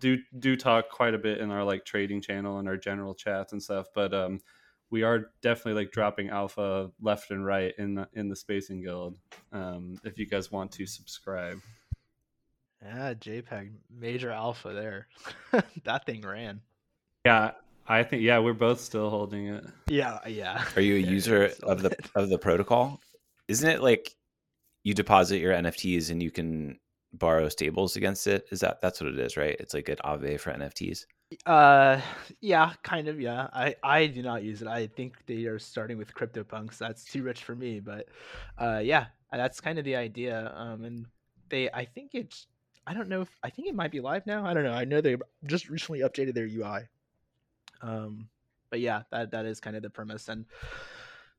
do 0.00 0.18
do 0.38 0.56
talk 0.56 0.88
quite 0.90 1.14
a 1.14 1.18
bit 1.18 1.38
in 1.38 1.50
our 1.50 1.64
like 1.64 1.84
trading 1.84 2.20
channel 2.20 2.58
and 2.58 2.68
our 2.68 2.76
general 2.76 3.14
chats 3.14 3.52
and 3.52 3.62
stuff. 3.62 3.86
But 3.94 4.12
um, 4.14 4.40
we 4.90 5.02
are 5.02 5.30
definitely 5.42 5.82
like 5.82 5.92
dropping 5.92 6.30
alpha 6.30 6.90
left 7.00 7.30
and 7.30 7.44
right 7.44 7.74
in 7.78 7.94
the 7.94 8.08
in 8.14 8.28
the 8.28 8.36
Spacing 8.36 8.82
Guild. 8.82 9.18
Um, 9.52 9.96
if 10.04 10.18
you 10.18 10.26
guys 10.26 10.50
want 10.50 10.72
to 10.72 10.86
subscribe. 10.86 11.60
Yeah, 12.84 13.14
JPEG 13.14 13.72
major 13.90 14.30
alpha 14.30 14.72
there. 14.72 15.08
that 15.84 16.06
thing 16.06 16.22
ran. 16.22 16.60
Yeah, 17.24 17.52
I 17.86 18.02
think 18.02 18.22
yeah, 18.22 18.38
we're 18.38 18.52
both 18.54 18.80
still 18.80 19.10
holding 19.10 19.48
it. 19.48 19.64
Yeah, 19.88 20.18
yeah. 20.26 20.64
Are 20.76 20.82
you 20.82 20.96
a 20.96 20.98
Yeah, 21.00 21.10
user 21.10 21.44
of 21.62 21.82
the 21.82 21.90
solid. 21.90 22.10
of 22.14 22.28
the 22.30 22.38
protocol? 22.38 23.00
Isn't 23.48 23.70
it 23.70 23.82
like 23.82 24.14
you 24.84 24.94
deposit 24.94 25.38
your 25.38 25.54
NFTs 25.54 26.10
and 26.10 26.22
you 26.22 26.30
can 26.30 26.78
borrow 27.12 27.48
stables 27.48 27.96
against 27.96 28.26
it? 28.26 28.46
Is 28.52 28.60
that 28.60 28.80
that's 28.82 29.00
what 29.00 29.10
it 29.12 29.18
is, 29.18 29.36
right? 29.36 29.56
It's 29.60 29.74
like 29.74 29.88
an 29.88 29.98
Aave 30.04 30.40
for 30.40 30.52
NFTs. 30.52 31.06
Uh, 31.46 32.00
yeah, 32.40 32.72
kind 32.82 33.08
of. 33.08 33.20
Yeah, 33.20 33.48
I 33.52 33.74
I 33.82 34.06
do 34.06 34.22
not 34.22 34.42
use 34.44 34.62
it. 34.62 34.68
I 34.68 34.86
think 34.86 35.16
they 35.26 35.44
are 35.46 35.58
starting 35.58 35.98
with 35.98 36.14
CryptoPunks. 36.14 36.78
That's 36.78 37.04
too 37.04 37.22
rich 37.22 37.42
for 37.44 37.54
me. 37.56 37.80
But, 37.80 38.08
uh, 38.58 38.80
yeah, 38.84 39.06
that's 39.32 39.60
kind 39.60 39.78
of 39.78 39.84
the 39.84 39.96
idea. 39.96 40.52
Um, 40.54 40.84
and 40.84 41.06
they, 41.48 41.70
I 41.70 41.84
think 41.86 42.10
it's, 42.14 42.46
I 42.86 42.94
don't 42.94 43.08
know 43.08 43.22
if 43.22 43.30
I 43.42 43.50
think 43.50 43.68
it 43.68 43.74
might 43.74 43.90
be 43.90 44.00
live 44.00 44.26
now. 44.26 44.44
I 44.44 44.54
don't 44.54 44.64
know. 44.64 44.72
I 44.72 44.84
know 44.84 45.00
they 45.00 45.16
just 45.46 45.68
recently 45.68 46.00
updated 46.00 46.34
their 46.34 46.46
UI. 46.46 46.82
Um, 47.82 48.28
but 48.70 48.80
yeah, 48.80 49.02
that 49.10 49.30
that 49.30 49.46
is 49.46 49.60
kind 49.60 49.76
of 49.76 49.82
the 49.82 49.90
premise, 49.90 50.28
and 50.28 50.44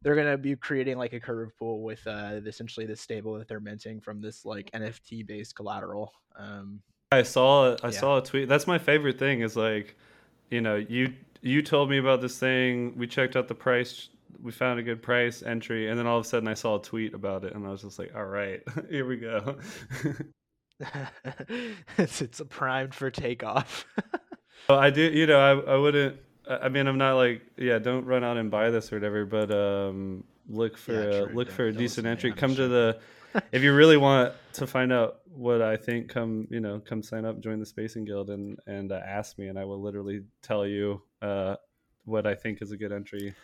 they're 0.02 0.16
gonna 0.16 0.38
be 0.38 0.56
creating 0.56 0.98
like 0.98 1.14
a 1.14 1.20
curve 1.20 1.58
pool 1.58 1.82
with 1.84 2.06
uh 2.08 2.40
essentially 2.46 2.86
the 2.86 2.96
stable 2.96 3.38
that 3.38 3.48
they're 3.48 3.60
minting 3.60 4.00
from 4.00 4.22
this 4.22 4.46
like 4.46 4.72
NFT 4.72 5.26
based 5.26 5.56
collateral. 5.56 6.14
Um, 6.38 6.82
I 7.12 7.24
saw 7.24 7.76
I 7.84 7.88
Yeah. 7.88 8.00
saw 8.00 8.18
a 8.18 8.24
tweet. 8.24 8.50
That's 8.50 8.68
my 8.68 8.78
favorite 8.78 9.20
thing 9.20 9.42
is 9.42 9.56
like, 9.56 9.96
you 10.50 10.62
know, 10.62 10.76
you 10.76 11.14
you 11.42 11.62
told 11.62 11.90
me 11.90 11.98
about 11.98 12.22
this 12.22 12.40
thing. 12.40 12.98
We 12.98 13.08
checked 13.08 13.36
out 13.36 13.48
the 13.48 13.56
price. 13.56 14.10
We 14.42 14.52
found 14.52 14.80
a 14.80 14.84
good 14.84 15.02
price 15.02 15.44
entry, 15.44 15.90
and 15.90 15.98
then 15.98 16.08
all 16.08 16.18
of 16.18 16.26
a 16.26 16.28
sudden 16.28 16.48
I 16.48 16.56
saw 16.56 16.78
a 16.78 16.82
tweet 16.82 17.14
about 17.14 17.44
it, 17.46 17.54
and 17.54 17.66
I 17.66 17.70
was 17.70 17.82
just 17.82 17.98
like, 18.00 18.14
all 18.16 18.26
right, 18.26 18.62
here 18.90 19.06
we 19.06 19.18
go. 19.18 19.58
it's 21.98 22.22
it's 22.22 22.42
primed 22.50 22.94
for 22.96 23.10
takeoff. 23.12 23.86
Well, 24.68 24.80
I 24.80 24.90
do, 24.90 25.02
you 25.04 25.28
know, 25.28 25.38
I 25.68 25.74
I 25.74 25.78
wouldn't. 25.78 26.18
I 26.50 26.56
I 26.58 26.70
mean, 26.70 26.88
I'm 26.88 26.98
not 26.98 27.18
like, 27.18 27.44
yeah, 27.56 27.78
don't 27.78 28.04
run 28.06 28.24
out 28.24 28.38
and 28.38 28.50
buy 28.50 28.72
this 28.72 28.92
or 28.92 28.96
whatever, 28.96 29.24
but 29.24 29.52
um, 29.52 30.24
look 30.50 30.76
for 30.76 30.94
Yeah, 30.94 31.00
a, 31.02 31.26
true. 31.28 31.36
look 31.36 31.48
Don't- 31.50 31.56
for 31.56 31.68
a 31.68 31.72
decent 31.72 31.82
listen 31.82 32.04
to 32.06 32.08
me, 32.08 32.12
entry. 32.12 32.32
Come 32.34 32.56
sure. 32.56 32.68
to 32.68 32.74
the 32.74 33.00
if 33.52 33.62
you 33.62 33.76
really 33.76 33.98
want 33.98 34.34
to 34.54 34.66
find 34.66 34.92
out 34.92 35.20
what 35.26 35.62
I 35.62 35.78
think, 35.78 36.10
come 36.10 36.48
you 36.50 36.62
know, 36.62 36.80
come 36.80 37.04
sign 37.04 37.26
up, 37.26 37.42
join 37.42 37.60
the 37.60 37.66
Spacing 37.68 38.06
Guild, 38.06 38.32
and 38.32 38.58
and 38.66 38.92
uh, 38.92 39.02
ask 39.06 39.38
me, 39.38 39.50
and 39.50 39.60
I 39.60 39.66
will 39.66 39.80
literally 39.82 40.24
tell 40.42 40.66
you 40.66 41.00
uh, 41.22 41.58
what 42.06 42.26
I 42.26 42.34
think 42.34 42.64
is 42.64 42.72
a 42.72 42.78
good 42.78 42.92
entry. 42.92 43.36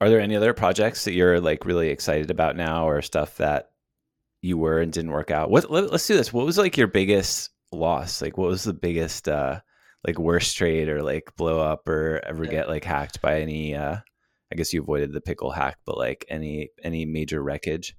Are 0.00 0.08
there 0.10 0.20
any 0.20 0.34
other 0.34 0.52
projects 0.52 1.04
that 1.04 1.12
you're 1.12 1.38
like 1.40 1.64
really 1.64 1.90
excited 1.90 2.32
about 2.32 2.56
now, 2.56 2.88
or 2.88 3.02
stuff 3.02 3.36
that 3.36 3.70
you 4.42 4.58
were 4.58 4.80
and 4.80 4.92
didn't 4.92 5.10
work 5.12 5.30
out? 5.30 5.50
What 5.50 5.70
let, 5.70 5.90
let's 5.90 6.06
do 6.06 6.16
this. 6.16 6.32
What 6.32 6.46
was 6.46 6.58
like 6.58 6.76
your 6.76 6.86
biggest 6.88 7.50
loss? 7.72 8.20
Like, 8.22 8.36
what 8.38 8.48
was 8.48 8.64
the 8.64 8.72
biggest 8.74 9.28
uh 9.28 9.60
like 10.06 10.18
worst 10.18 10.56
trade 10.56 10.88
or 10.88 11.02
like 11.02 11.32
blow 11.36 11.58
up 11.60 11.88
or 11.88 12.20
ever 12.24 12.44
Yeah. 12.44 12.50
get 12.50 12.68
like 12.68 12.84
hacked 12.84 13.20
by 13.22 13.40
any? 13.40 13.74
uh 13.74 13.96
I 14.52 14.54
guess 14.54 14.72
you 14.72 14.80
avoided 14.82 15.12
the 15.12 15.20
pickle 15.20 15.50
hack, 15.50 15.78
but 15.84 15.96
like 15.98 16.24
any 16.28 16.70
any 16.82 17.04
major 17.04 17.42
wreckage? 17.42 17.96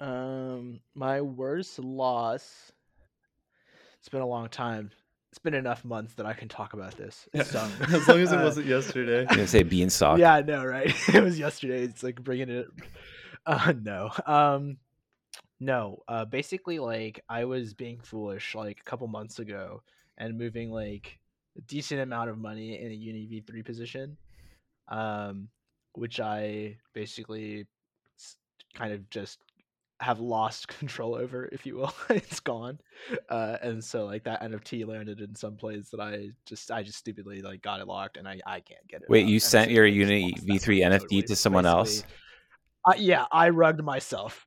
um, 0.00 0.80
my 0.94 1.20
worst 1.20 1.78
loss. 1.78 2.72
It's 4.00 4.08
been 4.08 4.20
a 4.20 4.26
long 4.26 4.48
time. 4.48 4.90
It's 5.30 5.38
been 5.38 5.54
enough 5.54 5.84
months 5.84 6.14
that 6.14 6.26
I 6.26 6.32
can 6.34 6.48
talk 6.48 6.72
about 6.74 6.96
this. 6.96 7.28
It's 7.32 7.54
as 7.54 8.08
long 8.08 8.18
as 8.20 8.32
it 8.32 8.38
Uh, 8.40 8.42
wasn't 8.42 8.66
yesterday. 8.66 9.20
I'm 9.30 9.36
gonna 9.36 9.46
say 9.46 9.62
beanstalk. 9.62 10.18
Yeah, 10.18 10.34
I 10.34 10.42
know, 10.42 10.64
right? 10.64 10.92
it 11.14 11.22
was 11.22 11.38
yesterday. 11.38 11.84
It's 11.84 12.02
like 12.02 12.20
bringing 12.22 12.48
it. 12.50 12.66
Uh, 13.46 13.72
no, 13.80 14.10
um, 14.26 14.76
no. 15.62 16.02
Uh, 16.08 16.24
basically, 16.24 16.78
like 16.78 17.20
I 17.28 17.44
was 17.44 17.72
being 17.72 18.00
foolish 18.02 18.54
like 18.54 18.80
a 18.80 18.90
couple 18.90 19.06
months 19.06 19.38
ago 19.38 19.82
and 20.18 20.36
moving 20.36 20.70
like 20.70 21.18
a 21.56 21.60
decent 21.62 22.00
amount 22.00 22.30
of 22.30 22.38
money 22.38 22.80
in 22.80 22.90
a 22.90 22.94
Uni 22.94 23.26
V 23.26 23.40
three 23.40 23.62
position, 23.62 24.16
um, 24.88 25.48
which 25.94 26.18
I 26.18 26.78
basically 26.94 27.66
kind 28.74 28.92
of 28.92 29.08
just 29.08 29.38
have 30.00 30.18
lost 30.18 30.66
control 30.78 31.14
over, 31.14 31.48
if 31.52 31.64
you 31.64 31.76
will. 31.76 31.94
it's 32.10 32.40
gone, 32.40 32.80
uh, 33.28 33.56
and 33.62 33.82
so 33.82 34.04
like 34.04 34.24
that 34.24 34.42
NFT 34.42 34.86
landed 34.86 35.20
in 35.20 35.34
some 35.36 35.56
place 35.56 35.90
that 35.90 36.00
I 36.00 36.30
just 36.44 36.72
I 36.72 36.82
just 36.82 36.98
stupidly 36.98 37.40
like 37.40 37.62
got 37.62 37.80
it 37.80 37.86
locked, 37.86 38.16
and 38.16 38.26
I 38.26 38.40
I 38.44 38.60
can't 38.60 38.86
get 38.88 39.02
it. 39.02 39.08
Wait, 39.08 39.22
out, 39.22 39.28
you 39.28 39.36
and 39.36 39.42
sent 39.42 39.68
so 39.68 39.74
your 39.74 39.86
I 39.86 39.90
just 39.90 39.98
Unity 39.98 40.22
lost 40.22 40.46
that 40.46 40.52
V3 40.52 40.78
NFT 40.78 41.00
totally. 41.00 41.22
to 41.22 41.36
someone 41.36 41.66
else? 41.66 42.02
Uh, 42.84 42.94
yeah, 42.96 43.26
I 43.30 43.50
rugged 43.50 43.84
myself. 43.84 44.44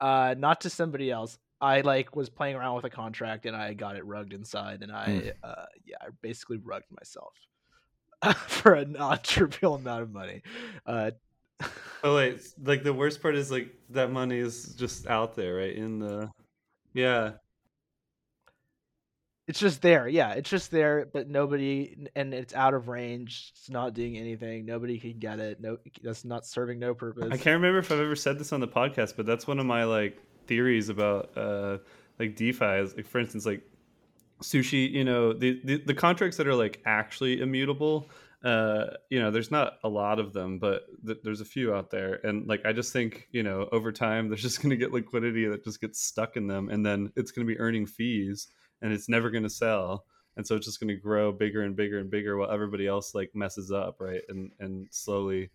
Uh, 0.00 0.34
not 0.38 0.60
to 0.62 0.70
somebody 0.70 1.10
else. 1.10 1.38
I 1.60 1.80
like 1.80 2.14
was 2.14 2.28
playing 2.28 2.54
around 2.54 2.76
with 2.76 2.84
a 2.84 2.90
contract 2.90 3.44
and 3.44 3.56
I 3.56 3.74
got 3.74 3.96
it 3.96 4.04
rugged 4.06 4.32
inside, 4.32 4.82
and 4.82 4.92
I 4.92 5.06
Hmm. 5.06 5.28
uh, 5.42 5.66
yeah, 5.84 5.96
I 6.00 6.08
basically 6.22 6.58
rugged 6.58 6.90
myself 6.90 7.34
for 8.46 8.74
a 8.74 8.84
non-trivial 8.84 9.74
amount 9.74 10.02
of 10.02 10.12
money. 10.12 10.42
Uh, 10.86 11.10
oh 12.04 12.16
wait, 12.16 12.40
like 12.62 12.84
the 12.84 12.92
worst 12.92 13.20
part 13.20 13.34
is 13.34 13.50
like 13.50 13.74
that 13.90 14.12
money 14.12 14.38
is 14.38 14.74
just 14.76 15.08
out 15.08 15.34
there, 15.34 15.56
right? 15.56 15.74
In 15.74 15.98
the 15.98 16.30
yeah. 16.94 17.32
It's 19.48 19.58
just 19.58 19.80
there, 19.80 20.06
yeah. 20.06 20.32
It's 20.32 20.50
just 20.50 20.70
there, 20.70 21.08
but 21.10 21.26
nobody, 21.26 22.06
and 22.14 22.34
it's 22.34 22.54
out 22.54 22.74
of 22.74 22.88
range. 22.88 23.54
It's 23.56 23.70
not 23.70 23.94
doing 23.94 24.18
anything. 24.18 24.66
Nobody 24.66 24.98
can 24.98 25.18
get 25.18 25.40
it. 25.40 25.58
No, 25.58 25.78
that's 26.02 26.26
not 26.26 26.44
serving 26.44 26.78
no 26.78 26.92
purpose. 26.92 27.28
I 27.32 27.38
can't 27.38 27.54
remember 27.54 27.78
if 27.78 27.90
I've 27.90 27.98
ever 27.98 28.14
said 28.14 28.38
this 28.38 28.52
on 28.52 28.60
the 28.60 28.68
podcast, 28.68 29.14
but 29.16 29.24
that's 29.24 29.46
one 29.46 29.58
of 29.58 29.64
my 29.64 29.84
like 29.84 30.18
theories 30.46 30.90
about 30.90 31.30
uh 31.34 31.78
like 32.18 32.36
DeFi. 32.36 32.82
Is 32.82 32.94
like 32.94 33.06
for 33.06 33.20
instance, 33.20 33.46
like 33.46 33.62
sushi. 34.42 34.90
You 34.90 35.04
know, 35.04 35.32
the 35.32 35.58
the, 35.64 35.78
the 35.78 35.94
contracts 35.94 36.36
that 36.36 36.46
are 36.46 36.54
like 36.54 36.82
actually 36.84 37.40
immutable. 37.40 38.10
Uh, 38.44 38.84
you 39.08 39.18
know, 39.18 39.30
there's 39.30 39.50
not 39.50 39.78
a 39.82 39.88
lot 39.88 40.20
of 40.20 40.34
them, 40.34 40.58
but 40.58 40.84
th- 41.04 41.18
there's 41.24 41.40
a 41.40 41.46
few 41.46 41.74
out 41.74 41.90
there, 41.90 42.20
and 42.22 42.46
like 42.46 42.66
I 42.66 42.72
just 42.74 42.92
think 42.92 43.28
you 43.32 43.42
know 43.42 43.66
over 43.72 43.92
time 43.92 44.28
there's 44.28 44.42
just 44.42 44.60
going 44.60 44.70
to 44.70 44.76
get 44.76 44.92
liquidity 44.92 45.46
that 45.46 45.64
just 45.64 45.80
gets 45.80 46.02
stuck 46.02 46.36
in 46.36 46.46
them, 46.48 46.68
and 46.68 46.84
then 46.84 47.10
it's 47.16 47.30
going 47.30 47.48
to 47.48 47.50
be 47.50 47.58
earning 47.58 47.86
fees 47.86 48.48
and 48.82 48.92
it's 48.92 49.08
never 49.08 49.30
going 49.30 49.42
to 49.42 49.50
sell 49.50 50.04
and 50.36 50.46
so 50.46 50.54
it's 50.54 50.66
just 50.66 50.80
going 50.80 50.88
to 50.88 50.96
grow 50.96 51.32
bigger 51.32 51.62
and 51.62 51.76
bigger 51.76 51.98
and 51.98 52.10
bigger 52.10 52.36
while 52.36 52.50
everybody 52.50 52.86
else 52.86 53.14
like 53.14 53.30
messes 53.34 53.70
up 53.70 53.96
right 54.00 54.22
and 54.28 54.50
and 54.60 54.86
slowly 54.90 55.50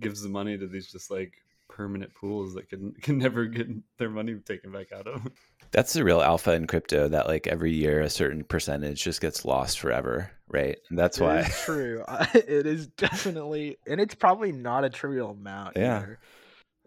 gives 0.00 0.22
the 0.22 0.28
money 0.28 0.56
to 0.56 0.66
these 0.66 0.90
just 0.90 1.10
like 1.10 1.32
permanent 1.68 2.12
pools 2.14 2.54
that 2.54 2.68
can 2.68 2.92
can 3.02 3.18
never 3.18 3.46
get 3.46 3.68
their 3.98 4.10
money 4.10 4.34
taken 4.46 4.72
back 4.72 4.92
out 4.92 5.06
of. 5.06 5.26
That's 5.70 5.92
the 5.92 6.02
real 6.02 6.22
alpha 6.22 6.52
in 6.52 6.66
crypto 6.66 7.08
that 7.08 7.26
like 7.26 7.46
every 7.46 7.72
year 7.72 8.00
a 8.00 8.08
certain 8.08 8.42
percentage 8.42 9.02
just 9.02 9.20
gets 9.20 9.44
lost 9.44 9.78
forever 9.78 10.30
right? 10.50 10.78
And 10.88 10.98
that's 10.98 11.18
it 11.18 11.24
why 11.24 11.42
true. 11.42 12.04
It 12.34 12.66
is 12.66 12.86
definitely 12.86 13.76
and 13.86 14.00
it's 14.00 14.14
probably 14.14 14.52
not 14.52 14.84
a 14.84 14.90
trivial 14.90 15.30
amount 15.30 15.76
yeah, 15.76 16.06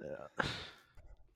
yeah 0.02 0.46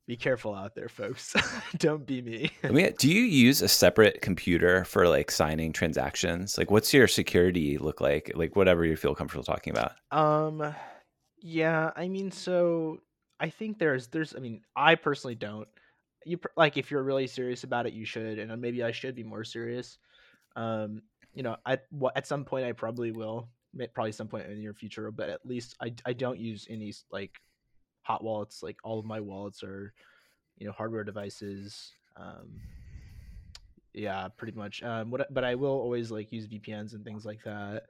be 0.08 0.16
careful 0.16 0.53
out 0.53 0.76
there, 0.76 0.89
folks. 0.89 1.36
Don't 1.78 2.06
be 2.06 2.22
me. 2.22 2.51
I 2.64 2.70
mean, 2.70 2.93
do 2.97 3.10
you 3.10 3.22
use 3.22 3.62
a 3.62 3.68
separate 3.68 4.22
computer 4.22 4.86
for 4.86 5.08
like 5.08 5.32
signing 5.32 5.74
transactions? 5.74 6.58
Like, 6.58 6.70
what's 6.70 6.93
your 6.93 7.08
security 7.08 7.78
look 7.78 8.01
like? 8.01 8.32
Like, 8.36 8.56
whatever 8.56 8.86
you 8.86 8.95
feel 8.95 9.16
comfortable 9.16 9.43
talking 9.43 9.72
about. 9.72 9.93
Um, 10.12 10.76
yeah. 11.39 11.91
I 11.95 12.08
mean, 12.08 12.32
so 12.32 12.99
I 13.39 13.49
think 13.49 13.80
there's 13.80 14.08
there's. 14.08 14.36
I 14.36 14.39
mean, 14.39 14.62
I 14.76 14.95
personally 14.95 15.36
don't. 15.36 15.68
You 16.26 16.39
like 16.56 16.78
if 16.78 16.91
you're 16.91 17.03
really 17.03 17.28
serious 17.28 17.64
about 17.64 17.86
it, 17.86 17.93
you 17.93 18.06
should, 18.06 18.39
and 18.39 18.62
maybe 18.62 18.84
I 18.84 18.91
should 18.91 19.16
be 19.16 19.24
more 19.24 19.43
serious. 19.43 19.97
Um, 20.56 21.01
you 21.34 21.43
know, 21.43 21.58
at 21.66 21.86
at 22.16 22.28
some 22.28 22.45
point 22.45 22.66
I 22.66 22.72
probably 22.72 23.12
will, 23.12 23.49
probably 23.93 24.12
some 24.12 24.28
point 24.28 24.45
in 24.45 24.56
the 24.56 24.62
near 24.62 24.74
future, 24.74 25.12
but 25.12 25.30
at 25.30 25.45
least 25.45 25.76
I 25.82 25.93
I 26.06 26.14
don't 26.14 26.39
use 26.39 26.66
any 26.70 26.93
like 27.12 27.39
hot 28.06 28.24
wallets. 28.24 28.64
Like 28.64 28.78
all 28.84 28.99
of 28.99 29.06
my 29.06 29.20
wallets 29.20 29.64
are, 29.64 29.93
you 30.58 30.66
know, 30.66 30.72
hardware 30.72 31.03
devices. 31.03 31.91
Um, 32.16 32.62
yeah, 33.93 34.28
pretty 34.38 34.58
much. 34.58 34.84
Um, 34.84 35.10
what, 35.10 35.34
but 35.34 35.43
I 35.43 35.56
will 35.56 35.72
always 35.72 36.12
like 36.12 36.32
use 36.32 36.47
VPNs 36.47 36.93
and 36.93 37.03
things 37.03 37.26
like 37.26 37.43
that. 37.43 37.84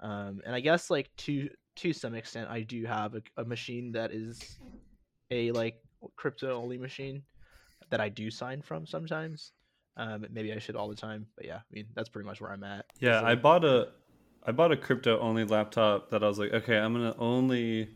Um, 0.00 0.42
and 0.44 0.54
I 0.54 0.60
guess 0.60 0.90
like 0.90 1.10
to 1.18 1.48
to 1.76 1.92
some 1.92 2.14
extent, 2.14 2.48
I 2.50 2.60
do 2.60 2.84
have 2.84 3.14
a, 3.14 3.22
a 3.36 3.44
machine 3.44 3.92
that 3.92 4.12
is 4.12 4.58
a 5.30 5.50
like 5.52 5.80
crypto 6.16 6.60
only 6.60 6.78
machine 6.78 7.22
that 7.90 8.00
I 8.00 8.08
do 8.08 8.30
sign 8.30 8.62
from 8.62 8.86
sometimes. 8.86 9.52
Um, 9.96 10.26
maybe 10.30 10.52
I 10.52 10.58
should 10.58 10.76
all 10.76 10.88
the 10.88 10.96
time, 10.96 11.26
but 11.36 11.46
yeah, 11.46 11.56
I 11.56 11.72
mean 11.72 11.86
that's 11.94 12.08
pretty 12.08 12.26
much 12.26 12.40
where 12.40 12.52
I'm 12.52 12.64
at. 12.64 12.86
Yeah, 12.98 13.20
so, 13.20 13.26
I 13.26 13.34
bought 13.36 13.64
a 13.64 13.88
I 14.46 14.52
bought 14.52 14.72
a 14.72 14.76
crypto 14.76 15.18
only 15.20 15.44
laptop 15.44 16.10
that 16.10 16.22
I 16.22 16.28
was 16.28 16.38
like, 16.38 16.52
okay, 16.52 16.76
I'm 16.76 16.92
gonna 16.92 17.14
only 17.18 17.88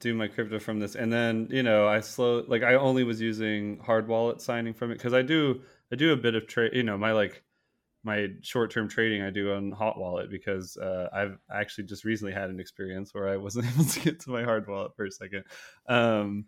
do 0.00 0.14
my 0.14 0.28
crypto 0.28 0.58
from 0.58 0.80
this. 0.80 0.94
And 0.94 1.12
then 1.12 1.48
you 1.50 1.62
know 1.62 1.86
i 1.86 2.00
slow 2.00 2.44
like 2.48 2.62
i 2.62 2.74
only 2.74 3.04
was 3.04 3.20
using 3.20 3.78
hard 3.78 4.08
wallet 4.08 4.40
signing 4.40 4.74
from 4.74 4.90
it 4.90 4.94
because 4.94 5.14
i 5.14 5.22
do 5.22 5.60
i 5.92 5.96
do 5.96 6.12
a 6.12 6.16
bit 6.16 6.34
of 6.34 6.46
trade 6.46 6.72
you 6.74 6.82
know 6.82 6.98
my 6.98 7.12
like 7.12 7.42
my 8.04 8.28
short-term 8.42 8.88
trading 8.88 9.22
i 9.22 9.30
do 9.30 9.52
on 9.52 9.72
hot 9.72 9.98
wallet 9.98 10.30
because 10.30 10.76
uh, 10.76 11.08
i've 11.12 11.38
actually 11.52 11.84
just 11.84 12.04
recently 12.04 12.32
had 12.32 12.50
an 12.50 12.60
experience 12.60 13.12
where 13.12 13.28
i 13.28 13.36
wasn't 13.36 13.66
able 13.74 13.84
to 13.84 14.00
get 14.00 14.20
to 14.20 14.30
my 14.30 14.42
hard 14.42 14.68
wallet 14.68 14.94
for 14.96 15.04
a 15.04 15.10
second. 15.10 15.44
Um, 15.88 16.46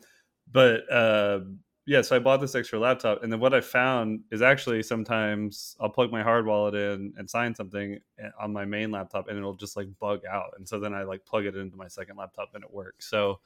but 0.51 0.90
uh, 0.90 1.40
yeah 1.89 2.03
so 2.03 2.14
i 2.14 2.18
bought 2.18 2.39
this 2.39 2.55
extra 2.55 2.78
laptop 2.78 3.22
and 3.22 3.32
then 3.32 3.41
what 3.41 3.55
i 3.55 3.62
found 3.62 4.20
is 4.30 4.43
actually 4.43 4.82
sometimes 4.82 5.74
i'll 5.80 5.89
plug 5.89 6.12
my 6.12 6.22
hard 6.22 6.45
wallet 6.45 6.74
in 6.74 7.14
and 7.16 7.28
sign 7.28 7.55
something 7.55 7.99
eh, 8.18 8.28
on 8.39 8.53
my 8.53 8.66
main 8.66 8.91
laptop 8.91 9.26
and 9.26 9.39
it'll 9.39 9.55
just 9.55 9.74
like 9.74 9.89
bug 9.99 10.20
out 10.30 10.53
and 10.59 10.68
so 10.68 10.78
then 10.78 10.93
i 10.93 11.03
like 11.03 11.24
plug 11.24 11.47
it 11.47 11.57
into 11.57 11.76
my 11.78 11.89
second 11.89 12.16
laptop 12.16 12.51
and 12.55 12.62
it 12.62 12.70
works. 12.70 13.09
So 13.09 13.41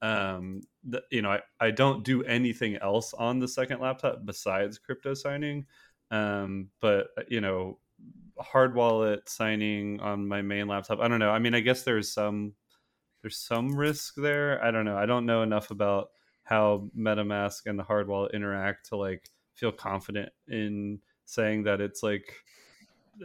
um 0.00 0.60
the, 0.84 1.02
you 1.10 1.22
know 1.22 1.32
I, 1.32 1.40
I 1.58 1.72
don't 1.72 2.04
do 2.04 2.22
anything 2.22 2.76
else 2.76 3.14
on 3.14 3.40
the 3.40 3.48
second 3.48 3.80
laptop 3.80 4.24
besides 4.24 4.78
crypto 4.78 5.12
signing 5.14 5.66
um 6.12 6.68
but 6.80 7.08
uh, 7.18 7.22
you 7.26 7.40
know 7.40 7.78
hard 8.38 8.76
wallet 8.76 9.28
signing 9.28 9.98
on 9.98 10.28
my 10.28 10.40
main 10.40 10.68
laptop 10.68 11.00
i 11.00 11.08
don't 11.08 11.18
know. 11.18 11.30
I 11.30 11.40
mean 11.40 11.52
i 11.52 11.58
guess 11.58 11.82
there's 11.82 12.12
some 12.12 12.52
there's 13.22 13.36
some 13.36 13.74
risk 13.74 14.14
there. 14.14 14.62
I 14.62 14.70
don't 14.70 14.84
know. 14.84 14.96
I 14.96 15.04
don't 15.04 15.26
know 15.26 15.42
enough 15.42 15.72
about 15.72 16.10
how 16.48 16.88
MetaMask 16.96 17.66
and 17.66 17.78
the 17.78 17.82
hard 17.82 18.08
wallet 18.08 18.32
interact 18.32 18.88
to 18.88 18.96
like 18.96 19.28
feel 19.54 19.70
confident 19.70 20.30
in 20.48 20.98
saying 21.26 21.64
that 21.64 21.78
it's 21.82 22.02
like 22.02 22.32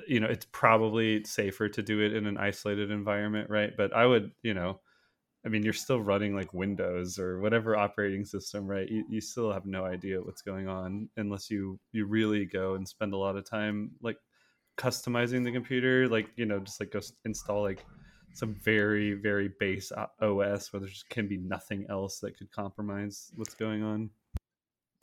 you 0.08 0.20
know 0.20 0.28
it's 0.28 0.46
probably 0.52 1.24
safer 1.24 1.70
to 1.70 1.82
do 1.82 2.02
it 2.02 2.14
in 2.14 2.26
an 2.26 2.38
isolated 2.38 2.92
environment 2.92 3.50
right? 3.50 3.72
But 3.78 3.96
i 3.96 4.06
would 4.06 4.32
you 4.42 4.54
know 4.54 4.82
i 5.46 5.50
mean 5.50 5.64
you're 5.64 5.72
still 5.72 6.02
running 6.02 6.36
like 6.36 6.54
windows 6.54 7.18
or 7.18 7.40
whatever 7.40 7.78
operating 7.78 8.26
system 8.26 8.68
right? 8.68 8.90
You, 8.90 9.06
you 9.10 9.22
still 9.22 9.54
have 9.54 9.66
no 9.66 9.86
idea 9.86 10.22
what's 10.22 10.42
going 10.42 10.68
on 10.68 11.08
unless 11.16 11.50
you 11.50 11.80
you 11.94 12.06
really 12.06 12.44
go 12.44 12.76
and 12.76 12.86
spend 12.86 13.14
a 13.14 13.18
lot 13.18 13.38
of 13.38 13.50
time 13.50 13.92
like 14.02 14.18
customizing 14.78 15.46
the 15.46 15.52
computer 15.52 16.10
like 16.10 16.28
you 16.36 16.46
know 16.46 16.60
just 16.60 16.82
like 16.82 16.92
go 16.92 17.00
install 17.24 17.62
like 17.62 17.86
some 18.34 18.56
very 18.56 19.14
very 19.14 19.50
base 19.60 19.92
OS 20.22 20.74
where 20.74 20.80
there 20.80 20.90
can 21.10 21.28
be 21.28 21.38
nothing 21.38 21.86
else 21.90 22.20
that 22.20 22.38
could 22.38 22.52
compromise 22.52 23.32
what's 23.36 23.54
going 23.54 23.84
on. 23.84 24.10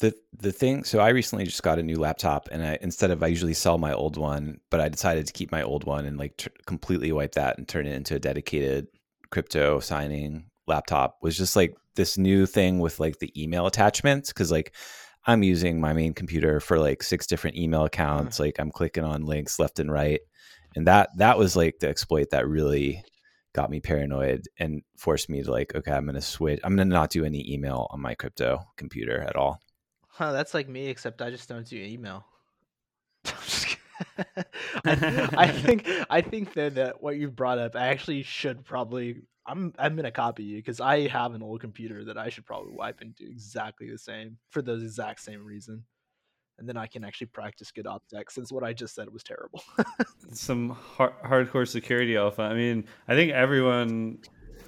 The 0.00 0.14
the 0.32 0.52
thing, 0.52 0.84
so 0.84 0.98
I 0.98 1.10
recently 1.10 1.44
just 1.44 1.62
got 1.62 1.78
a 1.78 1.82
new 1.82 1.98
laptop, 1.98 2.48
and 2.50 2.64
I 2.64 2.78
instead 2.80 3.10
of 3.10 3.22
I 3.22 3.26
usually 3.26 3.54
sell 3.54 3.78
my 3.78 3.92
old 3.92 4.16
one, 4.16 4.60
but 4.70 4.80
I 4.80 4.88
decided 4.88 5.26
to 5.26 5.32
keep 5.32 5.52
my 5.52 5.62
old 5.62 5.84
one 5.84 6.06
and 6.06 6.18
like 6.18 6.36
t- 6.38 6.50
completely 6.66 7.12
wipe 7.12 7.32
that 7.32 7.58
and 7.58 7.68
turn 7.68 7.86
it 7.86 7.94
into 7.94 8.14
a 8.14 8.18
dedicated 8.18 8.88
crypto 9.30 9.78
signing 9.78 10.46
laptop. 10.66 11.18
Was 11.20 11.36
just 11.36 11.54
like 11.54 11.76
this 11.96 12.16
new 12.16 12.46
thing 12.46 12.78
with 12.78 12.98
like 12.98 13.18
the 13.18 13.30
email 13.40 13.66
attachments 13.66 14.30
because 14.30 14.50
like 14.50 14.74
I'm 15.26 15.42
using 15.42 15.80
my 15.80 15.92
main 15.92 16.14
computer 16.14 16.60
for 16.60 16.78
like 16.78 17.02
six 17.02 17.26
different 17.26 17.56
email 17.56 17.84
accounts. 17.84 18.40
Like 18.40 18.58
I'm 18.58 18.70
clicking 18.70 19.04
on 19.04 19.26
links 19.26 19.58
left 19.58 19.78
and 19.78 19.92
right, 19.92 20.20
and 20.74 20.86
that 20.86 21.10
that 21.18 21.36
was 21.36 21.56
like 21.56 21.80
the 21.80 21.88
exploit 21.88 22.30
that 22.30 22.48
really 22.48 23.04
got 23.52 23.70
me 23.70 23.80
paranoid 23.80 24.46
and 24.58 24.82
forced 24.96 25.28
me 25.28 25.42
to 25.42 25.50
like, 25.50 25.74
okay, 25.74 25.92
I'm 25.92 26.06
gonna 26.06 26.20
switch. 26.20 26.60
I'm 26.64 26.76
gonna 26.76 26.84
not 26.84 27.10
do 27.10 27.24
any 27.24 27.52
email 27.52 27.88
on 27.90 28.00
my 28.00 28.14
crypto 28.14 28.60
computer 28.76 29.20
at 29.20 29.36
all. 29.36 29.60
Huh? 30.08 30.32
That's 30.32 30.54
like 30.54 30.68
me, 30.68 30.88
except 30.88 31.22
I 31.22 31.30
just 31.30 31.48
don't 31.48 31.66
do 31.66 31.76
email. 31.76 32.24
I, 34.84 35.28
I, 35.36 35.48
think 35.50 35.88
I 36.08 36.20
think 36.20 36.54
that, 36.54 36.76
that 36.76 37.02
what 37.02 37.16
you 37.16 37.30
brought 37.30 37.58
up, 37.58 37.76
I 37.76 37.88
actually 37.88 38.22
should 38.22 38.64
probably. 38.64 39.22
I'm 39.46 39.72
I'm 39.78 39.96
gonna 39.96 40.10
copy 40.12 40.44
you 40.44 40.58
because 40.58 40.80
I 40.80 41.08
have 41.08 41.34
an 41.34 41.42
old 41.42 41.60
computer 41.60 42.04
that 42.04 42.18
I 42.18 42.28
should 42.28 42.46
probably 42.46 42.72
wipe 42.72 43.00
and 43.00 43.16
do 43.16 43.24
exactly 43.26 43.90
the 43.90 43.98
same 43.98 44.36
for 44.50 44.62
the 44.62 44.74
exact 44.74 45.20
same 45.20 45.44
reason 45.44 45.84
and 46.60 46.68
then 46.68 46.76
I 46.76 46.86
can 46.86 47.02
actually 47.02 47.28
practice 47.28 47.72
good 47.72 47.86
OpSec 47.86 48.30
since 48.30 48.52
what 48.52 48.62
I 48.62 48.72
just 48.72 48.94
said 48.94 49.10
was 49.10 49.24
terrible. 49.24 49.62
Some 50.32 50.68
hard, 50.68 51.14
hardcore 51.24 51.66
security 51.66 52.16
alpha. 52.16 52.42
I 52.42 52.54
mean, 52.54 52.84
I 53.08 53.14
think 53.14 53.32
everyone 53.32 54.18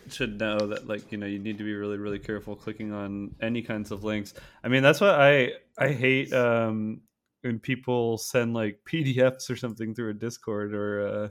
should 0.09 0.41
know 0.41 0.59
that 0.59 0.89
like 0.89 1.13
you 1.13 1.19
know 1.19 1.27
you 1.27 1.39
need 1.39 1.59
to 1.59 1.65
be 1.65 1.75
really 1.75 1.97
really 1.97 2.19
careful 2.19 2.57
clicking 2.57 2.93
on 2.93 3.35
any 3.41 3.63
kinds 3.63 3.93
of 3.93 4.03
links. 4.03 4.35
I 4.65 4.69
mean, 4.69 4.83
that's 4.83 5.01
what 5.01 5.15
I 5.15 5.53
I 5.79 5.89
hate 5.89 6.33
um, 6.33 7.03
when 7.43 7.61
people 7.61 8.19
send 8.19 8.55
like 8.55 8.81
PDFs 8.91 9.51
or 9.51 9.57
something 9.57 9.95
through 9.95 10.11
a 10.11 10.15
Discord 10.15 10.75
or 10.75 11.07
uh, 11.07 11.29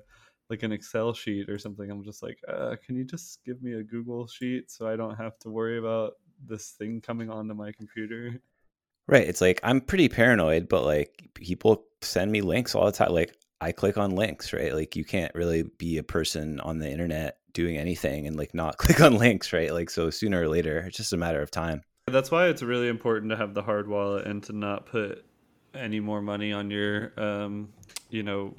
like 0.51 0.64
an 0.64 0.72
Excel 0.72 1.14
sheet 1.14 1.49
or 1.49 1.57
something. 1.57 1.89
I'm 1.89 2.03
just 2.03 2.22
like, 2.22 2.38
uh, 2.47 2.76
can 2.86 2.95
you 2.95 3.03
just 3.03 3.43
give 3.43 3.64
me 3.64 3.74
a 3.74 3.84
Google 3.84 4.28
sheet 4.28 4.70
so 4.70 4.88
I 4.88 4.95
don't 4.95 5.16
have 5.16 5.39
to 5.39 5.49
worry 5.49 5.80
about 5.80 6.14
this 6.45 6.72
thing 6.72 7.01
coming 7.01 7.30
onto 7.32 7.55
my 7.55 7.72
computer? 7.72 8.39
Right. 9.08 9.28
It's 9.28 9.41
like 9.41 9.60
I'm 9.64 9.82
pretty 9.82 10.10
paranoid, 10.10 10.70
but 10.70 10.84
like 10.84 11.30
people 11.34 11.86
send 12.02 12.32
me 12.32 12.41
links 12.41 12.76
all 12.76 12.86
the 12.86 12.91
time. 12.91 13.12
Like 13.12 13.36
I 13.60 13.72
click 13.72 13.97
on 13.97 14.12
links, 14.12 14.54
right? 14.54 14.74
Like 14.74 14.95
you 14.95 15.04
can't 15.04 15.34
really 15.36 15.64
be 15.78 15.97
a 15.97 16.04
person 16.04 16.60
on 16.62 16.80
the 16.80 16.89
internet 16.89 17.38
doing 17.54 17.78
anything 17.78 18.28
and 18.28 18.36
like 18.38 18.54
not 18.54 18.78
click 18.78 19.02
on 19.02 19.18
links, 19.18 19.54
right? 19.54 19.74
Like 19.74 19.89
so 19.89 20.10
sooner 20.10 20.41
or 20.41 20.47
later, 20.47 20.80
it's 20.80 20.97
just 20.97 21.14
a 21.14 21.18
matter 21.18 21.41
of 21.41 21.52
time. 21.52 21.82
That's 22.08 22.32
why 22.32 22.47
it's 22.47 22.64
really 22.64 22.88
important 22.88 23.30
to 23.32 23.38
have 23.38 23.54
the 23.54 23.62
hard 23.62 23.88
wallet 23.88 24.26
and 24.26 24.41
to 24.43 24.54
not 24.54 24.86
put 24.86 25.26
any 25.74 25.99
more 25.99 26.22
money 26.22 26.52
on 26.52 26.70
your 26.70 27.14
um 27.18 27.70
you 28.10 28.24
know 28.24 28.54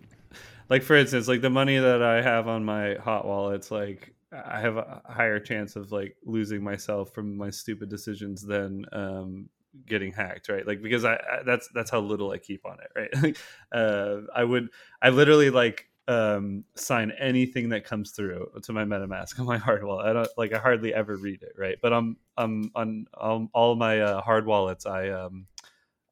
like 0.70 0.82
for 0.82 0.97
instance 0.97 1.28
like 1.28 1.43
the 1.43 1.51
money 1.51 1.76
that 1.76 2.03
i 2.03 2.22
have 2.22 2.49
on 2.49 2.64
my 2.64 2.95
hot 2.95 3.26
wallet's 3.26 3.70
like 3.70 4.14
I 4.32 4.61
have 4.61 4.76
a 4.76 5.03
higher 5.05 5.38
chance 5.38 5.76
of 5.76 5.93
like 5.93 6.16
losing 6.24 6.62
myself 6.62 7.12
from 7.12 7.36
my 7.36 7.51
stupid 7.51 7.90
decisions 7.90 8.43
than 8.43 8.86
um, 8.93 9.49
getting 9.87 10.12
hacked, 10.12 10.49
right? 10.49 10.66
Like 10.66 10.83
because 10.83 11.05
I, 11.05 11.14
I, 11.14 11.43
that's 11.45 11.68
that's 11.75 11.91
how 11.91 12.01
little 12.01 12.31
I 12.31 12.39
keep 12.39 12.64
on 12.64 12.79
it, 12.81 13.11
right? 13.14 13.37
uh, 13.73 14.23
I 14.35 14.45
would 14.45 14.68
I 15.01 15.11
literally 15.11 15.51
like 15.51 15.89
um, 16.09 16.64
sign 16.75 17.12
anything 17.18 17.68
that 17.70 17.85
comes 17.85 18.11
through 18.11 18.51
to 18.62 18.73
my 18.73 18.85
MetaMask 18.85 19.39
on 19.39 19.47
my 19.47 19.59
hard 19.59 19.85
wallet. 19.85 20.07
I 20.07 20.12
don't 20.12 20.29
like 20.37 20.53
I 20.53 20.59
hardly 20.59 20.93
ever 20.93 21.16
read 21.16 21.43
it, 21.43 21.55
right? 21.57 21.79
But 21.81 21.93
I'm 21.93 22.16
I'm 22.37 22.70
on 22.75 23.07
um, 23.20 23.49
all 23.53 23.75
my 23.77 24.01
uh, 24.01 24.20
hard 24.20 24.47
wallets. 24.47 24.87
I 24.87 25.09
um, 25.11 25.47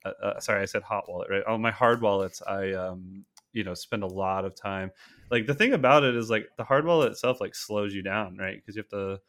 uh, 0.04 0.12
uh, 0.22 0.40
sorry, 0.40 0.62
I 0.62 0.66
said 0.66 0.82
hot 0.82 1.08
wallet, 1.08 1.28
right? 1.30 1.44
On 1.44 1.60
my 1.60 1.70
hard 1.70 2.00
wallets, 2.00 2.42
I 2.46 2.72
um, 2.72 3.24
you 3.52 3.64
know 3.64 3.74
spend 3.74 4.02
a 4.02 4.08
lot 4.08 4.44
of 4.44 4.54
time. 4.54 4.90
Like 5.30 5.46
the 5.46 5.54
thing 5.54 5.72
about 5.74 6.04
it 6.04 6.16
is 6.16 6.30
like 6.30 6.48
the 6.56 6.64
hard 6.64 6.86
wallet 6.86 7.12
itself 7.12 7.40
like 7.40 7.54
slows 7.54 7.94
you 7.94 8.02
down, 8.02 8.36
right? 8.36 8.56
Because 8.56 8.76
you 8.76 8.82
have 8.82 8.88
to 8.90 9.20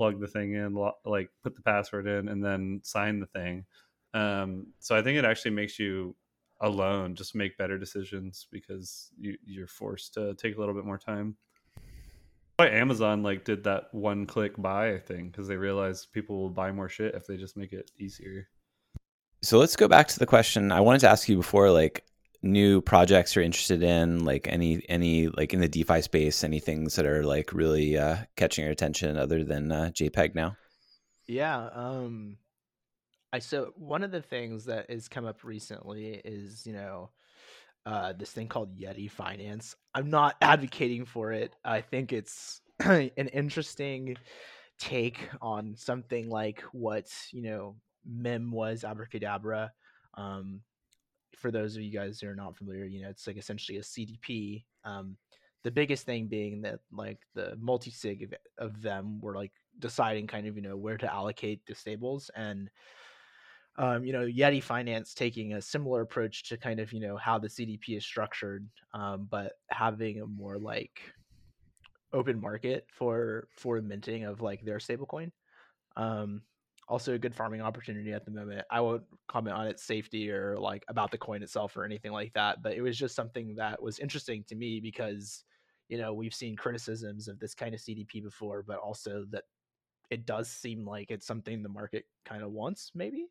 plug 0.00 0.18
the 0.18 0.26
thing 0.26 0.54
in, 0.54 0.74
like 1.04 1.28
put 1.42 1.54
the 1.54 1.60
password 1.60 2.06
in, 2.06 2.28
and 2.28 2.42
then 2.42 2.80
sign 2.82 3.20
the 3.20 3.26
thing. 3.26 3.66
Um, 4.14 4.68
so 4.78 4.96
I 4.96 5.02
think 5.02 5.18
it 5.18 5.26
actually 5.26 5.50
makes 5.50 5.78
you 5.78 6.16
alone 6.62 7.14
just 7.14 7.34
make 7.34 7.58
better 7.58 7.76
decisions 7.76 8.46
because 8.50 9.10
you, 9.18 9.36
you're 9.44 9.66
forced 9.66 10.14
to 10.14 10.32
take 10.36 10.56
a 10.56 10.58
little 10.58 10.74
bit 10.74 10.84
more 10.84 10.98
time 10.98 11.34
why 12.58 12.68
amazon 12.68 13.22
like 13.22 13.44
did 13.44 13.64
that 13.64 13.84
one 13.92 14.26
click 14.26 14.54
buy 14.58 14.98
thing 14.98 15.28
because 15.28 15.48
they 15.48 15.56
realized 15.56 16.12
people 16.12 16.36
will 16.36 16.50
buy 16.50 16.70
more 16.70 16.88
shit 16.88 17.14
if 17.14 17.26
they 17.26 17.38
just 17.38 17.56
make 17.56 17.72
it 17.72 17.90
easier 17.98 18.46
so 19.42 19.58
let's 19.58 19.74
go 19.74 19.88
back 19.88 20.06
to 20.06 20.18
the 20.18 20.26
question 20.26 20.70
i 20.70 20.80
wanted 20.80 20.98
to 20.98 21.08
ask 21.08 21.30
you 21.30 21.36
before 21.38 21.70
like 21.70 22.04
new 22.42 22.80
projects 22.80 23.34
you're 23.34 23.44
interested 23.44 23.82
in 23.82 24.24
like 24.24 24.48
any 24.48 24.82
any 24.88 25.28
like 25.28 25.52
in 25.52 25.60
the 25.60 25.68
defi 25.68 26.00
space 26.00 26.42
any 26.42 26.58
things 26.58 26.96
that 26.96 27.04
are 27.04 27.22
like 27.22 27.52
really 27.52 27.98
uh, 27.98 28.16
catching 28.36 28.64
your 28.64 28.72
attention 28.72 29.16
other 29.16 29.44
than 29.44 29.70
uh, 29.70 29.90
jpeg 29.92 30.34
now 30.34 30.56
yeah 31.26 31.68
um 31.74 32.38
I 33.32 33.38
so 33.38 33.72
one 33.76 34.02
of 34.02 34.10
the 34.10 34.22
things 34.22 34.64
that 34.64 34.90
has 34.90 35.08
come 35.08 35.24
up 35.24 35.44
recently 35.44 36.20
is 36.24 36.66
you 36.66 36.72
know 36.72 37.10
uh, 37.86 38.12
this 38.12 38.30
thing 38.30 38.48
called 38.48 38.76
Yeti 38.76 39.10
Finance. 39.10 39.74
I'm 39.94 40.10
not 40.10 40.36
advocating 40.42 41.04
for 41.04 41.32
it. 41.32 41.54
I 41.64 41.80
think 41.80 42.12
it's 42.12 42.60
an 42.80 43.10
interesting 43.16 44.16
take 44.78 45.28
on 45.40 45.76
something 45.76 46.28
like 46.28 46.62
what 46.72 47.06
you 47.32 47.42
know 47.42 47.76
MIM 48.04 48.50
was 48.50 48.84
Abracadabra. 48.84 49.72
Um, 50.14 50.60
for 51.40 51.50
those 51.50 51.76
of 51.76 51.82
you 51.82 51.90
guys 51.90 52.20
who 52.20 52.28
are 52.28 52.34
not 52.34 52.56
familiar, 52.56 52.84
you 52.84 53.02
know 53.02 53.10
it's 53.10 53.26
like 53.26 53.36
essentially 53.36 53.78
a 53.78 53.82
CDP. 53.82 54.64
Um, 54.84 55.16
the 55.62 55.70
biggest 55.70 56.06
thing 56.06 56.26
being 56.26 56.62
that 56.62 56.80
like 56.92 57.18
the 57.34 57.56
multi 57.60 57.90
sig 57.90 58.22
of, 58.22 58.34
of 58.58 58.82
them 58.82 59.20
were 59.20 59.34
like 59.34 59.52
deciding 59.78 60.26
kind 60.26 60.46
of 60.46 60.56
you 60.56 60.62
know 60.62 60.76
where 60.76 60.96
to 60.96 61.12
allocate 61.12 61.60
the 61.66 61.74
stables 61.74 62.30
and 62.34 62.70
um, 63.80 64.04
you 64.04 64.12
know, 64.12 64.26
Yeti 64.26 64.62
Finance 64.62 65.14
taking 65.14 65.54
a 65.54 65.62
similar 65.62 66.02
approach 66.02 66.48
to 66.48 66.58
kind 66.58 66.80
of, 66.80 66.92
you 66.92 67.00
know, 67.00 67.16
how 67.16 67.38
the 67.38 67.48
CDP 67.48 67.96
is 67.96 68.04
structured, 68.04 68.68
um, 68.92 69.26
but 69.30 69.52
having 69.70 70.20
a 70.20 70.26
more 70.26 70.58
like 70.58 71.00
open 72.12 72.40
market 72.40 72.86
for 72.92 73.48
for 73.56 73.80
minting 73.80 74.24
of 74.24 74.42
like 74.42 74.62
their 74.64 74.78
stablecoin. 74.78 75.30
Um, 75.96 76.42
also 76.90 77.14
a 77.14 77.18
good 77.18 77.34
farming 77.34 77.62
opportunity 77.62 78.12
at 78.12 78.24
the 78.24 78.32
moment. 78.32 78.66
I 78.70 78.80
won't 78.80 79.04
comment 79.28 79.56
on 79.56 79.68
its 79.68 79.84
safety 79.84 80.30
or 80.30 80.58
like 80.58 80.84
about 80.88 81.12
the 81.12 81.18
coin 81.18 81.42
itself 81.42 81.76
or 81.76 81.84
anything 81.84 82.10
like 82.10 82.32
that, 82.34 82.62
but 82.62 82.74
it 82.74 82.82
was 82.82 82.98
just 82.98 83.14
something 83.14 83.54
that 83.54 83.80
was 83.80 84.00
interesting 84.00 84.44
to 84.48 84.56
me 84.56 84.80
because 84.80 85.44
you 85.88 85.98
know 85.98 86.12
we've 86.12 86.34
seen 86.34 86.56
criticisms 86.56 87.28
of 87.28 87.38
this 87.38 87.54
kind 87.54 87.74
of 87.74 87.80
CDP 87.80 88.22
before, 88.22 88.64
but 88.66 88.78
also 88.78 89.24
that 89.30 89.44
it 90.10 90.26
does 90.26 90.50
seem 90.50 90.84
like 90.84 91.12
it's 91.12 91.26
something 91.26 91.62
the 91.62 91.68
market 91.68 92.04
kind 92.24 92.42
of 92.42 92.50
wants, 92.50 92.90
maybe. 92.94 93.28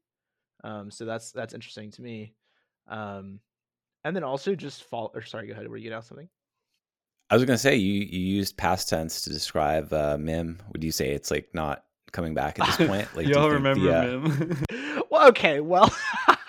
Um, 0.63 0.89
so 0.89 1.03
that's 1.03 1.31
that's 1.33 1.53
interesting 1.53 1.91
to 1.91 2.01
me. 2.01 2.33
Um, 2.87 3.41
and 4.05 4.15
then 4.15 4.23
also 4.23 4.55
just 4.55 4.85
fall. 4.85 5.11
Or 5.13 5.21
sorry, 5.21 5.47
go 5.47 5.53
ahead. 5.53 5.67
Were 5.67 5.75
you 5.75 5.89
gonna 5.89 5.97
ask 5.97 6.07
something? 6.07 6.29
I 7.29 7.35
was 7.35 7.43
gonna 7.43 7.57
say 7.57 7.75
you 7.75 8.05
you 8.09 8.37
used 8.37 8.55
past 8.55 8.87
tense 8.87 9.21
to 9.23 9.29
describe 9.29 9.91
uh, 9.91 10.17
Mim. 10.17 10.61
Would 10.71 10.83
you 10.83 10.91
say 10.91 11.09
it's 11.09 11.29
like 11.29 11.49
not 11.53 11.83
coming 12.09 12.33
back 12.33 12.59
at 12.59 12.77
this 12.77 12.87
point? 12.87 13.07
Like 13.15 13.27
y'all 13.27 13.47
you 13.47 13.53
remember 13.53 13.83
the, 13.83 13.97
uh... 13.97 14.19
Mim? 14.19 15.03
well, 15.11 15.29
okay. 15.29 15.59
Well, 15.59 15.93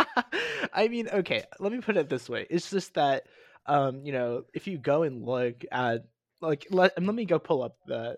I 0.72 0.88
mean, 0.88 1.08
okay. 1.08 1.44
Let 1.58 1.72
me 1.72 1.80
put 1.80 1.96
it 1.96 2.08
this 2.08 2.28
way. 2.28 2.46
It's 2.50 2.70
just 2.70 2.94
that 2.94 3.24
um, 3.66 4.04
you 4.04 4.12
know, 4.12 4.44
if 4.54 4.66
you 4.66 4.78
go 4.78 5.02
and 5.02 5.24
look 5.24 5.64
at 5.70 6.04
like 6.40 6.66
let 6.70 7.00
let 7.00 7.14
me 7.14 7.24
go 7.24 7.38
pull 7.38 7.62
up 7.62 7.76
the 7.86 8.16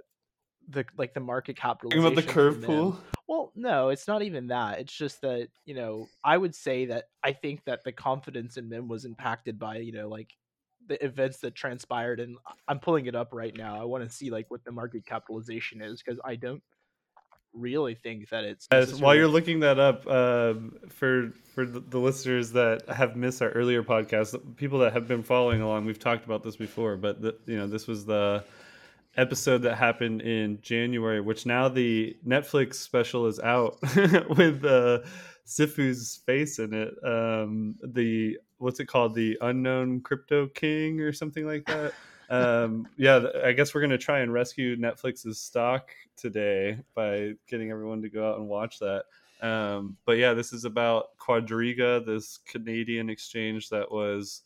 the 0.69 0.85
like 0.97 1.15
the 1.15 1.21
market 1.21 1.57
capitalization. 1.57 2.07
About 2.07 2.17
the 2.17 2.31
curve 2.31 2.63
pool. 2.63 2.99
Well, 3.29 3.53
no, 3.55 3.89
it's 3.89 4.07
not 4.07 4.23
even 4.23 4.49
that. 4.49 4.81
It's 4.81 4.93
just 4.93 5.21
that 5.23 5.49
you 5.65 5.75
know 5.75 6.07
I 6.25 6.37
would 6.37 6.55
say 6.55 6.87
that 6.87 7.05
I 7.23 7.33
think 7.33 7.65
that 7.65 7.85
the 7.85 7.93
confidence 7.93 8.57
in 8.57 8.69
Mim 8.69 8.89
was 8.89 9.05
impacted 9.05 9.59
by 9.59 9.79
you 9.79 9.93
know 9.93 10.09
like 10.09 10.31
the 10.89 11.05
events 11.05 11.39
that 11.39 11.55
transpired, 11.55 12.21
and 12.21 12.37
I'm 12.69 12.79
pulling 12.79 13.07
it 13.07 13.15
up 13.15 13.31
right 13.33 13.57
now. 13.57 13.81
I 13.81 13.85
want 13.85 14.05
to 14.05 14.15
see 14.15 14.31
like 14.31 14.51
what 14.51 14.65
the 14.65 14.73
market 14.73 15.07
capitalization 15.07 15.81
is 15.81 16.03
because 16.03 16.21
I 16.25 16.37
don't 16.37 16.63
really 17.53 17.95
think 17.95 18.29
that 18.31 18.45
it's 18.45 18.67
As, 18.71 19.01
while 19.01 19.15
you're 19.15 19.29
looking 19.29 19.61
that 19.61 19.79
up 19.79 20.07
um, 20.07 20.77
for 20.89 21.33
for 21.55 21.67
the, 21.67 21.99
listeners 21.99 22.53
that 22.53 22.89
have 22.89 23.15
missed 23.15 23.43
our 23.43 23.51
earlier 23.51 23.83
podcast 23.83 24.39
people 24.57 24.79
that 24.81 24.93
have 24.93 25.07
been 25.07 25.23
following 25.23 25.61
along 25.61 25.85
we've 25.85 25.99
talked 25.99 26.25
about 26.25 26.43
this 26.43 26.57
before 26.57 26.97
but 26.97 27.21
the, 27.21 27.37
you 27.47 27.59
know 27.59 27.67
this 27.67 27.87
was 27.87 28.07
the 28.07 28.43
episode 29.17 29.59
that 29.63 29.77
happened 29.77 30.23
in 30.23 30.59
January, 30.63 31.21
which 31.21 31.47
now 31.47 31.69
the 31.69 32.17
Netflix 32.27 32.75
special 32.75 33.27
is 33.27 33.39
out 33.41 33.79
with 34.37 34.65
uh, 34.65 35.01
Sifu's 35.47 36.21
face 36.25 36.59
in 36.59 36.73
it. 36.73 36.95
Um, 37.05 37.77
the 37.83 38.39
what's 38.59 38.81
it 38.81 38.87
called? 38.87 39.15
The 39.15 39.37
Unknown 39.41 40.01
Crypto 40.01 40.47
King 40.49 41.01
or 41.01 41.13
something 41.13 41.47
like 41.47 41.65
that. 41.67 41.93
Um, 42.31 42.89
yeah, 42.97 43.25
I 43.45 43.53
guess 43.53 43.75
we're 43.75 43.81
gonna 43.81 43.99
try 43.99 44.21
and 44.21 44.33
rescue 44.33 44.77
Netflix's 44.77 45.41
stock 45.41 45.91
today 46.17 46.79
by 46.95 47.33
getting 47.49 47.71
everyone 47.71 48.03
to 48.03 48.09
go 48.09 48.29
out 48.29 48.39
and 48.39 48.49
watch 48.49 48.79
that. 48.79 49.05
Um, 49.43 49.97
but 50.07 50.19
yeah, 50.19 50.35
this 50.35 50.53
is 50.53 50.65
about 50.65 51.19
Quadriga, 51.19 52.05
this 52.07 52.39
Canadian 52.47 53.11
exchange 53.11 53.69
that 53.71 53.91
was 53.91 54.43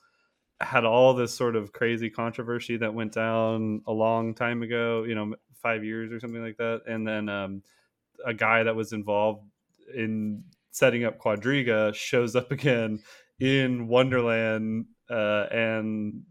had 0.61 0.85
all 0.85 1.12
this 1.12 1.35
sort 1.35 1.55
of 1.55 1.72
crazy 1.72 2.09
controversy 2.09 2.79
that 2.79 2.95
went 2.95 3.12
down 3.12 3.83
a 3.87 3.93
long 3.93 4.35
time 4.35 4.62
ago, 4.62 5.05
you 5.05 5.14
know, 5.14 5.35
five 5.55 5.85
years 5.85 6.11
or 6.11 6.18
something 6.18 6.43
like 6.43 6.57
that. 6.57 6.83
And 6.87 7.07
then 7.07 7.29
um, 7.29 7.62
a 8.24 8.33
guy 8.33 8.62
that 8.62 8.74
was 8.74 8.93
involved 8.93 9.45
in 9.95 10.43
setting 10.70 11.05
up 11.05 11.18
Quadriga 11.18 11.95
shows 11.95 12.35
up 12.35 12.51
again 12.53 13.01
in 13.39 13.87
Wonderland, 13.87 14.87
uh, 15.11 15.47
and 15.51 16.22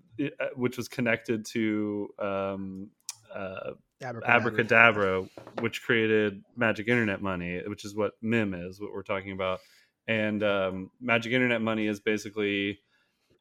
which 0.55 0.77
was 0.77 0.87
connected 0.87 1.45
to 1.45 2.09
um, 2.19 2.89
uh, 3.33 3.71
Abracadabra. 4.01 4.35
Abracadabra, 4.35 5.25
which 5.61 5.81
created 5.83 6.43
Magic 6.55 6.87
Internet 6.87 7.21
Money, 7.21 7.61
which 7.67 7.85
is 7.85 7.95
what 7.95 8.13
MIM 8.21 8.53
is, 8.53 8.79
what 8.79 8.91
we're 8.93 9.03
talking 9.03 9.31
about. 9.31 9.59
And 10.07 10.43
um, 10.43 10.91
Magic 11.01 11.33
Internet 11.33 11.61
Money 11.61 11.87
is 11.87 11.99
basically 11.99 12.79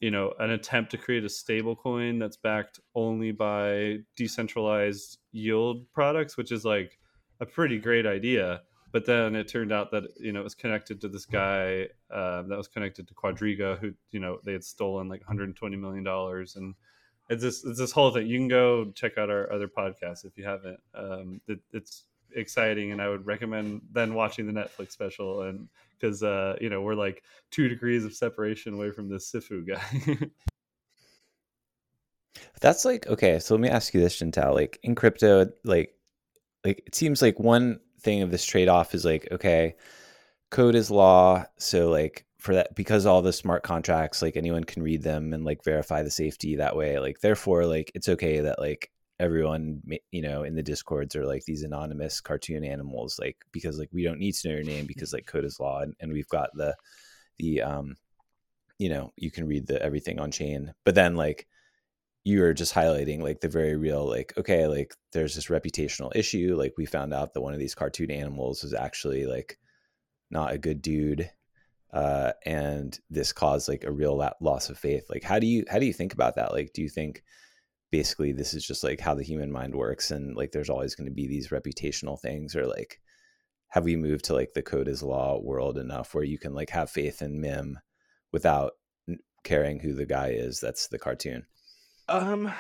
you 0.01 0.11
know 0.11 0.35
an 0.39 0.51
attempt 0.51 0.91
to 0.91 0.99
create 0.99 1.25
a 1.25 1.29
stable 1.29 1.77
coin 1.77 2.18
that's 2.18 2.37
backed 2.37 2.81
only 2.95 3.33
by 3.33 3.99
decentralized 4.16 5.18
yield 5.33 5.91
products 5.93 6.37
which 6.37 6.53
is 6.53 6.64
like 6.64 6.99
a 7.41 7.47
pretty 7.47 7.79
great 7.79 8.05
idea 8.05 8.61
but 8.95 9.05
then 9.05 9.34
it 9.34 9.49
turned 9.49 9.72
out 9.72 9.90
that 9.90 10.05
you 10.20 10.32
know 10.32 10.38
it 10.38 10.45
was 10.45 10.55
connected 10.55 11.01
to 11.01 11.09
this 11.09 11.26
guy 11.26 11.88
uh, 12.12 12.42
that 12.42 12.57
was 12.57 12.68
connected 12.68 13.09
to 13.09 13.14
quadriga 13.14 13.76
who 13.80 13.92
you 14.12 14.20
know 14.20 14.38
they 14.45 14.53
had 14.53 14.62
stolen 14.62 15.09
like 15.09 15.20
120 15.22 15.76
million 15.76 16.05
dollars 16.05 16.55
and 16.55 16.76
it's 17.28 17.42
this 17.42 17.64
it's 17.64 17.78
this 17.78 17.90
whole 17.90 18.12
thing 18.12 18.28
you 18.28 18.38
can 18.38 18.47
go 18.47 18.92
check 18.95 19.18
out 19.18 19.30
our 19.30 19.53
other 19.53 19.66
podcast 19.66 20.24
if 20.24 20.38
you 20.38 20.45
haven't 20.45 20.78
um, 20.95 21.40
it, 21.49 21.59
it's 21.72 22.05
exciting 22.36 22.92
and 22.92 23.03
i 23.03 23.09
would 23.09 23.26
recommend 23.26 23.82
then 23.90 24.14
watching 24.14 24.47
the 24.47 24.53
netflix 24.53 24.92
special 24.92 25.42
and 25.42 25.68
because 25.99 26.22
uh, 26.22 26.55
you 26.61 26.70
know 26.70 26.80
we're 26.80 26.95
like 26.95 27.24
two 27.51 27.66
degrees 27.68 28.05
of 28.05 28.14
separation 28.14 28.74
away 28.74 28.90
from 28.90 29.09
this 29.09 29.30
Sifu 29.30 29.66
guy. 29.66 29.82
That's 32.61 32.84
like 32.84 33.07
okay. 33.07 33.38
So 33.38 33.55
let 33.55 33.61
me 33.61 33.68
ask 33.68 33.95
you 33.95 34.01
this, 34.01 34.20
Jintao. 34.20 34.53
Like 34.53 34.78
in 34.82 34.95
crypto, 34.97 35.51
like 35.62 35.95
like 36.64 36.82
it 36.86 36.95
seems 36.95 37.22
like 37.22 37.38
one 37.38 37.78
thing 38.05 38.23
of 38.23 38.31
this 38.31 38.45
trade 38.45 38.69
off 38.69 38.95
is 38.95 39.05
like 39.05 39.29
okay, 39.33 39.75
code 40.51 40.75
is 40.75 40.91
law. 40.91 41.45
So 41.59 41.91
like 41.91 42.27
for 42.45 42.55
that 42.55 42.75
because 42.75 43.07
all 43.07 43.23
the 43.23 43.33
smart 43.33 43.63
contracts 43.63 44.21
like 44.21 44.37
anyone 44.37 44.65
can 44.65 44.83
read 44.83 45.03
them 45.03 45.33
and 45.33 45.47
like 45.47 45.65
verify 45.65 46.03
the 46.03 46.11
safety 46.11 46.57
that 46.57 46.77
way 46.77 46.99
like 46.99 47.19
therefore 47.21 47.65
like 47.65 47.91
it's 47.95 48.07
okay 48.07 48.41
that 48.41 48.59
like 48.59 48.91
everyone 49.19 49.81
you 50.11 50.21
know 50.21 50.43
in 50.43 50.55
the 50.55 50.63
discords 50.63 51.17
are 51.17 51.25
like 51.25 51.43
these 51.47 51.63
anonymous 51.63 52.21
cartoon 52.21 52.63
animals 52.63 53.19
like 53.19 53.39
because 53.51 53.79
like 53.79 53.89
we 53.93 54.03
don't 54.03 54.19
need 54.19 54.35
to 54.35 54.49
know 54.49 54.55
your 54.57 54.63
name 54.63 54.85
because 54.85 55.11
like 55.11 55.25
code 55.25 55.47
is 55.47 55.59
law 55.59 55.81
and, 55.81 55.95
and 56.01 56.13
we've 56.13 56.29
got 56.29 56.51
the 56.53 56.75
the 57.39 57.63
um 57.63 57.95
you 58.79 58.91
know 58.91 59.11
you 59.17 59.31
can 59.31 59.47
read 59.47 59.67
the 59.67 59.83
everything 59.83 60.19
on 60.19 60.31
chain 60.31 60.75
but 60.85 60.95
then 60.95 61.17
like 61.17 61.47
you 62.25 62.43
are 62.43 62.55
just 62.55 62.75
highlighting 62.75 63.20
like 63.20 63.41
the 63.41 63.49
very 63.49 63.77
real 63.77 64.07
like 64.07 64.33
okay 64.39 64.66
like 64.66 64.95
there's 65.12 65.35
this 65.35 65.47
reputational 65.47 66.14
issue 66.16 66.57
like 66.59 66.72
we 66.79 66.87
found 66.87 67.12
out 67.12 67.35
that 67.35 67.43
one 67.43 67.53
of 67.53 67.59
these 67.59 67.75
cartoon 67.75 68.11
animals 68.11 68.62
was 68.62 68.72
actually 68.75 69.27
like 69.27 69.59
not 70.31 70.53
a 70.53 70.59
good 70.59 70.81
dude 70.81 71.31
uh, 71.95 72.33
and 72.45 72.99
this 73.09 73.33
caused 73.33 73.68
like 73.68 73.85
a 73.85 73.93
real 73.93 74.20
loss 74.41 74.68
of 74.68 74.77
faith. 74.77 75.05
Like 75.09 75.22
how 75.22 75.39
do 75.39 75.47
you 75.47 75.64
how 75.70 75.79
do 75.79 75.87
you 75.87 75.93
think 75.93 76.12
about 76.12 76.35
that? 76.35 76.53
Like 76.53 76.72
do 76.75 76.83
you 76.83 76.89
think 76.89 77.22
basically 77.93 78.33
this 78.33 78.53
is 78.53 78.66
just 78.66 78.83
like 78.83 78.99
how 78.99 79.14
the 79.14 79.22
human 79.22 79.53
mind 79.53 79.77
works 79.77 80.11
and 80.11 80.35
like 80.35 80.51
there's 80.51 80.70
always 80.70 80.97
going 80.97 81.09
to 81.09 81.14
be 81.14 81.29
these 81.29 81.49
reputational 81.49 82.18
things 82.20 82.57
or 82.57 82.66
like 82.66 83.01
have 83.68 83.85
we 83.85 83.95
moved 83.95 84.25
to 84.25 84.35
like 84.35 84.53
the 84.55 84.62
code 84.62 84.89
is 84.89 85.05
law 85.05 85.39
world 85.41 85.79
enough 85.79 86.12
where 86.12 86.25
you 86.25 86.37
can 86.37 86.53
like 86.53 86.70
have 86.70 86.91
faith 86.91 87.22
in 87.22 87.41
mim 87.41 87.79
without 88.33 88.72
caring 89.45 89.79
who 89.79 89.95
the 89.95 90.07
guy 90.07 90.31
is 90.31 90.59
that's 90.59 90.89
the 90.89 90.99
cartoon 90.99 91.47
um, 92.09 92.53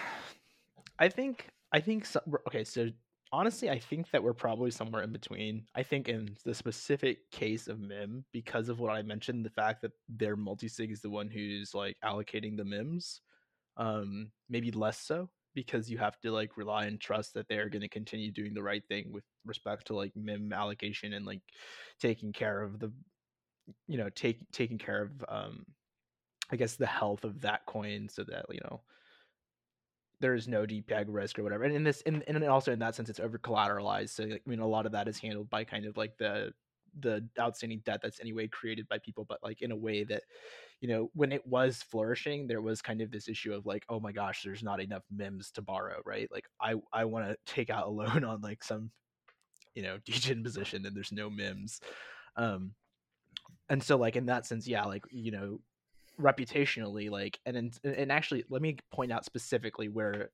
I 0.98 1.08
think 1.08 1.48
I 1.72 1.80
think 1.80 2.06
so, 2.06 2.20
okay. 2.48 2.64
So 2.64 2.88
honestly, 3.32 3.68
I 3.70 3.78
think 3.78 4.10
that 4.10 4.22
we're 4.22 4.32
probably 4.32 4.70
somewhere 4.70 5.02
in 5.02 5.12
between. 5.12 5.66
I 5.74 5.82
think 5.82 6.08
in 6.08 6.36
the 6.44 6.54
specific 6.54 7.30
case 7.30 7.68
of 7.68 7.80
Mim, 7.80 8.24
because 8.32 8.68
of 8.68 8.80
what 8.80 8.92
I 8.92 9.02
mentioned, 9.02 9.44
the 9.44 9.50
fact 9.50 9.82
that 9.82 9.92
their 10.08 10.36
multisig 10.36 10.92
is 10.92 11.00
the 11.00 11.10
one 11.10 11.28
who's 11.28 11.74
like 11.74 11.96
allocating 12.04 12.56
the 12.56 12.64
Mims, 12.64 13.20
um, 13.76 14.30
maybe 14.48 14.70
less 14.70 14.98
so 15.00 15.28
because 15.54 15.90
you 15.90 15.98
have 15.98 16.18
to 16.20 16.32
like 16.32 16.56
rely 16.56 16.86
and 16.86 17.00
trust 17.00 17.34
that 17.34 17.48
they're 17.48 17.68
going 17.68 17.82
to 17.82 17.88
continue 17.88 18.30
doing 18.32 18.54
the 18.54 18.62
right 18.62 18.82
thing 18.88 19.12
with 19.12 19.24
respect 19.44 19.86
to 19.86 19.96
like 19.96 20.14
mim 20.16 20.52
allocation 20.52 21.12
and 21.12 21.24
like 21.24 21.40
taking 22.00 22.32
care 22.32 22.60
of 22.62 22.78
the 22.80 22.92
you 23.86 23.96
know 23.96 24.08
take 24.10 24.38
taking 24.52 24.78
care 24.78 25.02
of 25.02 25.10
um 25.28 25.64
i 26.50 26.56
guess 26.56 26.76
the 26.76 26.86
health 26.86 27.24
of 27.24 27.40
that 27.40 27.64
coin 27.66 28.08
so 28.08 28.24
that 28.24 28.44
you 28.50 28.60
know 28.64 28.80
there's 30.24 30.48
no 30.48 30.64
depeg 30.64 31.04
risk 31.08 31.38
or 31.38 31.42
whatever. 31.42 31.64
And 31.64 31.74
in 31.74 31.84
this, 31.84 32.02
and, 32.06 32.24
and 32.26 32.42
also 32.44 32.72
in 32.72 32.78
that 32.78 32.94
sense, 32.94 33.10
it's 33.10 33.20
over 33.20 33.38
collateralized. 33.38 34.08
So 34.08 34.22
like, 34.22 34.40
I 34.46 34.48
mean, 34.48 34.60
a 34.60 34.66
lot 34.66 34.86
of 34.86 34.92
that 34.92 35.06
is 35.06 35.18
handled 35.18 35.50
by 35.50 35.64
kind 35.64 35.84
of 35.84 35.98
like 35.98 36.16
the 36.16 36.50
the 37.00 37.28
outstanding 37.38 37.82
debt 37.84 38.00
that's 38.02 38.20
anyway 38.20 38.48
created 38.48 38.88
by 38.88 38.96
people, 39.04 39.26
but 39.28 39.42
like 39.42 39.60
in 39.60 39.70
a 39.70 39.76
way 39.76 40.02
that, 40.04 40.22
you 40.80 40.88
know, 40.88 41.10
when 41.12 41.30
it 41.30 41.46
was 41.46 41.82
flourishing, 41.90 42.46
there 42.46 42.62
was 42.62 42.80
kind 42.80 43.02
of 43.02 43.10
this 43.10 43.28
issue 43.28 43.52
of 43.52 43.66
like, 43.66 43.84
oh 43.90 44.00
my 44.00 44.12
gosh, 44.12 44.42
there's 44.42 44.62
not 44.62 44.80
enough 44.80 45.02
MIMS 45.14 45.50
to 45.50 45.60
borrow, 45.60 46.00
right? 46.06 46.28
Like 46.32 46.46
I 46.58 46.76
I 46.90 47.04
want 47.04 47.26
to 47.26 47.36
take 47.44 47.68
out 47.68 47.86
a 47.86 47.90
loan 48.00 48.24
on 48.24 48.40
like 48.40 48.64
some, 48.64 48.90
you 49.74 49.82
know, 49.82 49.98
degen 50.06 50.42
position 50.42 50.86
and 50.86 50.96
there's 50.96 51.12
no 51.12 51.28
MIMS. 51.28 51.80
Um, 52.36 52.72
and 53.68 53.82
so 53.82 53.98
like 53.98 54.16
in 54.16 54.26
that 54.26 54.46
sense, 54.46 54.66
yeah, 54.66 54.84
like 54.84 55.04
you 55.10 55.32
know, 55.32 55.60
reputationally 56.20 57.10
like 57.10 57.40
and 57.44 57.78
and 57.82 58.12
actually 58.12 58.44
let 58.48 58.62
me 58.62 58.76
point 58.92 59.10
out 59.10 59.24
specifically 59.24 59.88
where 59.88 60.30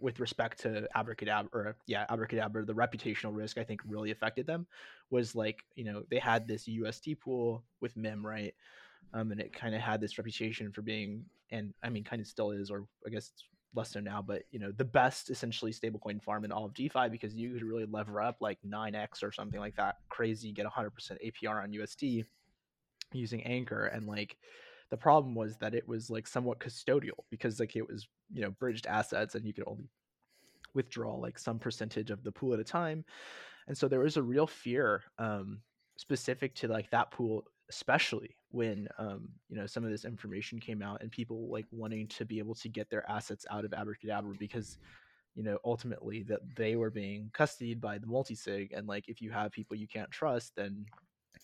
with 0.00 0.18
respect 0.20 0.60
to 0.60 0.88
abracadabra 0.96 1.50
or 1.52 1.76
yeah 1.86 2.06
abracadabra 2.08 2.64
the 2.64 2.74
reputational 2.74 3.34
risk 3.34 3.58
i 3.58 3.62
think 3.62 3.80
really 3.86 4.10
affected 4.10 4.46
them 4.46 4.66
was 5.10 5.34
like 5.34 5.64
you 5.74 5.84
know 5.84 6.02
they 6.10 6.18
had 6.18 6.48
this 6.48 6.66
ust 6.66 7.06
pool 7.20 7.62
with 7.80 7.96
MIM 7.96 8.24
right? 8.26 8.54
Um, 9.14 9.30
and 9.30 9.40
it 9.40 9.52
kind 9.52 9.74
of 9.74 9.80
had 9.80 10.00
this 10.00 10.16
reputation 10.16 10.72
for 10.72 10.82
being 10.82 11.24
and 11.50 11.74
i 11.82 11.88
mean 11.88 12.02
kind 12.02 12.20
of 12.20 12.26
still 12.26 12.50
is 12.50 12.70
or 12.70 12.86
i 13.06 13.10
guess 13.10 13.32
less 13.74 13.90
so 13.90 14.00
now 14.00 14.22
but 14.22 14.42
you 14.50 14.58
know 14.58 14.72
the 14.72 14.84
best 14.84 15.30
essentially 15.30 15.72
stablecoin 15.72 16.22
farm 16.22 16.44
in 16.44 16.52
all 16.52 16.64
of 16.64 16.74
defi 16.74 17.08
because 17.10 17.34
you 17.34 17.52
could 17.52 17.62
really 17.62 17.86
lever 17.86 18.20
up 18.20 18.36
like 18.40 18.58
9x 18.66 19.22
or 19.22 19.32
something 19.32 19.60
like 19.60 19.76
that 19.76 19.96
crazy 20.08 20.52
get 20.52 20.66
100% 20.66 20.90
apr 21.24 21.62
on 21.62 21.72
usd 21.72 22.24
using 23.12 23.42
anchor 23.44 23.86
and 23.86 24.06
like 24.06 24.36
the 24.92 24.96
problem 24.98 25.34
was 25.34 25.56
that 25.56 25.74
it 25.74 25.88
was 25.88 26.10
like 26.10 26.26
somewhat 26.26 26.58
custodial 26.58 27.24
because 27.30 27.58
like 27.58 27.76
it 27.76 27.88
was 27.88 28.06
you 28.30 28.42
know 28.42 28.50
bridged 28.50 28.86
assets 28.86 29.34
and 29.34 29.46
you 29.46 29.54
could 29.54 29.64
only 29.66 29.88
withdraw 30.74 31.16
like 31.16 31.38
some 31.38 31.58
percentage 31.58 32.10
of 32.10 32.22
the 32.22 32.30
pool 32.30 32.52
at 32.52 32.60
a 32.60 32.64
time. 32.64 33.02
And 33.68 33.76
so 33.76 33.88
there 33.88 34.00
was 34.00 34.18
a 34.18 34.22
real 34.22 34.46
fear 34.46 35.02
um, 35.18 35.60
specific 35.96 36.54
to 36.56 36.68
like 36.68 36.90
that 36.90 37.10
pool 37.10 37.44
especially 37.70 38.36
when 38.50 38.86
um, 38.98 39.30
you 39.48 39.56
know 39.56 39.64
some 39.64 39.82
of 39.82 39.90
this 39.90 40.04
information 40.04 40.60
came 40.60 40.82
out 40.82 41.00
and 41.00 41.10
people 41.10 41.48
like 41.50 41.64
wanting 41.70 42.06
to 42.08 42.26
be 42.26 42.38
able 42.38 42.54
to 42.56 42.68
get 42.68 42.90
their 42.90 43.08
assets 43.10 43.46
out 43.50 43.64
of 43.64 43.72
abracadabra 43.72 44.34
because 44.38 44.76
you 45.34 45.42
know 45.42 45.56
ultimately 45.64 46.22
that 46.22 46.40
they 46.54 46.76
were 46.76 46.90
being 46.90 47.30
custodied 47.32 47.80
by 47.80 47.96
the 47.96 48.06
multisig 48.06 48.76
and 48.76 48.86
like 48.86 49.08
if 49.08 49.22
you 49.22 49.30
have 49.30 49.52
people 49.52 49.74
you 49.74 49.88
can't 49.88 50.10
trust 50.10 50.52
then 50.54 50.84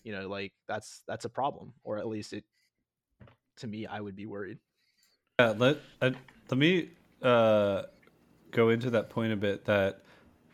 you 0.03 0.13
know 0.13 0.29
like 0.29 0.53
that's 0.67 1.03
that's 1.09 1.25
a 1.25 1.31
problem 1.31 1.73
or 1.83 1.97
at 1.97 2.09
least 2.09 2.35
it 2.35 2.45
to 3.59 3.67
me, 3.67 3.87
I 3.87 4.01
would 4.01 4.17
be 4.17 4.27
worried. 4.27 4.59
Yeah, 5.39 5.55
let 5.57 5.79
uh, 6.01 6.11
let 6.51 6.59
me 6.59 6.91
uh, 7.23 7.83
go 8.51 8.71
into 8.71 8.91
that 8.91 9.11
point 9.11 9.33
a 9.33 9.37
bit. 9.37 9.65
That 9.67 10.03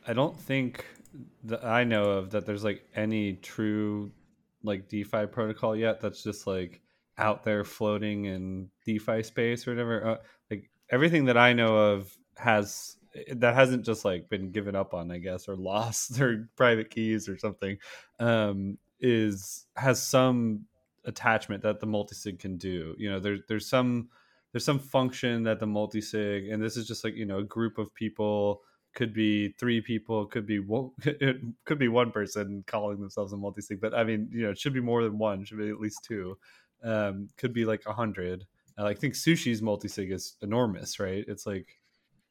I 0.07 0.13
don't 0.13 0.39
think 0.39 0.85
that 1.45 1.65
I 1.65 1.85
know 1.85 2.05
of 2.05 2.31
that 2.31 2.47
there's 2.47 2.65
like 2.65 2.85
any 2.95 3.35
true 3.35 4.11
like 4.63 4.89
DeFi 4.89 5.27
protocol 5.27 5.77
yet 5.77 6.01
that's 6.01 6.23
just 6.23 6.47
like 6.47 6.81
out 7.19 7.45
there 7.45 7.65
floating 7.65 8.25
in 8.25 8.69
DeFi 8.85 9.23
space 9.23 9.67
or 9.67 9.73
whatever. 9.73 10.07
Uh, 10.07 10.17
like 10.51 10.71
everything 10.91 11.27
that 11.27 11.37
I 11.37 11.53
know 11.53 11.77
of 11.77 12.17
has 12.37 12.97
that 13.33 13.55
hasn't 13.55 13.85
just 13.85 14.05
like 14.05 14.29
been 14.29 14.51
given 14.51 14.75
up 14.75 14.95
on, 14.95 15.11
I 15.11 15.19
guess, 15.19 15.49
or 15.49 15.57
lost 15.57 16.15
their 16.19 16.49
private 16.57 16.91
keys 16.91 17.29
or 17.29 17.39
something. 17.39 17.79
Um, 18.19 18.79
is 19.01 19.67
has 19.77 20.03
some 20.03 20.67
attachment 21.07 21.63
that 21.63 21.81
the 21.81 21.87
multisig 21.87 22.39
can 22.39 22.57
do. 22.57 22.95
You 22.99 23.11
know, 23.11 23.21
there's 23.21 23.41
there's 23.49 23.69
some 23.69 24.09
there's 24.53 24.65
some 24.65 24.79
function 24.79 25.43
that 25.45 25.61
the 25.61 25.67
multisig, 25.67 26.53
and 26.53 26.63
this 26.63 26.77
is 26.77 26.87
just 26.87 27.05
like 27.05 27.17
you 27.17 27.27
know 27.27 27.39
a 27.39 27.45
group 27.45 27.79
of 27.79 27.95
people 27.95 28.63
could 28.95 29.13
be 29.13 29.49
three 29.59 29.81
people, 29.81 30.25
could 30.27 30.47
be 30.47 30.61
one, 30.61 30.91
it 31.05 31.37
could 31.65 31.79
be 31.79 31.89
one 31.89 32.11
person 32.11 32.65
calling 32.67 33.01
themselves 33.01 33.33
a 33.33 33.37
multisig, 33.37 33.81
but 33.81 33.95
I 33.95 34.05
mean, 34.05 34.29
you 34.33 34.43
know, 34.43 34.51
it 34.51 34.59
should 34.59 34.73
be 34.75 34.81
more 34.81 35.03
than 35.03 35.19
one, 35.19 35.45
should 35.45 35.59
be 35.59 35.69
at 35.69 35.81
least 35.81 36.05
two. 36.05 36.39
Um, 36.83 37.29
could 37.37 37.53
be 37.53 37.65
like 37.65 37.83
a 37.87 37.93
hundred. 37.93 38.45
I 38.77 38.95
think 38.95 39.15
sushi's 39.15 39.63
multisig 39.63 40.13
is 40.13 40.37
enormous, 40.43 40.99
right? 40.99 41.25
It's 41.27 41.47
like 41.47 41.81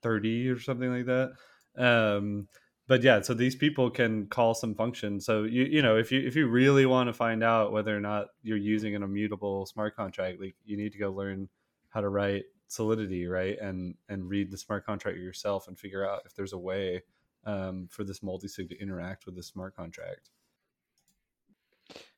thirty 0.01 0.49
or 0.49 0.59
something 0.59 0.91
like 0.91 1.05
that. 1.05 1.33
Um, 1.75 2.47
but 2.87 3.01
yeah, 3.01 3.21
so 3.21 3.33
these 3.33 3.55
people 3.55 3.89
can 3.89 4.27
call 4.27 4.53
some 4.53 4.75
function. 4.75 5.19
So 5.19 5.43
you 5.43 5.63
you 5.63 5.81
know 5.81 5.97
if 5.97 6.11
you 6.11 6.19
if 6.21 6.35
you 6.35 6.47
really 6.47 6.85
want 6.85 7.07
to 7.07 7.13
find 7.13 7.43
out 7.43 7.71
whether 7.71 7.95
or 7.95 8.01
not 8.01 8.27
you're 8.41 8.57
using 8.57 8.95
an 8.95 9.03
immutable 9.03 9.65
smart 9.65 9.95
contract, 9.95 10.41
like 10.41 10.55
you 10.65 10.77
need 10.77 10.91
to 10.91 10.97
go 10.97 11.11
learn 11.11 11.49
how 11.89 12.01
to 12.01 12.09
write 12.09 12.43
Solidity, 12.67 13.27
right? 13.27 13.57
And 13.59 13.95
and 14.09 14.27
read 14.27 14.51
the 14.51 14.57
smart 14.57 14.85
contract 14.85 15.17
yourself 15.17 15.67
and 15.67 15.77
figure 15.77 16.07
out 16.07 16.21
if 16.25 16.35
there's 16.35 16.53
a 16.53 16.57
way 16.57 17.03
um, 17.45 17.87
for 17.89 18.03
this 18.03 18.19
multisig 18.19 18.69
to 18.69 18.81
interact 18.81 19.25
with 19.25 19.35
the 19.35 19.43
smart 19.43 19.75
contract. 19.75 20.29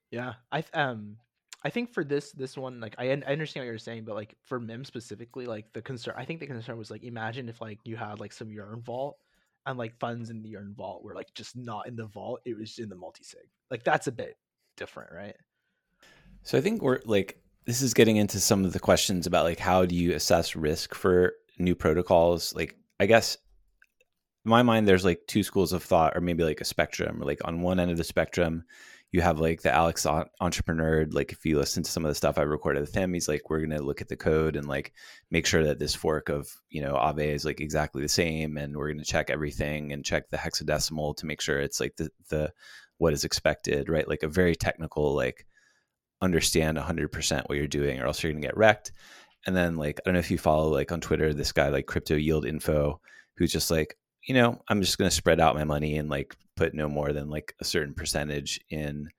Yeah, 0.09 0.33
I 0.51 0.63
um 0.73 1.17
I 1.63 1.69
think 1.69 1.93
for 1.93 2.03
this 2.03 2.31
this 2.31 2.57
one, 2.57 2.79
like 2.79 2.95
I, 2.97 3.09
I 3.09 3.31
understand 3.31 3.63
what 3.63 3.67
you're 3.67 3.77
saying, 3.77 4.05
but 4.05 4.15
like 4.15 4.35
for 4.43 4.59
Mim 4.59 4.85
specifically, 4.85 5.45
like 5.45 5.73
the 5.73 5.81
concern, 5.81 6.15
I 6.17 6.25
think 6.25 6.39
the 6.39 6.47
concern 6.47 6.77
was 6.77 6.89
like 6.89 7.03
imagine 7.03 7.49
if 7.49 7.59
like 7.59 7.79
you 7.83 7.97
had 7.97 8.19
like 8.19 8.33
some 8.33 8.51
Yearn 8.51 8.81
vault 8.81 9.17
and 9.65 9.77
like 9.77 9.97
funds 9.99 10.29
in 10.29 10.41
the 10.41 10.49
Yearn 10.49 10.73
vault 10.75 11.03
were 11.03 11.15
like 11.15 11.33
just 11.33 11.55
not 11.55 11.87
in 11.87 11.95
the 11.95 12.05
vault 12.05 12.41
it 12.45 12.57
was 12.57 12.77
in 12.79 12.89
the 12.89 12.95
multi-sig. 12.95 13.47
Like 13.71 13.83
that's 13.83 14.07
a 14.07 14.11
bit 14.11 14.37
different 14.77 15.11
right? 15.11 15.35
So 16.43 16.57
i 16.57 16.61
think 16.61 16.81
we're 16.81 17.01
like 17.05 17.41
this 17.65 17.81
is 17.81 17.93
getting 17.93 18.17
into 18.17 18.39
some 18.39 18.63
of 18.63 18.73
the 18.73 18.79
questions 18.79 19.25
about 19.25 19.45
like 19.45 19.59
how 19.59 19.85
do 19.85 19.95
you 19.95 20.13
assess 20.13 20.55
risk 20.55 20.93
for 20.93 21.33
new 21.57 21.75
protocols? 21.75 22.53
Like 22.53 22.75
i 22.99 23.05
guess 23.05 23.37
in 24.45 24.49
my 24.49 24.61
mind 24.61 24.87
there's 24.87 25.05
like 25.05 25.21
two 25.27 25.43
schools 25.43 25.73
of 25.73 25.83
thought 25.83 26.15
or 26.15 26.21
maybe 26.21 26.43
like 26.43 26.61
a 26.61 26.65
spectrum 26.65 27.21
or 27.21 27.25
like 27.25 27.41
on 27.45 27.61
one 27.61 27.79
end 27.79 27.91
of 27.91 27.97
the 27.97 28.03
spectrum 28.03 28.63
you 29.15 29.21
have 29.21 29.39
like 29.39 29.61
the 29.61 29.73
Alex 29.73 30.05
entrepreneur. 30.41 31.05
Like 31.09 31.31
if 31.31 31.45
you 31.45 31.57
listen 31.57 31.83
to 31.83 31.89
some 31.89 32.03
of 32.03 32.09
the 32.09 32.15
stuff 32.15 32.37
I 32.37 32.41
recorded 32.41 32.81
with 32.81 32.93
him, 32.93 33.13
he's 33.13 33.29
like, 33.29 33.49
we're 33.49 33.61
gonna 33.61 33.81
look 33.81 34.01
at 34.01 34.09
the 34.09 34.17
code 34.17 34.57
and 34.57 34.67
like 34.67 34.91
make 35.31 35.45
sure 35.45 35.63
that 35.63 35.79
this 35.79 35.95
fork 35.95 36.27
of 36.27 36.49
you 36.69 36.81
know 36.81 36.95
Aave 36.95 37.33
is 37.33 37.45
like 37.45 37.61
exactly 37.61 38.01
the 38.01 38.09
same, 38.09 38.57
and 38.57 38.75
we're 38.75 38.91
gonna 38.91 39.05
check 39.05 39.29
everything 39.29 39.93
and 39.93 40.03
check 40.03 40.29
the 40.29 40.37
hexadecimal 40.37 41.15
to 41.15 41.25
make 41.25 41.39
sure 41.39 41.61
it's 41.61 41.79
like 41.79 41.95
the 41.95 42.09
the 42.27 42.51
what 42.97 43.13
is 43.13 43.23
expected, 43.23 43.87
right? 43.87 44.05
Like 44.05 44.23
a 44.23 44.27
very 44.27 44.53
technical 44.53 45.15
like 45.15 45.45
understand 46.21 46.77
100% 46.77 47.47
what 47.47 47.57
you're 47.57 47.67
doing, 47.67 48.01
or 48.01 48.07
else 48.07 48.21
you're 48.21 48.33
gonna 48.33 48.41
get 48.41 48.57
wrecked. 48.57 48.91
And 49.47 49.55
then 49.55 49.77
like 49.77 50.01
I 50.01 50.01
don't 50.03 50.15
know 50.15 50.19
if 50.19 50.29
you 50.29 50.37
follow 50.37 50.67
like 50.67 50.91
on 50.91 50.99
Twitter 50.99 51.33
this 51.33 51.53
guy 51.53 51.69
like 51.69 51.85
crypto 51.85 52.15
yield 52.15 52.45
info 52.45 52.99
who's 53.37 53.53
just 53.53 53.71
like 53.71 53.95
you 54.25 54.33
know, 54.33 54.61
I'm 54.67 54.81
just 54.81 54.97
going 54.97 55.09
to 55.09 55.15
spread 55.15 55.39
out 55.39 55.55
my 55.55 55.63
money 55.63 55.97
and 55.97 56.09
like 56.09 56.35
put 56.55 56.73
no 56.73 56.89
more 56.89 57.13
than 57.13 57.29
like 57.29 57.53
a 57.59 57.65
certain 57.65 57.93
percentage 57.93 58.59
in 58.69 59.09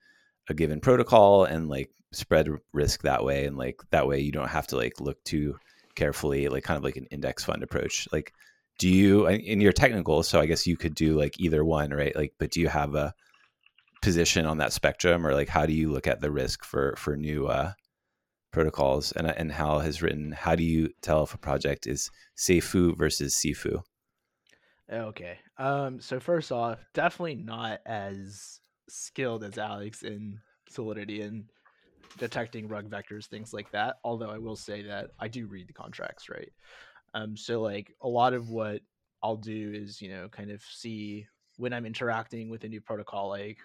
a 0.48 0.54
given 0.54 0.80
protocol 0.80 1.44
and 1.44 1.68
like 1.68 1.90
spread 2.12 2.48
risk 2.72 3.02
that 3.02 3.24
way. 3.24 3.46
And 3.46 3.57
like 3.57 3.80
that 3.90 4.07
way 4.07 4.20
you 4.20 4.32
don't 4.32 4.48
have 4.48 4.66
to 4.68 4.76
like 4.76 5.00
look 5.00 5.22
too 5.24 5.59
carefully, 5.94 6.48
like 6.48 6.64
kind 6.64 6.78
of 6.78 6.84
like 6.84 6.96
an 6.96 7.07
index 7.07 7.44
fund 7.44 7.62
approach. 7.62 8.09
Like, 8.12 8.32
do 8.78 8.88
you, 8.88 9.26
in 9.28 9.61
your 9.61 9.72
technical, 9.72 10.22
so 10.22 10.40
I 10.40 10.46
guess 10.46 10.66
you 10.66 10.76
could 10.76 10.94
do 10.94 11.18
like 11.18 11.40
either 11.40 11.64
one, 11.64 11.90
right? 11.90 12.14
Like, 12.14 12.34
but 12.38 12.50
do 12.50 12.61
you 12.61 12.68
have 12.68 12.94
a 12.94 13.14
position 14.02 14.44
on 14.44 14.59
that 14.59 14.72
spectrum 14.72 15.26
or 15.26 15.32
like 15.34 15.48
how 15.48 15.66
do 15.66 15.72
you 15.72 15.90
look 15.90 16.07
at 16.07 16.20
the 16.20 16.30
risk 16.30 16.64
for, 16.64 16.94
for 16.96 17.16
new, 17.16 17.46
uh, 17.46 17.72
protocols, 18.57 19.12
and 19.12 19.26
and 19.26 19.52
Hal 19.52 19.80
has 19.80 20.00
written. 20.00 20.32
How 20.32 20.54
do 20.54 20.64
you 20.64 20.88
tell 21.02 21.24
if 21.24 21.34
a 21.34 21.38
project 21.38 21.86
is 21.86 22.11
SAFU 22.38 22.96
versus 22.96 23.34
Sifu? 23.34 23.82
Okay. 24.93 25.39
Um. 25.59 26.01
So 26.01 26.20
first 26.20 26.53
off, 26.53 26.84
definitely 26.95 27.34
not 27.37 27.80
as 27.87 28.61
skilled 28.89 29.43
as 29.43 29.59
Alex 29.59 30.03
in 30.03 30.39
Solidity 30.68 31.22
and 31.22 31.45
detecting 32.18 32.68
rug 32.68 32.89
vectors, 32.89 33.26
things 33.26 33.53
like 33.53 33.70
that. 33.72 33.97
Although 34.05 34.30
I 34.30 34.39
will 34.39 34.57
say 34.57 34.82
that 34.82 35.11
I 35.18 35.28
do 35.28 35.47
read 35.47 35.68
the 35.68 35.72
contracts, 35.72 36.28
right? 36.28 36.53
Um. 37.14 37.37
So 37.37 37.61
like 37.61 37.93
a 38.01 38.09
lot 38.09 38.32
of 38.32 38.51
what 38.51 38.80
I'll 39.22 39.37
do 39.37 39.72
is 39.74 40.01
you 40.01 40.11
know 40.11 40.28
kind 40.28 40.51
of 40.51 40.62
see 40.62 41.26
when 41.57 41.72
I'm 41.72 41.87
interacting 41.87 42.49
with 42.49 42.62
a 42.64 42.68
new 42.68 42.80
protocol, 42.80 43.28
like 43.28 43.59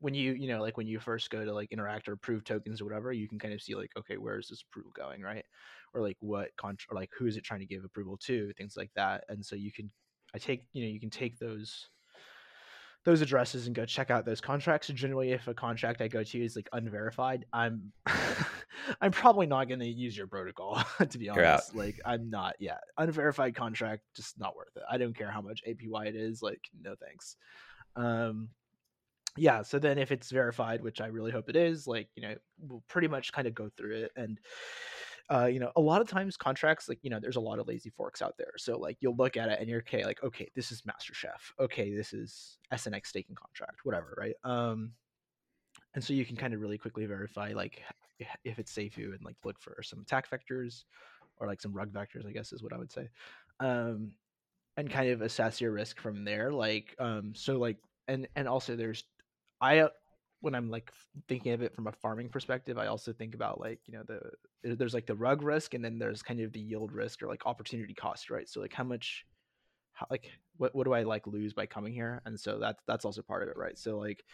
when 0.00 0.14
you 0.14 0.32
you 0.32 0.48
know 0.48 0.60
like 0.60 0.76
when 0.76 0.88
you 0.88 0.98
first 0.98 1.30
go 1.30 1.44
to 1.44 1.54
like 1.54 1.70
interact 1.70 2.08
or 2.08 2.14
approve 2.14 2.42
tokens 2.42 2.80
or 2.80 2.84
whatever, 2.84 3.12
you 3.12 3.28
can 3.28 3.38
kind 3.38 3.54
of 3.54 3.62
see 3.62 3.76
like 3.76 3.92
okay 3.96 4.16
where 4.16 4.38
is 4.40 4.48
this 4.48 4.64
approval 4.68 4.92
going, 4.96 5.22
right? 5.22 5.44
Or 5.94 6.00
like 6.00 6.16
what 6.18 6.50
contra- 6.56 6.92
or 6.92 6.96
like 6.96 7.10
who 7.16 7.26
is 7.26 7.36
it 7.36 7.44
trying 7.44 7.60
to 7.60 7.66
give 7.66 7.84
approval 7.84 8.16
to, 8.24 8.52
things 8.54 8.76
like 8.76 8.90
that. 8.96 9.22
And 9.28 9.44
so 9.44 9.54
you 9.54 9.70
can 9.70 9.88
I 10.34 10.38
take 10.38 10.64
you 10.72 10.84
know 10.84 10.90
you 10.90 11.00
can 11.00 11.10
take 11.10 11.38
those 11.38 11.88
those 13.04 13.20
addresses 13.20 13.66
and 13.66 13.74
go 13.74 13.84
check 13.84 14.10
out 14.10 14.24
those 14.24 14.40
contracts. 14.40 14.88
And 14.88 14.96
generally, 14.96 15.32
if 15.32 15.48
a 15.48 15.54
contract 15.54 16.00
I 16.00 16.08
go 16.08 16.22
to 16.22 16.44
is 16.44 16.54
like 16.54 16.68
unverified, 16.72 17.46
I'm 17.52 17.92
I'm 19.00 19.10
probably 19.10 19.46
not 19.46 19.68
going 19.68 19.80
to 19.80 19.86
use 19.86 20.16
your 20.16 20.26
protocol 20.26 20.82
to 21.08 21.18
be 21.18 21.28
honest. 21.28 21.74
Like 21.74 22.00
I'm 22.04 22.30
not. 22.30 22.54
Yeah, 22.60 22.78
unverified 22.98 23.54
contract 23.54 24.02
just 24.14 24.38
not 24.38 24.56
worth 24.56 24.76
it. 24.76 24.82
I 24.88 24.98
don't 24.98 25.16
care 25.16 25.30
how 25.30 25.40
much 25.40 25.62
APY 25.66 26.06
it 26.06 26.16
is. 26.16 26.42
Like 26.42 26.60
no 26.80 26.94
thanks. 26.94 27.36
Um, 27.96 28.48
yeah. 29.36 29.62
So 29.62 29.78
then 29.78 29.98
if 29.98 30.12
it's 30.12 30.30
verified, 30.30 30.82
which 30.82 31.00
I 31.00 31.06
really 31.06 31.32
hope 31.32 31.48
it 31.48 31.56
is, 31.56 31.86
like 31.86 32.08
you 32.14 32.22
know, 32.22 32.34
we'll 32.60 32.84
pretty 32.88 33.08
much 33.08 33.32
kind 33.32 33.48
of 33.48 33.54
go 33.54 33.68
through 33.76 33.96
it 33.96 34.12
and 34.16 34.38
uh, 35.32 35.46
you 35.46 35.58
know, 35.58 35.72
a 35.76 35.80
lot 35.80 36.00
of 36.02 36.08
times 36.08 36.36
contracts, 36.36 36.88
like, 36.88 36.98
you 37.02 37.08
know, 37.08 37.18
there's 37.18 37.36
a 37.36 37.40
lot 37.40 37.58
of 37.58 37.66
lazy 37.66 37.90
forks 37.90 38.20
out 38.20 38.34
there. 38.36 38.52
So 38.58 38.78
like 38.78 38.98
you'll 39.00 39.16
look 39.16 39.36
at 39.36 39.48
it 39.48 39.58
and 39.60 39.68
you're 39.68 39.80
okay, 39.80 40.04
like, 40.04 40.22
okay, 40.22 40.48
this 40.54 40.70
is 40.70 40.84
Master 40.84 41.14
Chef. 41.14 41.52
Okay, 41.58 41.94
this 41.94 42.12
is 42.12 42.58
SNX 42.72 43.06
staking 43.06 43.36
contract, 43.36 43.80
whatever, 43.84 44.14
right? 44.18 44.34
Um, 44.44 44.92
and 45.94 46.04
so 46.04 46.12
you 46.12 46.26
can 46.26 46.36
kind 46.36 46.52
of 46.52 46.60
really 46.60 46.76
quickly 46.76 47.06
verify 47.06 47.52
like 47.54 47.82
if 48.44 48.58
it's 48.58 48.74
SAFU 48.74 49.14
and 49.14 49.24
like 49.24 49.36
look 49.44 49.58
for 49.58 49.82
some 49.82 50.00
attack 50.00 50.28
vectors 50.28 50.84
or 51.38 51.46
like 51.46 51.62
some 51.62 51.72
rug 51.72 51.92
vectors, 51.92 52.26
I 52.26 52.32
guess 52.32 52.52
is 52.52 52.62
what 52.62 52.74
I 52.74 52.78
would 52.78 52.92
say. 52.92 53.08
Um, 53.58 54.12
and 54.76 54.90
kind 54.90 55.10
of 55.10 55.22
assess 55.22 55.60
your 55.60 55.72
risk 55.72 56.00
from 56.00 56.24
there. 56.24 56.52
Like, 56.52 56.94
um, 56.98 57.32
so 57.34 57.58
like, 57.58 57.78
and 58.08 58.26
and 58.36 58.48
also 58.48 58.76
there's 58.76 59.04
I 59.60 59.88
when 60.42 60.54
I'm 60.54 60.68
like 60.68 60.92
thinking 61.28 61.52
of 61.52 61.62
it 61.62 61.74
from 61.74 61.86
a 61.86 61.92
farming 61.92 62.28
perspective, 62.28 62.76
I 62.76 62.88
also 62.88 63.12
think 63.12 63.34
about 63.34 63.60
like 63.60 63.80
you 63.86 63.94
know 63.94 64.02
the 64.06 64.74
there's 64.76 64.92
like 64.92 65.06
the 65.06 65.14
rug 65.14 65.42
risk 65.42 65.74
and 65.74 65.84
then 65.84 65.98
there's 65.98 66.22
kind 66.22 66.40
of 66.40 66.52
the 66.52 66.60
yield 66.60 66.92
risk 66.92 67.22
or 67.22 67.28
like 67.28 67.46
opportunity 67.46 67.94
cost, 67.94 68.28
right? 68.30 68.48
So 68.48 68.60
like 68.60 68.72
how 68.72 68.84
much, 68.84 69.24
how, 69.92 70.06
like 70.10 70.30
what 70.58 70.74
what 70.74 70.84
do 70.84 70.92
I 70.92 71.04
like 71.04 71.26
lose 71.26 71.54
by 71.54 71.66
coming 71.66 71.94
here? 71.94 72.20
And 72.26 72.38
so 72.38 72.58
that's 72.58 72.82
that's 72.86 73.04
also 73.04 73.22
part 73.22 73.42
of 73.42 73.48
it, 73.48 73.56
right? 73.56 73.78
So 73.78 73.98
like 73.98 74.24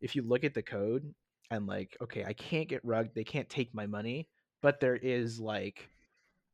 if 0.00 0.14
you 0.14 0.22
look 0.22 0.44
at 0.44 0.54
the 0.54 0.62
code 0.62 1.12
and 1.50 1.66
like 1.66 1.96
okay, 2.02 2.24
I 2.24 2.34
can't 2.34 2.68
get 2.68 2.84
rug, 2.84 3.08
they 3.14 3.24
can't 3.24 3.48
take 3.48 3.74
my 3.74 3.86
money, 3.86 4.28
but 4.62 4.80
there 4.80 4.96
is 4.96 5.40
like 5.40 5.88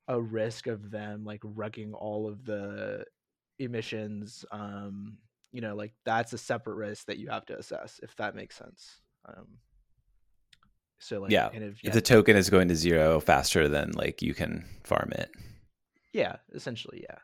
a 0.09 0.21
risk 0.21 0.67
of 0.67 0.91
them 0.91 1.25
like 1.25 1.41
rugging 1.43 1.93
all 1.95 2.29
of 2.29 2.45
the 2.45 3.05
emissions 3.59 4.45
um 4.51 5.19
you 5.53 5.61
know 5.61 5.74
like 5.74 5.92
that's 6.05 6.32
a 6.32 6.38
separate 6.38 6.74
risk 6.74 7.07
that 7.07 7.18
you 7.18 7.28
have 7.28 7.46
to 7.46 7.59
assess 7.59 8.01
if 8.03 8.14
that 8.16 8.34
makes 8.34 8.57
sense 8.57 9.01
um 9.26 9.46
so 10.98 11.20
like 11.20 11.30
yeah, 11.30 11.48
yeah. 11.53 11.70
if 11.82 11.92
the 11.92 12.01
token 12.01 12.36
is 12.36 12.51
going 12.51 12.68
to 12.68 12.76
zero 12.76 13.20
faster 13.20 13.68
than 13.68 13.90
like 13.92 14.20
you 14.22 14.34
can 14.34 14.64
farm 14.84 15.11
it 15.12 15.30
yeah 16.12 16.36
essentially 16.53 17.05
yeah 17.09 17.18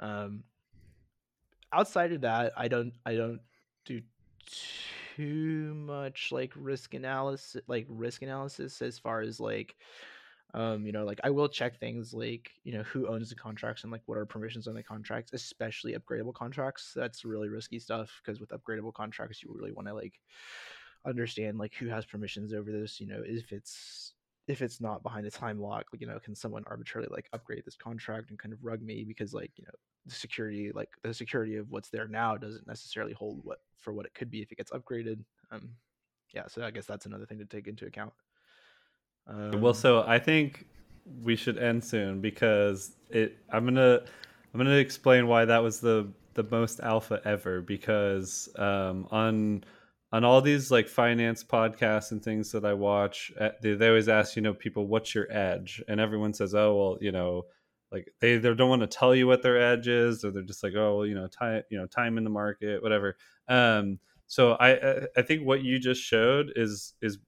um 0.00 0.42
outside 1.72 2.12
of 2.12 2.22
that 2.22 2.52
i 2.56 2.68
don't 2.68 2.92
i 3.06 3.14
don't 3.14 3.40
do 3.84 4.00
too 5.16 5.74
much 5.74 6.30
like 6.32 6.52
risk 6.56 6.94
analysis 6.94 7.60
like 7.68 7.86
risk 7.88 8.22
analysis 8.22 8.82
as 8.82 8.98
far 8.98 9.20
as 9.20 9.38
like 9.38 9.76
um 10.54 10.84
you 10.84 10.92
know 10.92 11.04
like 11.04 11.20
i 11.24 11.30
will 11.30 11.48
check 11.48 11.78
things 11.78 12.12
like 12.12 12.50
you 12.62 12.72
know 12.72 12.82
who 12.82 13.08
owns 13.08 13.30
the 13.30 13.34
contracts 13.34 13.84
and 13.84 13.92
like 13.92 14.02
what 14.06 14.18
are 14.18 14.26
permissions 14.26 14.68
on 14.68 14.74
the 14.74 14.82
contracts 14.82 15.32
especially 15.32 15.94
upgradable 15.94 16.34
contracts. 16.34 16.92
That's 16.94 17.24
really 17.24 17.48
risky 17.48 17.78
stuff 17.78 18.20
because 18.22 18.40
with 18.40 18.50
upgradable 18.50 18.92
contracts 18.92 19.42
you 19.42 19.50
really 19.54 19.72
want 19.72 19.88
to 19.88 19.94
like 19.94 20.20
understand 21.06 21.58
like 21.58 21.74
who 21.74 21.88
has 21.88 22.04
permissions 22.04 22.52
over 22.52 22.70
this 22.70 23.00
you 23.00 23.06
know 23.06 23.22
if 23.24 23.50
it's 23.52 24.14
if 24.48 24.60
it's 24.60 24.80
not 24.80 25.02
behind 25.02 25.26
a 25.26 25.30
time 25.30 25.60
lock 25.60 25.86
you 25.98 26.06
know 26.06 26.18
can 26.18 26.34
someone 26.34 26.64
arbitrarily 26.66 27.08
like 27.12 27.28
upgrade 27.32 27.62
this 27.64 27.76
contract 27.76 28.30
and 28.30 28.38
kind 28.38 28.52
of 28.52 28.62
rug 28.62 28.82
me? 28.82 29.04
Because 29.04 29.32
like 29.32 29.52
you 29.56 29.64
know 29.64 29.74
the 30.06 30.14
security 30.14 30.70
like 30.74 30.90
the 31.02 31.14
security 31.14 31.56
of 31.56 31.70
what's 31.70 31.88
there 31.88 32.08
now 32.08 32.36
doesn't 32.36 32.66
necessarily 32.66 33.12
hold 33.12 33.40
what 33.44 33.60
for 33.78 33.92
what 33.92 34.06
it 34.06 34.14
could 34.14 34.30
be 34.30 34.42
if 34.42 34.50
it 34.50 34.58
gets 34.58 34.72
upgraded 34.72 35.24
um 35.50 35.70
yeah 36.34 36.46
so 36.48 36.64
i 36.64 36.70
guess 36.70 36.86
that's 36.86 37.06
another 37.06 37.26
thing 37.26 37.38
to 37.38 37.44
take 37.44 37.68
into 37.68 37.86
account 37.86 38.12
um, 39.26 39.60
well, 39.60 39.74
so 39.74 40.04
I 40.06 40.18
think 40.18 40.66
we 41.22 41.36
should 41.36 41.58
end 41.58 41.84
soon 41.84 42.20
because 42.20 42.96
it. 43.10 43.38
I'm 43.50 43.64
gonna 43.64 44.00
I'm 44.52 44.58
gonna 44.58 44.76
explain 44.76 45.26
why 45.26 45.44
that 45.44 45.62
was 45.62 45.80
the 45.80 46.08
the 46.34 46.44
most 46.44 46.80
alpha 46.80 47.20
ever 47.24 47.60
because 47.60 48.48
um, 48.56 49.06
on 49.10 49.64
on 50.12 50.24
all 50.24 50.40
these 50.40 50.70
like 50.70 50.88
finance 50.88 51.42
podcasts 51.42 52.12
and 52.12 52.22
things 52.22 52.52
that 52.52 52.64
I 52.64 52.74
watch, 52.74 53.32
eh, 53.38 53.50
they, 53.62 53.74
they 53.74 53.88
always 53.88 54.08
ask 54.08 54.36
you 54.36 54.42
know 54.42 54.54
people 54.54 54.86
what's 54.86 55.14
your 55.14 55.30
edge, 55.30 55.82
and 55.88 56.00
everyone 56.00 56.34
says 56.34 56.54
oh 56.54 56.74
well 56.74 56.98
you 57.00 57.12
know 57.12 57.46
like 57.90 58.12
they 58.20 58.34
either 58.34 58.54
don't 58.54 58.70
want 58.70 58.82
to 58.82 58.86
tell 58.86 59.14
you 59.14 59.26
what 59.26 59.42
their 59.42 59.60
edge 59.60 59.86
is 59.86 60.24
or 60.24 60.30
they're 60.30 60.42
just 60.42 60.62
like 60.62 60.74
oh 60.74 60.98
well 60.98 61.06
you 61.06 61.14
know 61.14 61.28
time 61.28 61.62
you 61.70 61.78
know 61.78 61.86
time 61.86 62.18
in 62.18 62.24
the 62.24 62.30
market 62.30 62.82
whatever. 62.82 63.16
Um, 63.48 63.98
so 64.32 64.52
I 64.52 65.08
I 65.14 65.20
think 65.20 65.46
what 65.46 65.62
you 65.62 65.78
just 65.78 66.00
showed 66.00 66.54
is 66.56 66.94
is 67.02 67.18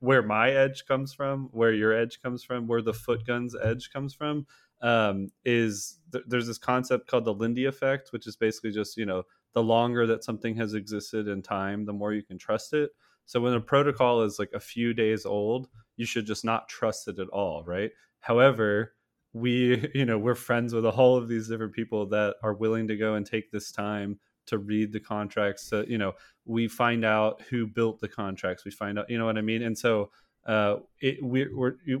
where 0.00 0.22
my 0.24 0.50
edge 0.50 0.86
comes 0.88 1.14
from, 1.14 1.50
where 1.52 1.72
your 1.72 1.92
edge 1.92 2.20
comes 2.20 2.42
from, 2.42 2.66
where 2.66 2.82
the 2.82 2.92
Footgun's 2.92 3.54
edge 3.62 3.90
comes 3.92 4.12
from. 4.12 4.44
Um, 4.80 5.28
is 5.44 6.00
th- 6.10 6.24
there's 6.26 6.48
this 6.48 6.58
concept 6.58 7.06
called 7.06 7.26
the 7.26 7.32
Lindy 7.32 7.66
effect, 7.66 8.08
which 8.10 8.26
is 8.26 8.34
basically 8.34 8.72
just 8.72 8.96
you 8.96 9.06
know 9.06 9.22
the 9.54 9.62
longer 9.62 10.04
that 10.08 10.24
something 10.24 10.56
has 10.56 10.74
existed 10.74 11.28
in 11.28 11.42
time, 11.42 11.84
the 11.84 11.92
more 11.92 12.12
you 12.12 12.24
can 12.24 12.38
trust 12.38 12.72
it. 12.72 12.90
So 13.24 13.40
when 13.40 13.54
a 13.54 13.60
protocol 13.60 14.22
is 14.22 14.40
like 14.40 14.50
a 14.52 14.58
few 14.58 14.92
days 14.92 15.24
old, 15.24 15.68
you 15.96 16.06
should 16.06 16.26
just 16.26 16.44
not 16.44 16.68
trust 16.68 17.06
it 17.06 17.20
at 17.20 17.28
all, 17.28 17.62
right? 17.64 17.92
However, 18.18 18.94
we 19.32 19.88
you 19.94 20.04
know 20.04 20.18
we're 20.18 20.34
friends 20.34 20.74
with 20.74 20.84
a 20.84 20.90
whole 20.90 21.16
of 21.16 21.28
these 21.28 21.46
different 21.46 21.74
people 21.74 22.08
that 22.08 22.34
are 22.42 22.54
willing 22.54 22.88
to 22.88 22.96
go 22.96 23.14
and 23.14 23.24
take 23.24 23.52
this 23.52 23.70
time 23.70 24.18
to 24.48 24.58
read 24.58 24.92
the 24.92 25.00
contracts 25.00 25.62
so 25.68 25.84
you 25.86 25.98
know 25.98 26.12
we 26.44 26.66
find 26.66 27.04
out 27.04 27.40
who 27.50 27.66
built 27.66 28.00
the 28.00 28.08
contracts 28.08 28.64
we 28.64 28.70
find 28.70 28.98
out 28.98 29.08
you 29.08 29.18
know 29.18 29.26
what 29.26 29.38
i 29.38 29.42
mean 29.42 29.62
and 29.62 29.76
so 29.76 30.10
uh, 30.48 30.78
it, 31.02 31.22
we 31.22 31.46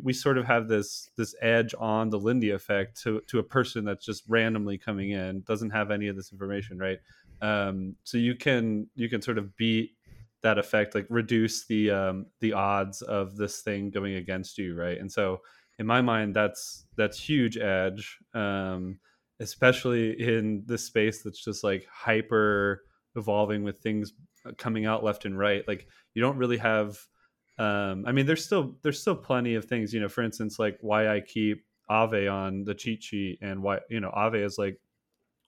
we 0.02 0.12
sort 0.14 0.38
of 0.38 0.46
have 0.46 0.68
this 0.68 1.10
this 1.16 1.34
edge 1.42 1.74
on 1.78 2.08
the 2.08 2.18
Lindy 2.18 2.50
effect 2.50 2.98
to 3.02 3.20
to 3.26 3.40
a 3.40 3.42
person 3.42 3.84
that's 3.84 4.06
just 4.06 4.24
randomly 4.26 4.78
coming 4.78 5.10
in, 5.10 5.42
doesn't 5.42 5.68
have 5.68 5.90
any 5.90 6.08
of 6.08 6.16
this 6.16 6.32
information, 6.32 6.78
right? 6.78 6.98
Um, 7.42 7.96
so 8.04 8.16
you 8.16 8.34
can 8.34 8.88
you 8.94 9.10
can 9.10 9.20
sort 9.20 9.36
of 9.36 9.54
beat 9.58 9.96
that 10.40 10.56
effect, 10.56 10.94
like 10.94 11.06
reduce 11.10 11.66
the 11.66 11.90
um, 11.90 12.26
the 12.40 12.54
odds 12.54 13.02
of 13.02 13.36
this 13.36 13.60
thing 13.60 13.90
going 13.90 14.14
against 14.14 14.56
you, 14.56 14.74
right? 14.74 14.98
And 14.98 15.12
so 15.12 15.42
in 15.78 15.86
my 15.86 16.00
mind, 16.00 16.34
that's 16.34 16.86
that's 16.96 17.20
huge 17.20 17.58
edge. 17.58 18.18
Um, 18.32 18.98
especially 19.40 20.20
in 20.20 20.62
this 20.66 20.84
space 20.84 21.22
that's 21.22 21.42
just 21.42 21.62
like 21.62 21.86
hyper 21.90 22.82
evolving 23.16 23.62
with 23.62 23.78
things 23.78 24.12
uh, 24.46 24.52
coming 24.58 24.86
out 24.86 25.04
left 25.04 25.24
and 25.24 25.38
right 25.38 25.66
like 25.66 25.86
you 26.14 26.22
don't 26.22 26.36
really 26.36 26.56
have 26.56 26.98
um 27.58 28.04
i 28.06 28.12
mean 28.12 28.26
there's 28.26 28.44
still 28.44 28.76
there's 28.82 29.00
still 29.00 29.16
plenty 29.16 29.54
of 29.54 29.64
things 29.64 29.92
you 29.92 30.00
know 30.00 30.08
for 30.08 30.22
instance 30.22 30.58
like 30.58 30.78
why 30.80 31.08
i 31.08 31.20
keep 31.20 31.64
Aave 31.90 32.30
on 32.32 32.64
the 32.64 32.74
cheat 32.74 33.02
sheet 33.02 33.38
and 33.40 33.62
why 33.62 33.78
you 33.88 34.00
know 34.00 34.10
Aave 34.10 34.44
is 34.44 34.58
like 34.58 34.80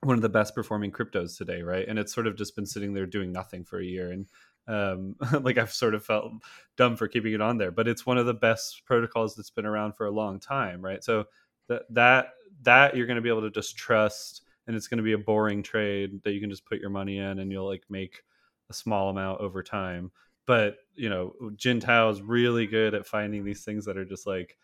one 0.03 0.17
of 0.17 0.23
the 0.23 0.29
best 0.29 0.55
performing 0.55 0.91
cryptos 0.91 1.37
today 1.37 1.63
right? 1.63 1.87
And 1.87 1.99
it's 1.99 2.15
sort 2.15 2.27
of 2.27 2.37
just 2.37 2.57
been 2.57 2.67
sitting 2.67 2.95
there 2.95 3.07
doing 3.07 3.33
nothing 3.33 3.65
for 3.65 3.79
a 3.79 3.85
year 3.85 4.11
and 4.11 4.27
um 4.69 5.17
like 5.43 5.59
i've 5.59 5.73
sort 5.73 5.95
of 5.95 6.05
felt 6.05 6.33
dumb 6.77 6.97
for 6.97 7.09
keeping 7.09 7.33
it 7.33 7.41
on 7.41 7.59
there 7.59 7.71
but 7.71 7.89
it's 7.89 8.07
one 8.07 8.19
of 8.19 8.27
the 8.27 8.35
best 8.35 8.83
protocols 8.87 9.35
that's 9.35 9.51
been 9.51 9.67
around 9.67 9.95
for 9.95 10.07
a 10.07 10.11
long 10.11 10.41
time 10.41 10.83
right? 10.83 11.05
So 11.05 11.25
that 11.71 11.83
that 11.91 12.27
that 12.63 12.95
you're 12.95 13.07
going 13.07 13.17
to 13.17 13.23
be 13.23 13.31
able 13.31 13.41
to 13.41 13.51
just 13.51 13.77
trust 13.77 14.43
and 14.67 14.77
it's 14.77 14.89
going 14.89 14.99
to 14.99 15.05
be 15.05 15.13
a 15.13 15.19
boring 15.19 15.63
trade 15.63 16.21
that 16.23 16.33
you 16.33 16.41
can 16.41 16.51
just 16.51 16.67
put 16.67 16.79
your 16.79 16.91
money 16.91 17.19
in 17.19 17.39
and 17.39 17.51
you'll 17.51 17.67
like 17.67 17.85
make 17.89 18.23
a 18.69 18.75
small 18.75 19.09
amount 19.09 19.41
over 19.41 19.63
time. 19.63 20.11
But 20.47 20.77
you 20.95 21.09
know 21.09 21.33
Jintao 21.57 22.13
is 22.13 22.21
really 22.21 22.67
good 22.67 22.95
at 22.95 23.07
finding 23.07 23.45
these 23.45 23.65
things 23.65 23.85
that 23.87 23.97
are 23.97 24.05
just 24.05 24.27
like 24.27 24.59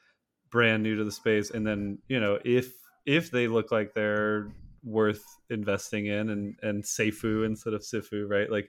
brand 0.50 0.82
new 0.82 0.96
to 0.96 1.04
the 1.04 1.12
space 1.12 1.50
and 1.50 1.66
then 1.66 1.98
you 2.08 2.20
know 2.20 2.38
if 2.44 2.72
if 3.04 3.30
they 3.30 3.46
look 3.48 3.72
like 3.72 3.94
they're 3.94 4.48
worth 4.84 5.24
investing 5.50 6.06
in 6.06 6.30
and 6.30 6.56
and 6.62 6.82
SAFU 6.82 7.46
instead 7.46 7.72
of 7.72 7.82
Sifu 7.82 8.28
right? 8.28 8.50
Like 8.50 8.68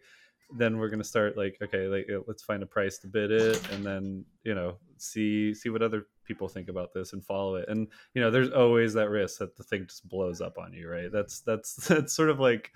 then 0.56 0.78
we're 0.78 0.90
gonna 0.90 1.04
start 1.04 1.38
like 1.38 1.58
okay, 1.62 1.88
like 1.88 2.08
let's 2.28 2.44
find 2.44 2.64
a 2.64 2.68
price 2.68 2.98
to 3.00 3.08
bid 3.08 3.32
it, 3.32 3.72
and 3.72 3.86
then 3.86 4.26
you 4.44 4.56
know 4.56 4.78
see 4.98 5.54
see 5.54 5.70
what 5.70 5.82
other 5.82 6.08
people 6.28 6.47
think 6.47 6.69
about 6.69 6.93
this 6.93 7.13
and 7.13 7.25
follow 7.25 7.55
it. 7.55 7.69
And 7.69 7.88
you 8.13 8.21
know, 8.21 8.30
there's 8.30 8.51
always 8.51 8.93
that 8.93 9.09
risk 9.09 9.39
that 9.39 9.55
the 9.55 9.63
thing 9.63 9.86
just 9.88 10.07
blows 10.07 10.41
up 10.41 10.57
on 10.57 10.73
you, 10.73 10.89
right? 10.89 11.11
That's 11.11 11.41
that's 11.41 11.75
that's 11.88 12.13
sort 12.13 12.30
of 12.30 12.39
like 12.39 12.71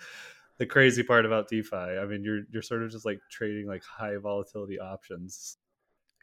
the 0.58 0.66
crazy 0.66 1.04
part 1.04 1.26
about 1.26 1.50
DeFi. 1.50 1.76
I 1.76 2.06
mean, 2.06 2.24
you're 2.24 2.42
you're 2.52 2.62
sort 2.62 2.84
of 2.84 2.92
just 2.92 3.06
like 3.06 3.20
trading 3.30 3.68
like 3.68 3.84
high 3.84 4.18
volatility 4.18 4.80
options. 4.80 5.58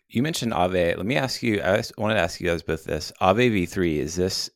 You 0.09 0.23
mentioned 0.23 0.53
Aave 0.53 0.97
Let 0.97 1.05
me 1.05 1.17
ask 1.17 1.43
you. 1.43 1.61
I 1.61 1.83
wanted 1.99 2.15
to 2.15 2.21
ask 2.21 2.41
you 2.41 2.49
guys 2.49 2.63
both 2.63 2.85
this. 2.85 3.13
Aave 3.21 3.53
V3 3.53 3.99
is 3.99 4.17
this 4.17 4.51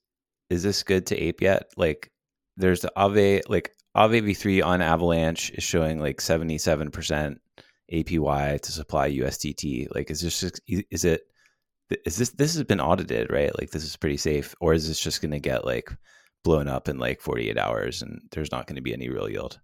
is 0.48 0.62
this 0.62 0.82
good 0.82 1.06
to 1.06 1.16
ape 1.16 1.40
yet? 1.40 1.72
Like, 1.76 2.10
there's 2.56 2.80
the 2.80 2.92
Aave 2.96 3.42
like 3.48 3.74
Aave 3.96 4.22
V3 4.22 4.64
on 4.64 4.80
Avalanche 4.80 5.50
is 5.50 5.64
showing 5.64 5.98
like 5.98 6.18
77% 6.18 7.36
APY 7.92 8.60
to 8.60 8.72
supply 8.72 9.10
USDT. 9.10 9.94
Like, 9.94 10.10
is 10.10 10.20
this 10.20 10.42
is 10.66 11.04
it 11.04 11.22
is 12.04 12.16
this 12.16 12.30
this 12.30 12.54
has 12.54 12.64
been 12.64 12.80
audited, 12.80 13.30
right? 13.30 13.56
Like, 13.58 13.70
this 13.70 13.84
is 13.84 13.96
pretty 13.96 14.16
safe, 14.16 14.54
or 14.60 14.74
is 14.74 14.88
this 14.88 15.00
just 15.00 15.20
going 15.20 15.32
to 15.32 15.40
get 15.40 15.64
like 15.64 15.92
blown 16.44 16.68
up 16.68 16.88
in 16.88 16.98
like 16.98 17.20
48 17.20 17.56
hours 17.56 18.02
and 18.02 18.20
there's 18.32 18.50
not 18.50 18.66
going 18.66 18.76
to 18.76 18.82
be 18.82 18.92
any 18.92 19.08
real 19.08 19.28
yield? 19.28 19.60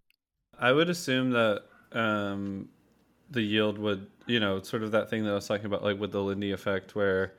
I 0.59 0.73
would 0.73 0.91
assume 0.91 1.31
that 1.31 1.63
um, 1.93 2.69
the 3.31 3.43
yield 3.43 3.79
would, 3.79 4.07
you 4.27 4.41
know, 4.41 4.61
sort 4.63 4.83
of 4.83 4.93
that 4.93 5.11
thing 5.11 5.25
that 5.25 5.31
I 5.31 5.35
was 5.35 5.47
talking 5.47 5.67
about, 5.67 5.85
like 5.85 5.99
with 5.99 6.13
the 6.13 6.23
Lindy 6.23 6.53
effect, 6.53 6.95
where 6.95 7.35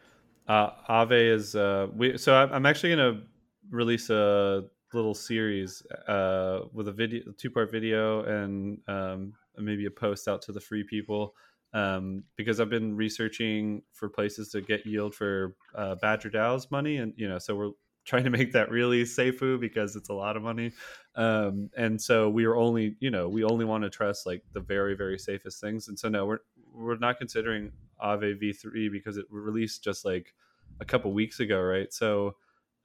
uh, 0.48 0.72
Aave 0.90 1.34
is. 1.34 1.56
Uh, 1.56 1.88
we 1.96 2.18
so 2.18 2.36
I'm 2.36 2.66
actually 2.66 2.96
going 2.96 3.16
to 3.16 3.22
release 3.70 4.10
a 4.10 4.64
little 4.94 5.14
series 5.14 5.84
uh, 6.08 6.62
with 6.74 6.88
a 6.88 6.92
video, 6.92 7.24
two 7.38 7.52
part 7.52 7.72
video, 7.72 8.24
and 8.24 8.80
um, 8.88 9.34
maybe 9.58 9.86
a 9.86 9.92
post 9.92 10.28
out 10.28 10.42
to 10.44 10.52
the 10.52 10.60
free 10.62 10.84
people. 10.84 11.36
Um, 11.72 12.24
because 12.36 12.59
I've 12.59 12.70
been 12.70 12.95
researching 12.95 13.84
for 13.93 14.09
places 14.09 14.49
to 14.51 14.61
get 14.61 14.86
yield 14.88 15.13
for 15.13 15.55
uh, 15.76 15.95
Badger 15.95 16.30
DAO's 16.30 16.72
money, 16.72 16.97
and 16.97 17.13
you 17.15 17.30
know, 17.30 17.38
so 17.38 17.55
we're 17.55 17.72
trying 18.05 18.24
to 18.24 18.32
make 18.32 18.53
that 18.53 18.72
really 18.72 19.05
safe 19.05 19.39
because 19.59 19.95
it's 19.95 20.09
a 20.09 20.13
lot 20.13 20.36
of 20.36 20.41
money. 20.41 20.72
Um, 21.15 21.70
and 21.78 22.01
so 22.01 22.28
we 22.28 22.45
are 22.45 22.55
only, 22.55 22.95
you 22.99 23.11
know, 23.11 23.30
we 23.30 23.43
only 23.43 23.65
want 23.65 23.84
to 23.84 23.89
trust 23.89 24.26
like 24.26 24.41
the 24.53 24.61
very, 24.61 24.95
very 24.95 25.20
safest 25.20 25.61
things. 25.61 25.89
And 25.89 25.99
so 25.99 26.09
no, 26.09 26.26
we're 26.26 26.39
we're 26.74 26.97
not 26.97 27.20
considering 27.20 27.72
Aave 28.01 28.41
V3 28.41 28.91
because 28.91 29.17
it 29.17 29.26
released 29.30 29.84
just 29.84 30.05
like 30.05 30.34
a 30.80 30.86
couple 30.86 31.11
weeks 31.13 31.39
ago, 31.39 31.59
right? 31.61 31.91
So 31.93 32.36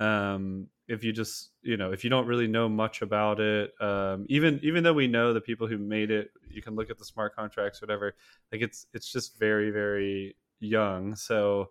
um, 0.01 0.68
if 0.89 1.03
you 1.03 1.12
just 1.12 1.51
you 1.62 1.76
know 1.76 1.93
if 1.93 2.05
you 2.05 2.11
don't 2.11 2.26
really 2.26 2.47
know 2.47 2.68
much 2.68 3.03
about 3.03 3.41
it 3.41 3.72
um, 3.80 4.26
even 4.28 4.61
even 4.62 4.85
though 4.85 4.93
we 4.93 5.07
know 5.07 5.32
the 5.32 5.41
people 5.41 5.66
who 5.66 5.78
made 5.78 6.11
it 6.11 6.30
you 6.51 6.62
can 6.62 6.74
look 6.74 6.91
at 6.91 6.99
the 6.99 7.05
smart 7.05 7.35
contracts 7.35 7.80
whatever 7.80 8.14
like 8.53 8.61
it's 8.61 8.87
it's 8.93 9.11
just 9.11 9.39
very 9.39 9.70
very 9.70 10.37
young. 10.61 11.14
So 11.14 11.70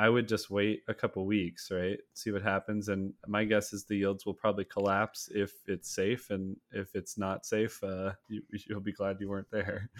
i 0.00 0.08
would 0.08 0.28
just 0.28 0.48
wait 0.48 0.82
a 0.86 0.94
couple 0.94 1.26
weeks 1.26 1.72
right 1.72 1.98
see 2.14 2.30
what 2.30 2.42
happens 2.42 2.88
and 2.88 3.12
my 3.26 3.44
guess 3.44 3.72
is 3.72 3.84
the 3.84 3.96
yields 3.96 4.24
will 4.24 4.34
probably 4.34 4.64
collapse 4.64 5.28
if 5.34 5.52
it's 5.66 5.92
safe 5.92 6.30
and 6.30 6.56
if 6.70 6.94
it's 6.94 7.18
not 7.18 7.44
safe 7.44 7.82
uh, 7.82 8.12
you, 8.28 8.40
you'll 8.68 8.80
be 8.80 8.92
glad 8.92 9.20
you 9.20 9.28
weren't 9.28 9.50
there 9.50 9.90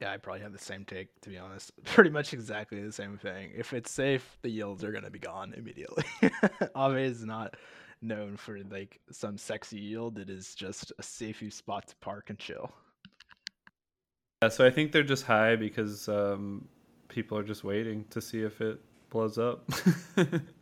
Yeah, 0.00 0.12
I 0.12 0.16
probably 0.16 0.40
have 0.40 0.52
the 0.52 0.58
same 0.58 0.84
take 0.84 1.08
to 1.20 1.28
be 1.28 1.38
honest. 1.38 1.72
Pretty 1.84 2.10
much 2.10 2.32
exactly 2.32 2.82
the 2.82 2.92
same 2.92 3.18
thing. 3.18 3.50
If 3.54 3.72
it's 3.72 3.90
safe, 3.90 4.38
the 4.42 4.48
yields 4.48 4.82
are 4.82 4.92
gonna 4.92 5.10
be 5.10 5.18
gone 5.18 5.54
immediately. 5.56 6.04
Aave 6.22 7.04
is 7.04 7.24
not 7.24 7.56
known 8.02 8.36
for 8.36 8.58
like 8.70 8.98
some 9.10 9.36
sexy 9.36 9.78
yield. 9.78 10.18
It 10.18 10.30
is 10.30 10.54
just 10.54 10.92
a 10.98 11.02
safe 11.02 11.42
spot 11.52 11.88
to 11.88 11.96
park 11.96 12.30
and 12.30 12.38
chill. 12.38 12.72
Yeah, 14.42 14.48
so 14.48 14.66
I 14.66 14.70
think 14.70 14.92
they're 14.92 15.02
just 15.02 15.26
high 15.26 15.56
because 15.56 16.08
um, 16.08 16.66
people 17.08 17.36
are 17.36 17.42
just 17.42 17.62
waiting 17.62 18.06
to 18.08 18.22
see 18.22 18.40
if 18.40 18.62
it 18.62 18.80
blows 19.10 19.36
up. 19.36 19.70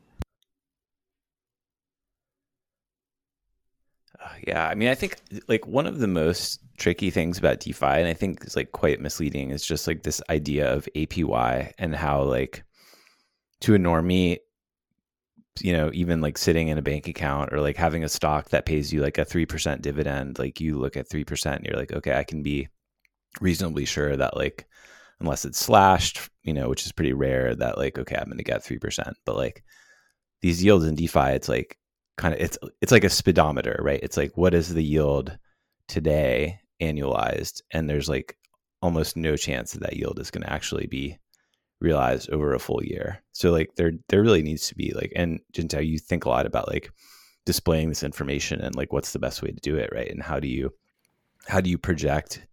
yeah, 4.46 4.66
I 4.66 4.74
mean, 4.74 4.88
I 4.88 4.94
think 4.94 5.16
like 5.48 5.66
one 5.66 5.86
of 5.86 5.98
the 5.98 6.06
most 6.06 6.60
tricky 6.76 7.10
things 7.10 7.38
about 7.38 7.60
DeFi, 7.60 7.86
and 7.86 8.08
I 8.08 8.14
think 8.14 8.44
is 8.44 8.56
like 8.56 8.72
quite 8.72 9.00
misleading, 9.00 9.50
is 9.50 9.64
just 9.64 9.86
like 9.86 10.02
this 10.02 10.22
idea 10.30 10.72
of 10.72 10.88
APY 10.94 11.72
and 11.78 11.94
how 11.94 12.22
like 12.22 12.64
to 13.60 13.74
a 13.74 13.78
normie, 13.78 14.38
you 15.60 15.72
know, 15.72 15.90
even 15.92 16.20
like 16.20 16.38
sitting 16.38 16.68
in 16.68 16.78
a 16.78 16.82
bank 16.82 17.08
account 17.08 17.52
or 17.52 17.60
like 17.60 17.76
having 17.76 18.04
a 18.04 18.08
stock 18.08 18.50
that 18.50 18.66
pays 18.66 18.92
you 18.92 19.02
like 19.02 19.18
a 19.18 19.24
three 19.24 19.46
percent 19.46 19.82
dividend, 19.82 20.38
like 20.38 20.60
you 20.60 20.78
look 20.78 20.96
at 20.96 21.08
three 21.08 21.24
percent, 21.24 21.58
and 21.58 21.66
you're 21.66 21.78
like, 21.78 21.92
okay, 21.92 22.14
I 22.14 22.24
can 22.24 22.42
be 22.42 22.68
reasonably 23.40 23.84
sure 23.84 24.16
that 24.16 24.36
like 24.36 24.66
unless 25.20 25.44
it's 25.44 25.58
slashed, 25.58 26.28
you 26.42 26.54
know, 26.54 26.68
which 26.68 26.86
is 26.86 26.92
pretty 26.92 27.12
rare, 27.12 27.54
that 27.54 27.78
like 27.78 27.98
okay, 27.98 28.16
I'm 28.16 28.26
going 28.26 28.38
to 28.38 28.44
get 28.44 28.64
three 28.64 28.78
percent, 28.78 29.16
but 29.24 29.36
like 29.36 29.64
these 30.40 30.62
yields 30.62 30.86
in 30.86 30.94
DeFi, 30.94 31.30
it's 31.30 31.48
like 31.48 31.76
kind 32.18 32.34
of 32.34 32.40
it's 32.40 32.58
it's 32.82 32.92
like 32.92 33.04
a 33.04 33.10
speedometer, 33.10 33.80
right? 33.82 34.00
It's 34.02 34.18
like 34.18 34.36
what 34.36 34.52
is 34.52 34.74
the 34.74 34.84
yield 34.84 35.38
today 35.86 36.60
annualized, 36.82 37.62
and 37.70 37.88
there's 37.88 38.08
like 38.08 38.36
almost 38.82 39.16
no 39.16 39.36
chance 39.36 39.72
that 39.72 39.80
that 39.80 39.96
yield 39.96 40.20
is 40.20 40.30
going 40.30 40.42
to 40.42 40.52
actually 40.52 40.86
be 40.86 41.16
realized 41.80 42.28
over 42.30 42.52
a 42.52 42.58
full 42.58 42.84
year. 42.84 43.22
So 43.32 43.50
like 43.52 43.70
there 43.76 43.92
there 44.08 44.22
really 44.22 44.42
needs 44.42 44.68
to 44.68 44.74
be 44.74 44.92
like 44.94 45.12
and 45.16 45.40
Jintao, 45.54 45.86
you 45.86 45.98
think 45.98 46.24
a 46.24 46.28
lot 46.28 46.44
about 46.44 46.68
like 46.68 46.90
displaying 47.46 47.88
this 47.88 48.02
information 48.02 48.60
and 48.60 48.74
like 48.74 48.92
what's 48.92 49.12
the 49.12 49.18
best 49.18 49.42
way 49.42 49.50
to 49.50 49.60
do 49.60 49.76
it, 49.76 49.90
right? 49.92 50.10
And 50.10 50.22
how 50.22 50.40
do 50.40 50.48
you 50.48 50.72
how 51.46 51.60
do 51.60 51.70
you 51.70 51.78
project 51.78 52.46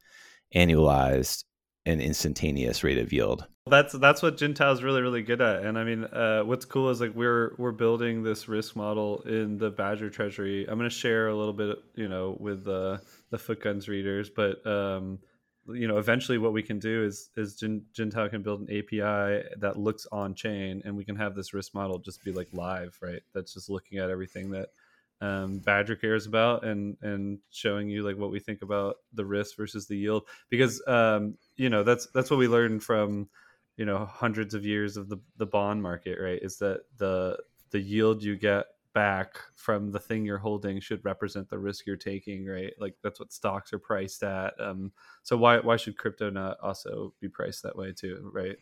annualized 0.55 1.43
and 1.85 2.01
instantaneous 2.01 2.83
rate 2.83 2.99
of 2.99 3.11
yield? 3.11 3.45
That's 3.67 3.93
that's 3.93 4.21
what 4.21 4.39
is 4.39 4.83
really 4.83 5.01
really 5.01 5.23
good 5.23 5.41
at, 5.41 5.65
and 5.65 5.75
I 5.75 5.83
mean, 5.83 6.03
uh, 6.03 6.43
what's 6.43 6.65
cool 6.65 6.91
is 6.91 7.01
like 7.01 7.15
we're 7.15 7.55
we're 7.57 7.71
building 7.71 8.21
this 8.21 8.47
risk 8.47 8.75
model 8.75 9.23
in 9.23 9.57
the 9.57 9.71
Badger 9.71 10.11
Treasury. 10.11 10.67
I'm 10.69 10.77
going 10.77 10.87
to 10.87 10.95
share 10.95 11.29
a 11.29 11.35
little 11.35 11.51
bit, 11.51 11.79
you 11.95 12.07
know, 12.07 12.37
with 12.39 12.67
uh, 12.67 12.99
the 13.31 13.39
Footguns 13.39 13.89
readers, 13.89 14.29
but 14.29 14.63
um, 14.67 15.17
you 15.67 15.87
know, 15.87 15.97
eventually 15.97 16.37
what 16.37 16.53
we 16.53 16.61
can 16.61 16.77
do 16.77 17.05
is 17.05 17.31
is 17.37 17.59
Jintao 17.59 18.29
can 18.29 18.43
build 18.43 18.61
an 18.61 18.67
API 18.69 19.47
that 19.57 19.79
looks 19.79 20.05
on 20.11 20.35
chain, 20.35 20.83
and 20.85 20.95
we 20.95 21.03
can 21.03 21.15
have 21.15 21.33
this 21.33 21.51
risk 21.51 21.73
model 21.73 21.97
just 21.97 22.23
be 22.23 22.31
like 22.31 22.49
live, 22.53 22.95
right? 23.01 23.23
That's 23.33 23.55
just 23.55 23.67
looking 23.67 23.97
at 23.97 24.11
everything 24.11 24.51
that 24.51 24.69
um, 25.21 25.57
Badger 25.57 25.95
cares 25.95 26.27
about 26.27 26.63
and 26.65 26.97
and 27.01 27.39
showing 27.49 27.89
you 27.89 28.03
like 28.03 28.17
what 28.17 28.29
we 28.29 28.39
think 28.39 28.61
about 28.61 28.97
the 29.11 29.25
risk 29.25 29.57
versus 29.57 29.87
the 29.87 29.97
yield 29.97 30.27
because 30.51 30.83
um, 30.85 31.35
you 31.55 31.71
know 31.71 31.81
that's 31.81 32.07
that's 32.13 32.29
what 32.29 32.37
we 32.37 32.47
learned 32.47 32.83
from 32.83 33.27
you 33.77 33.85
know 33.85 34.05
hundreds 34.05 34.53
of 34.53 34.65
years 34.65 34.97
of 34.97 35.09
the 35.09 35.17
the 35.37 35.45
bond 35.45 35.81
market 35.81 36.17
right 36.21 36.39
is 36.41 36.57
that 36.57 36.81
the 36.97 37.37
the 37.71 37.79
yield 37.79 38.23
you 38.23 38.35
get 38.35 38.65
back 38.93 39.35
from 39.55 39.91
the 39.91 39.99
thing 39.99 40.25
you're 40.25 40.37
holding 40.37 40.79
should 40.79 41.03
represent 41.03 41.49
the 41.49 41.59
risk 41.59 41.85
you're 41.85 41.97
taking 41.97 42.47
right? 42.47 42.73
Like 42.79 42.95
that's 43.03 43.19
what 43.19 43.33
stocks 43.33 43.73
are 43.73 43.79
priced 43.79 44.23
at 44.23 44.53
um 44.59 44.91
so 45.21 45.35
why 45.35 45.59
why 45.59 45.75
should 45.75 45.97
crypto 45.97 46.29
not 46.29 46.57
also 46.61 47.13
be 47.19 47.27
priced 47.27 47.61
that 47.63 47.75
way 47.75 47.91
too 47.91 48.31
right? 48.33 48.55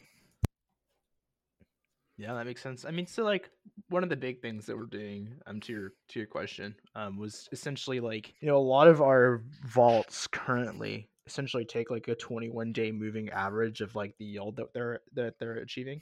Yeah 2.18 2.34
that 2.34 2.48
makes 2.48 2.62
sense. 2.62 2.84
I 2.84 2.92
mean 2.92 3.06
so 3.06 3.24
like 3.24 3.52
one 3.90 4.04
of 4.04 4.10
the 4.10 4.16
big 4.16 4.42
things 4.42 4.66
that 4.66 4.76
we're 4.76 4.86
doing 4.86 5.36
um 5.46 5.60
to 5.62 5.72
your 5.72 5.94
to 6.10 6.20
your 6.20 6.28
question 6.28 6.76
um 6.96 7.18
was 7.18 7.48
essentially 7.52 8.00
like 8.00 8.34
you 8.40 8.48
know 8.48 8.58
a 8.58 8.60
lot 8.60 8.88
of 8.88 9.02
our 9.04 9.44
vaults 9.68 10.26
currently 10.28 11.10
essentially 11.26 11.66
take 11.66 11.90
like 11.90 12.08
a 12.08 12.16
21 12.16 12.74
day 12.74 12.92
moving 12.92 13.30
average 13.30 13.82
of 13.82 13.96
like 13.96 14.16
the 14.18 14.26
yield 14.26 14.58
that 14.58 14.74
they're 14.74 15.00
that 15.14 15.40
they're 15.40 15.56
achieving. 15.56 16.02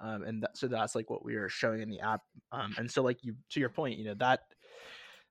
Um, 0.00 0.22
and 0.22 0.42
that, 0.42 0.56
so 0.56 0.68
that's 0.68 0.94
like 0.94 1.10
what 1.10 1.24
we 1.24 1.34
are 1.36 1.48
showing 1.48 1.82
in 1.82 1.90
the 1.90 2.00
app. 2.00 2.22
Um, 2.52 2.74
and 2.78 2.90
so 2.90 3.02
like 3.02 3.22
you 3.22 3.36
to 3.50 3.60
your 3.60 3.68
point 3.68 3.98
you 3.98 4.04
know 4.04 4.14
that 4.14 4.40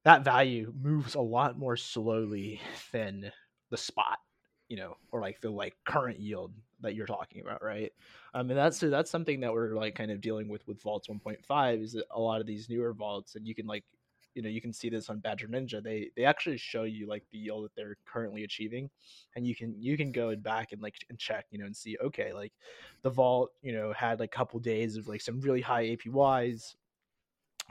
that 0.03 0.23
value 0.23 0.71
moves 0.79 1.15
a 1.15 1.21
lot 1.21 1.57
more 1.57 1.75
slowly 1.75 2.61
than 2.91 3.31
the 3.71 3.77
spot 3.77 4.19
you 4.69 4.77
know 4.77 4.95
or 5.11 5.21
like 5.21 5.41
the 5.41 5.49
like 5.49 5.75
current 5.85 6.19
yield 6.19 6.53
that 6.81 6.95
you're 6.95 7.05
talking 7.07 7.41
about 7.41 7.63
right? 7.63 7.91
Um 8.33 8.49
and 8.49 8.57
that's 8.57 8.77
so 8.77 8.89
that's 8.89 9.11
something 9.11 9.39
that 9.41 9.53
we're 9.53 9.75
like 9.75 9.95
kind 9.95 10.11
of 10.11 10.21
dealing 10.21 10.47
with 10.47 10.65
with 10.67 10.81
vaults 10.81 11.07
1.5 11.07 11.83
is 11.83 11.93
that 11.93 12.05
a 12.11 12.19
lot 12.19 12.41
of 12.41 12.47
these 12.47 12.69
newer 12.69 12.93
vaults 12.93 13.35
and 13.35 13.47
you 13.47 13.55
can 13.55 13.65
like 13.65 13.83
you 14.35 14.41
know 14.41 14.49
you 14.49 14.61
can 14.61 14.73
see 14.73 14.89
this 14.89 15.09
on 15.09 15.19
badger 15.19 15.47
ninja 15.47 15.81
they 15.81 16.09
they 16.15 16.25
actually 16.25 16.57
show 16.57 16.83
you 16.83 17.07
like 17.07 17.23
the 17.31 17.37
yield 17.37 17.63
that 17.63 17.75
they're 17.75 17.97
currently 18.05 18.43
achieving 18.43 18.89
and 19.35 19.47
you 19.47 19.55
can 19.55 19.73
you 19.81 19.97
can 19.97 20.11
go 20.11 20.29
and 20.29 20.43
back 20.43 20.71
and 20.71 20.81
like 20.81 20.95
and 21.09 21.17
check 21.17 21.45
you 21.49 21.57
know 21.57 21.65
and 21.65 21.75
see 21.75 21.97
okay 22.03 22.33
like 22.33 22.53
the 23.01 23.09
vault 23.09 23.51
you 23.61 23.73
know 23.73 23.93
had 23.93 24.19
like 24.19 24.33
a 24.33 24.37
couple 24.37 24.59
days 24.59 24.97
of 24.97 25.07
like 25.07 25.21
some 25.21 25.39
really 25.41 25.61
high 25.61 25.85
apys 25.85 26.75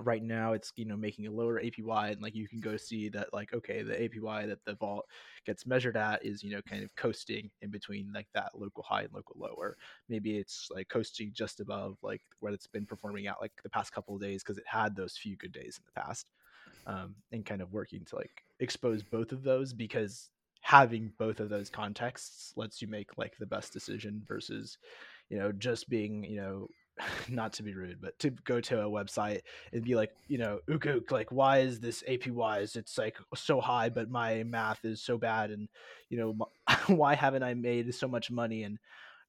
right 0.00 0.24
now 0.24 0.54
it's 0.54 0.72
you 0.76 0.84
know 0.84 0.96
making 0.96 1.26
a 1.26 1.30
lower 1.30 1.60
apy 1.60 2.10
and 2.10 2.20
like 2.20 2.34
you 2.34 2.48
can 2.48 2.58
go 2.58 2.76
see 2.76 3.08
that 3.08 3.32
like 3.32 3.54
okay 3.54 3.82
the 3.82 3.94
apy 3.94 4.46
that 4.46 4.58
the 4.64 4.74
vault 4.74 5.04
gets 5.46 5.66
measured 5.66 5.96
at 5.96 6.24
is 6.24 6.42
you 6.42 6.50
know 6.50 6.60
kind 6.68 6.82
of 6.82 6.94
coasting 6.96 7.48
in 7.62 7.70
between 7.70 8.10
like 8.12 8.26
that 8.34 8.50
local 8.54 8.82
high 8.82 9.02
and 9.02 9.12
local 9.12 9.36
lower. 9.38 9.76
Maybe 10.08 10.36
it's 10.36 10.68
like 10.74 10.88
coasting 10.88 11.30
just 11.32 11.60
above 11.60 11.96
like 12.02 12.22
what 12.40 12.52
it's 12.52 12.66
been 12.66 12.86
performing 12.86 13.26
at 13.28 13.40
like 13.40 13.52
the 13.62 13.70
past 13.70 13.92
couple 13.92 14.16
of 14.16 14.20
days 14.20 14.42
because 14.42 14.58
it 14.58 14.64
had 14.66 14.96
those 14.96 15.16
few 15.16 15.36
good 15.36 15.52
days 15.52 15.78
in 15.78 15.84
the 15.86 16.00
past 16.00 16.26
um, 16.86 17.14
and 17.32 17.46
kind 17.46 17.62
of 17.62 17.72
working 17.72 18.04
to 18.06 18.16
like 18.16 18.42
expose 18.60 19.02
both 19.02 19.32
of 19.32 19.42
those 19.42 19.72
because 19.72 20.30
having 20.60 21.12
both 21.18 21.40
of 21.40 21.50
those 21.50 21.68
contexts 21.68 22.52
lets 22.56 22.80
you 22.80 22.88
make 22.88 23.18
like 23.18 23.36
the 23.38 23.46
best 23.46 23.72
decision 23.72 24.22
versus 24.26 24.78
you 25.28 25.38
know 25.38 25.52
just 25.52 25.88
being 25.88 26.24
you 26.24 26.36
know 26.36 26.68
not 27.28 27.52
to 27.54 27.62
be 27.62 27.74
rude, 27.74 28.00
but 28.00 28.18
to 28.20 28.30
go 28.30 28.60
to 28.60 28.80
a 28.80 28.90
website 28.90 29.40
and 29.72 29.84
be 29.84 29.94
like, 29.94 30.10
you 30.28 30.38
know, 30.38 30.60
ook 30.70 31.10
like 31.10 31.32
why 31.32 31.58
is 31.58 31.80
this 31.80 32.02
APYs? 32.08 32.76
It's 32.76 32.96
like 32.98 33.16
so 33.34 33.60
high, 33.60 33.88
but 33.88 34.10
my 34.10 34.44
math 34.44 34.84
is 34.84 35.02
so 35.02 35.18
bad, 35.18 35.50
and 35.50 35.68
you 36.08 36.18
know, 36.18 36.48
why 36.86 37.14
haven't 37.14 37.42
I 37.42 37.54
made 37.54 37.94
so 37.94 38.08
much 38.08 38.30
money? 38.30 38.62
And 38.62 38.78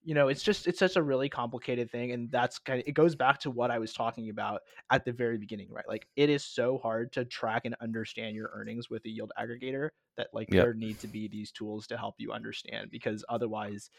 you 0.06 0.14
know, 0.14 0.28
it's 0.28 0.44
just 0.44 0.68
it's 0.68 0.78
such 0.78 0.96
a 0.96 1.02
really 1.02 1.28
complicated 1.28 1.90
thing, 1.92 2.12
and 2.12 2.32
that's 2.32 2.60
kind 2.60 2.80
of 2.80 2.88
it 2.88 2.92
goes 2.92 3.16
back 3.16 3.40
to 3.40 3.50
what 3.50 3.72
I 3.72 3.80
was 3.80 3.92
talking 3.92 4.30
about 4.30 4.62
at 4.92 5.04
the 5.04 5.12
very 5.12 5.38
beginning, 5.38 5.68
right? 5.72 5.88
Like 5.88 6.08
it 6.16 6.30
is 6.30 6.46
so 6.46 6.78
hard 6.78 7.12
to 7.14 7.26
track 7.26 7.64
and 7.66 7.76
understand 7.82 8.36
your 8.36 8.52
earnings 8.54 8.88
with 8.88 9.04
a 9.06 9.10
yield 9.10 9.32
aggregator 9.38 9.90
that 10.16 10.28
like 10.32 10.54
yep. 10.54 10.64
there 10.64 10.74
need 10.76 11.00
to 11.00 11.08
be 11.08 11.28
these 11.28 11.52
tools 11.52 11.88
to 11.88 11.98
help 11.98 12.16
you 12.20 12.32
understand 12.32 12.92
because 12.92 13.26
otherwise 13.30 13.90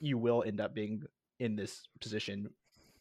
you 0.00 0.16
will 0.16 0.44
end 0.46 0.60
up 0.60 0.74
being 0.74 1.02
in 1.40 1.56
this 1.56 1.82
position 2.00 2.48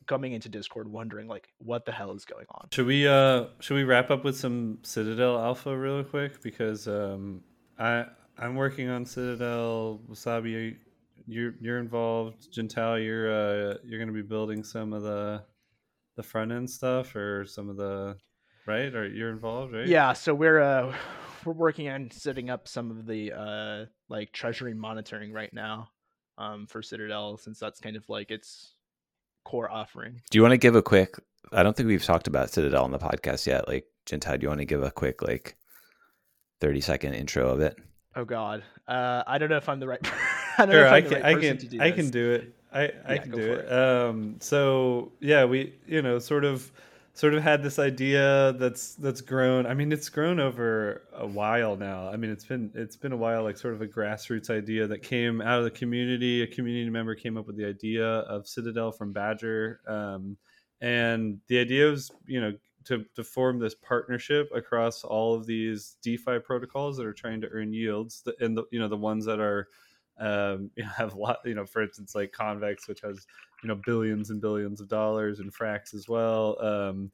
coming 0.08 0.34
into 0.34 0.50
Discord 0.50 0.88
wondering 0.88 1.28
like 1.28 1.48
what 1.60 1.86
the 1.86 1.92
hell 1.92 2.12
is 2.14 2.26
going 2.26 2.48
on. 2.50 2.70
Should 2.72 2.88
we 2.88 3.08
uh 3.08 3.46
should 3.60 3.76
we 3.76 3.84
wrap 3.84 4.10
up 4.10 4.24
with 4.24 4.36
some 4.36 4.80
Citadel 4.82 5.40
Alpha 5.40 5.78
really 5.78 6.04
quick 6.04 6.42
because 6.42 6.88
um 6.88 7.44
I 7.78 8.08
I'm 8.40 8.56
working 8.56 8.90
on 8.90 9.06
Citadel 9.06 10.02
Wasabi 10.10 10.78
you're 11.32 11.54
you're 11.60 11.80
involved 11.80 12.52
Jintao 12.52 13.04
you're 13.04 13.32
uh 13.32 13.78
you're 13.84 14.00
going 14.00 14.08
to 14.08 14.14
be 14.14 14.22
building 14.22 14.64
some 14.64 14.94
of 14.94 15.04
the 15.04 15.44
the 16.18 16.24
front 16.24 16.52
end 16.52 16.70
stuff 16.70 17.16
or 17.16 17.46
some 17.46 17.70
of 17.70 17.78
the 17.78 18.16
right 18.68 18.94
or 18.94 19.08
you're 19.08 19.32
involved 19.32 19.74
right 19.74 19.88
yeah 19.88 20.14
so 20.14 20.34
we're 20.34 20.62
uh 20.62 20.94
we're 21.46 21.54
working 21.54 21.90
on 21.90 22.12
setting 22.12 22.50
up 22.50 22.68
some 22.68 22.92
of 22.92 23.08
the 23.08 23.32
uh 23.32 23.86
like 24.10 24.32
treasury 24.32 24.74
monitoring 24.74 25.32
right 25.32 25.54
now 25.54 25.90
um 26.38 26.68
for 26.68 26.82
Citadel 26.82 27.38
since 27.38 27.60
that's 27.60 27.80
kind 27.80 27.96
of 27.96 28.08
like 28.10 28.30
its 28.30 28.76
core 29.44 29.72
offering. 29.72 30.22
Do 30.30 30.38
you 30.38 30.42
want 30.42 30.54
to 30.54 30.58
give 30.58 30.76
a 30.76 30.82
quick? 30.82 31.16
I 31.52 31.64
don't 31.64 31.76
think 31.76 31.88
we've 31.88 32.04
talked 32.04 32.28
about 32.28 32.52
Citadel 32.52 32.84
on 32.84 32.92
the 32.92 33.00
podcast 33.00 33.46
yet. 33.46 33.68
Like, 33.68 33.86
Jintao, 34.06 34.40
do 34.40 34.44
you 34.44 34.50
want 34.50 34.60
to 34.62 34.66
give 34.66 34.84
a 34.84 34.92
quick 34.92 35.22
like 35.22 35.56
thirty 36.60 36.82
second 36.82 37.14
intro 37.14 37.50
of 37.50 37.62
it? 37.62 37.76
Oh 38.16 38.26
God, 38.26 38.64
uh, 38.88 39.24
I 39.26 39.38
don't 39.38 39.50
know 39.50 39.58
if 39.58 39.70
I'm 39.70 39.80
the 39.80 39.88
right. 39.88 40.02
I 40.58 40.66
don't 40.66 40.74
sure, 40.74 40.82
know 40.82 40.88
if 40.88 40.94
I'm 40.94 40.94
I 40.94 41.02
can, 41.02 41.12
right 41.12 41.26
I 41.26 41.40
can, 41.40 41.58
do 41.58 41.82
I 41.82 41.92
can 41.92 42.10
do 42.10 42.32
it. 42.32 42.56
I, 42.74 42.80
I 42.80 43.14
yeah, 43.14 43.18
can 43.18 43.32
do 43.32 43.54
it. 43.54 43.66
it. 43.66 43.72
Um, 43.72 44.36
so 44.40 45.12
yeah, 45.20 45.46
we 45.46 45.74
you 45.88 46.02
know 46.02 46.20
sort 46.20 46.46
of 46.46 46.72
sort 47.14 47.34
of 47.34 47.44
had 47.44 47.62
this 47.62 47.80
idea 47.80 48.54
that's 48.54 48.96
that's 48.96 49.22
grown. 49.22 49.66
I 49.66 49.74
mean, 49.74 49.92
it's 49.92 50.10
grown 50.10 50.40
over 50.40 51.04
a 51.14 51.28
while 51.28 51.76
now. 51.76 52.10
I 52.10 52.16
mean, 52.16 52.32
it's 52.32 52.46
been 52.46 52.72
it's 52.74 52.96
been 52.96 53.12
a 53.12 53.18
while, 53.18 53.44
like 53.44 53.58
sort 53.58 53.74
of 53.74 53.82
a 53.82 53.88
grassroots 53.88 54.50
idea 54.50 54.88
that 54.88 55.04
came 55.04 55.42
out 55.42 55.60
of 55.60 55.66
the 55.66 55.72
community. 55.72 56.42
A 56.44 56.48
community 56.48 56.90
member 56.90 57.16
came 57.16 57.38
up 57.38 57.48
with 57.48 57.58
the 57.58 57.66
idea 57.66 58.06
of 58.06 58.48
Citadel 58.48 58.92
from 58.92 59.12
Badger, 59.12 59.82
um, 59.88 60.38
and 60.80 61.40
the 61.48 61.60
idea 61.60 61.88
was, 61.88 62.12
you 62.26 62.40
know, 62.40 62.54
to 62.86 63.06
to 63.16 63.24
form 63.24 63.60
this 63.60 63.76
partnership 63.76 64.50
across 64.56 65.04
all 65.04 65.36
of 65.36 65.46
these 65.46 65.98
DeFi 66.02 66.40
protocols 66.40 66.98
that 66.98 67.06
are 67.06 67.14
trying 67.14 67.42
to 67.42 67.50
earn 67.50 67.74
yields, 67.74 68.24
and 68.40 68.58
the 68.58 68.64
you 68.72 68.80
know 68.80 68.88
the 68.88 68.98
ones 68.98 69.26
that 69.26 69.40
are 69.40 69.68
um, 70.22 70.72
you 70.76 70.84
know, 70.84 70.90
have 70.96 71.14
a 71.14 71.18
lot, 71.18 71.40
you 71.44 71.56
know, 71.56 71.66
for 71.66 71.82
instance, 71.82 72.16
like 72.16 72.32
Convex, 72.32 72.88
which 72.88 73.02
has 73.02 73.26
you 73.64 73.68
know 73.68 73.76
billions 73.86 74.30
and 74.30 74.42
billions 74.42 74.80
of 74.80 74.88
dollars 74.88 75.40
and 75.40 75.54
frax 75.54 75.94
as 75.94 76.08
well. 76.08 76.58
Um, 76.64 77.12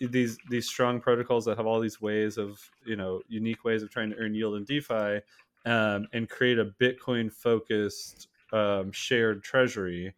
these 0.00 0.38
these 0.48 0.66
strong 0.66 1.00
protocols 1.00 1.44
that 1.44 1.56
have 1.56 1.66
all 1.66 1.80
these 1.80 2.00
ways 2.00 2.38
of 2.38 2.58
you 2.84 2.96
know 2.96 3.20
unique 3.28 3.64
ways 3.64 3.82
of 3.82 3.90
trying 3.90 4.10
to 4.10 4.16
earn 4.16 4.34
yield 4.34 4.54
in 4.54 4.64
defi 4.64 5.20
um, 5.66 6.06
and 6.12 6.28
create 6.28 6.58
a 6.58 6.72
bitcoin 6.80 7.30
focused 7.30 8.28
um, 8.52 8.90
shared 8.92 9.42
treasury 9.42 10.14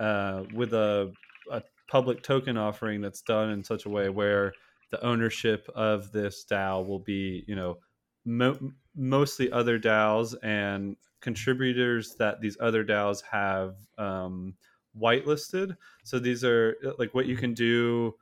uh, 0.00 0.44
with 0.54 0.72
a, 0.72 1.12
a 1.50 1.62
public 1.88 2.22
token 2.22 2.56
offering 2.56 3.00
that's 3.00 3.22
done 3.22 3.50
in 3.50 3.62
such 3.62 3.84
a 3.84 3.90
way 3.90 4.08
where 4.08 4.52
the 4.90 5.04
ownership 5.04 5.68
of 5.74 6.10
this 6.12 6.44
dao 6.50 6.86
will 6.86 7.00
be 7.00 7.44
you 7.46 7.54
know 7.54 7.76
mo- 8.24 8.72
mostly 8.94 9.50
other 9.50 9.78
DAOs 9.78 10.34
and 10.42 10.96
contributors 11.20 12.14
that 12.16 12.40
these 12.40 12.56
other 12.60 12.84
DAOs 12.84 13.22
have 13.30 13.76
um, 13.98 14.54
whitelisted. 14.98 15.76
So 16.04 16.18
these 16.18 16.44
are 16.44 16.76
like 16.98 17.14
what 17.14 17.26
you 17.26 17.36
can 17.36 17.54
do, 17.54 18.14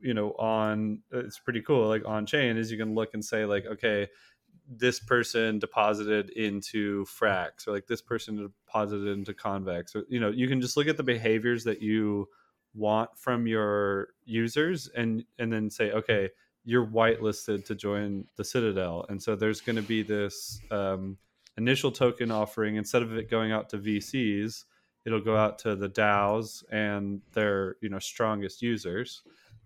you 0.00 0.14
know, 0.14 0.32
on 0.32 1.00
it's 1.10 1.38
pretty 1.38 1.62
cool. 1.62 1.88
Like 1.88 2.04
on 2.06 2.26
chain 2.26 2.56
is 2.56 2.70
you 2.70 2.78
can 2.78 2.94
look 2.94 3.14
and 3.14 3.24
say 3.24 3.44
like, 3.44 3.66
okay, 3.66 4.08
this 4.68 5.00
person 5.00 5.58
deposited 5.58 6.30
into 6.30 7.04
Frax 7.04 7.66
or 7.66 7.72
like 7.72 7.86
this 7.86 8.00
person 8.00 8.50
deposited 8.66 9.08
into 9.08 9.34
Convex 9.34 9.94
or 9.94 10.04
you 10.08 10.20
know, 10.20 10.30
you 10.30 10.48
can 10.48 10.60
just 10.60 10.76
look 10.76 10.86
at 10.86 10.96
the 10.96 11.02
behaviors 11.02 11.64
that 11.64 11.82
you 11.82 12.28
want 12.74 13.10
from 13.16 13.46
your 13.46 14.08
users 14.24 14.88
and 14.96 15.24
and 15.38 15.52
then 15.52 15.70
say, 15.70 15.90
okay, 15.92 16.30
you're 16.64 16.86
whitelisted 16.86 17.64
to 17.66 17.74
join 17.74 18.24
the 18.36 18.44
Citadel. 18.44 19.04
And 19.08 19.22
so 19.22 19.36
there's 19.36 19.60
going 19.60 19.76
to 19.76 19.82
be 19.82 20.02
this 20.02 20.60
um, 20.70 21.18
initial 21.58 21.92
token 21.92 22.30
offering 22.30 22.76
instead 22.76 23.02
of 23.02 23.16
it 23.16 23.30
going 23.30 23.52
out 23.52 23.68
to 23.70 23.78
VCs 23.78 24.64
it'll 25.04 25.20
go 25.20 25.36
out 25.36 25.58
to 25.60 25.76
the 25.76 25.88
DAOs 25.88 26.64
and 26.70 27.20
their 27.32 27.76
you 27.80 27.88
know 27.88 27.98
strongest 27.98 28.62
users, 28.62 29.22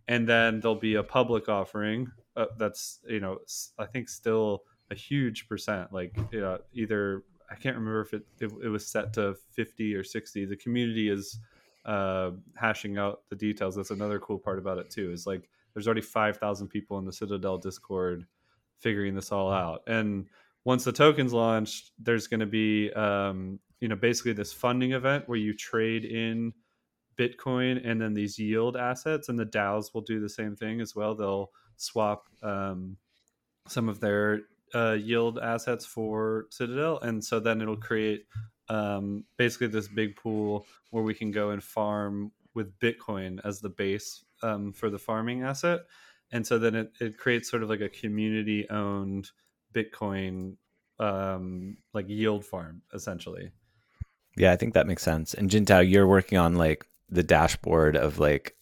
and 0.08 0.28
then 0.28 0.60
there'll 0.60 0.74
be 0.74 0.94
a 0.94 1.02
public 1.02 1.48
offering 1.48 2.10
uh, 2.36 2.46
that's 2.58 3.00
you 3.08 3.20
know 3.20 3.38
I 3.78 3.86
think 3.86 4.08
still 4.08 4.64
a 4.90 4.94
huge 4.94 5.48
percent, 5.48 5.92
like 5.92 6.16
you 6.32 6.40
know, 6.40 6.58
either 6.72 7.22
I 7.50 7.54
can't 7.54 7.76
remember 7.76 8.00
if 8.02 8.14
it, 8.14 8.22
it, 8.40 8.52
it 8.64 8.68
was 8.68 8.86
set 8.86 9.12
to 9.14 9.36
fifty 9.52 9.94
or 9.94 10.04
sixty. 10.04 10.44
The 10.44 10.56
community 10.56 11.08
is 11.08 11.38
uh, 11.84 12.32
hashing 12.56 12.98
out 12.98 13.22
the 13.28 13.36
details. 13.36 13.76
That's 13.76 13.90
another 13.90 14.18
cool 14.18 14.38
part 14.38 14.58
about 14.58 14.78
it 14.78 14.90
too. 14.90 15.12
Is 15.12 15.26
like 15.26 15.48
there's 15.78 15.86
already 15.86 16.00
five 16.00 16.38
thousand 16.38 16.66
people 16.68 16.98
in 16.98 17.04
the 17.04 17.12
Citadel 17.12 17.56
Discord 17.56 18.26
figuring 18.80 19.14
this 19.14 19.30
all 19.30 19.52
out, 19.52 19.82
and 19.86 20.26
once 20.64 20.82
the 20.82 20.90
tokens 20.90 21.32
launched, 21.32 21.92
there's 22.00 22.26
going 22.26 22.40
to 22.40 22.46
be 22.46 22.92
um, 22.94 23.60
you 23.78 23.86
know 23.86 23.94
basically 23.94 24.32
this 24.32 24.52
funding 24.52 24.90
event 24.90 25.28
where 25.28 25.38
you 25.38 25.54
trade 25.54 26.04
in 26.04 26.52
Bitcoin 27.16 27.80
and 27.88 28.00
then 28.00 28.12
these 28.12 28.40
yield 28.40 28.76
assets, 28.76 29.28
and 29.28 29.38
the 29.38 29.46
DAOs 29.46 29.94
will 29.94 30.00
do 30.00 30.18
the 30.18 30.28
same 30.28 30.56
thing 30.56 30.80
as 30.80 30.96
well. 30.96 31.14
They'll 31.14 31.52
swap 31.76 32.24
um, 32.42 32.96
some 33.68 33.88
of 33.88 34.00
their 34.00 34.40
uh, 34.74 34.96
yield 35.00 35.38
assets 35.38 35.86
for 35.86 36.46
Citadel, 36.50 36.98
and 37.02 37.24
so 37.24 37.38
then 37.38 37.62
it'll 37.62 37.76
create 37.76 38.26
um, 38.68 39.24
basically 39.36 39.68
this 39.68 39.86
big 39.86 40.16
pool 40.16 40.66
where 40.90 41.04
we 41.04 41.14
can 41.14 41.30
go 41.30 41.50
and 41.50 41.62
farm 41.62 42.32
with 42.54 42.76
Bitcoin 42.80 43.38
as 43.44 43.60
the 43.60 43.68
base 43.68 44.24
um, 44.42 44.72
for 44.72 44.90
the 44.90 44.98
farming 44.98 45.42
asset, 45.42 45.80
and 46.32 46.46
so 46.46 46.58
then 46.58 46.74
it, 46.74 46.92
it 47.00 47.18
creates 47.18 47.50
sort 47.50 47.62
of 47.62 47.68
like 47.68 47.80
a 47.80 47.88
community 47.88 48.68
owned 48.70 49.30
Bitcoin 49.74 50.56
um, 50.98 51.76
like 51.94 52.08
yield 52.08 52.44
farm 52.44 52.82
essentially. 52.92 53.50
Yeah, 54.36 54.52
I 54.52 54.56
think 54.56 54.74
that 54.74 54.86
makes 54.86 55.02
sense. 55.02 55.34
And 55.34 55.50
Jintao, 55.50 55.88
you're 55.88 56.06
working 56.06 56.38
on 56.38 56.56
like 56.56 56.86
the 57.08 57.22
dashboard 57.22 57.96
of 57.96 58.18
like 58.18 58.56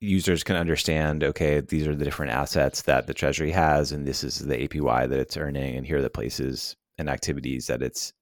users 0.00 0.42
can 0.42 0.56
understand, 0.56 1.24
okay, 1.24 1.60
these 1.60 1.86
are 1.86 1.94
the 1.94 2.04
different 2.04 2.32
assets 2.32 2.82
that 2.82 3.06
the 3.06 3.14
treasury 3.14 3.50
has, 3.50 3.92
and 3.92 4.06
this 4.06 4.22
is 4.22 4.40
the 4.40 4.56
APY 4.68 5.08
that 5.08 5.18
it's 5.18 5.36
earning, 5.36 5.76
and 5.76 5.86
here 5.86 5.98
are 5.98 6.02
the 6.02 6.10
places 6.10 6.76
and 6.98 7.08
activities 7.08 7.66
that 7.68 7.82
it's 7.82 8.12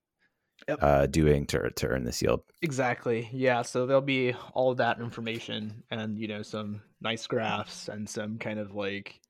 yep. 0.69 0.79
uh, 0.83 1.07
doing 1.07 1.47
to 1.47 1.71
to 1.71 1.87
earn 1.89 2.05
this 2.05 2.23
yield. 2.23 2.43
Exactly. 2.63 3.29
Yeah. 3.33 3.63
So 3.63 3.87
there'll 3.87 4.03
be 4.03 4.35
all 4.55 4.71
of 4.71 4.79
that 4.79 5.01
information, 5.01 5.83
and 5.91 6.19
you 6.19 6.29
know, 6.29 6.43
some 6.43 6.83
nice 7.01 7.27
graphs 7.27 7.89
and 7.89 8.09
some 8.09 8.39
kind 8.39 8.59
of 8.59 8.75
like 8.75 9.21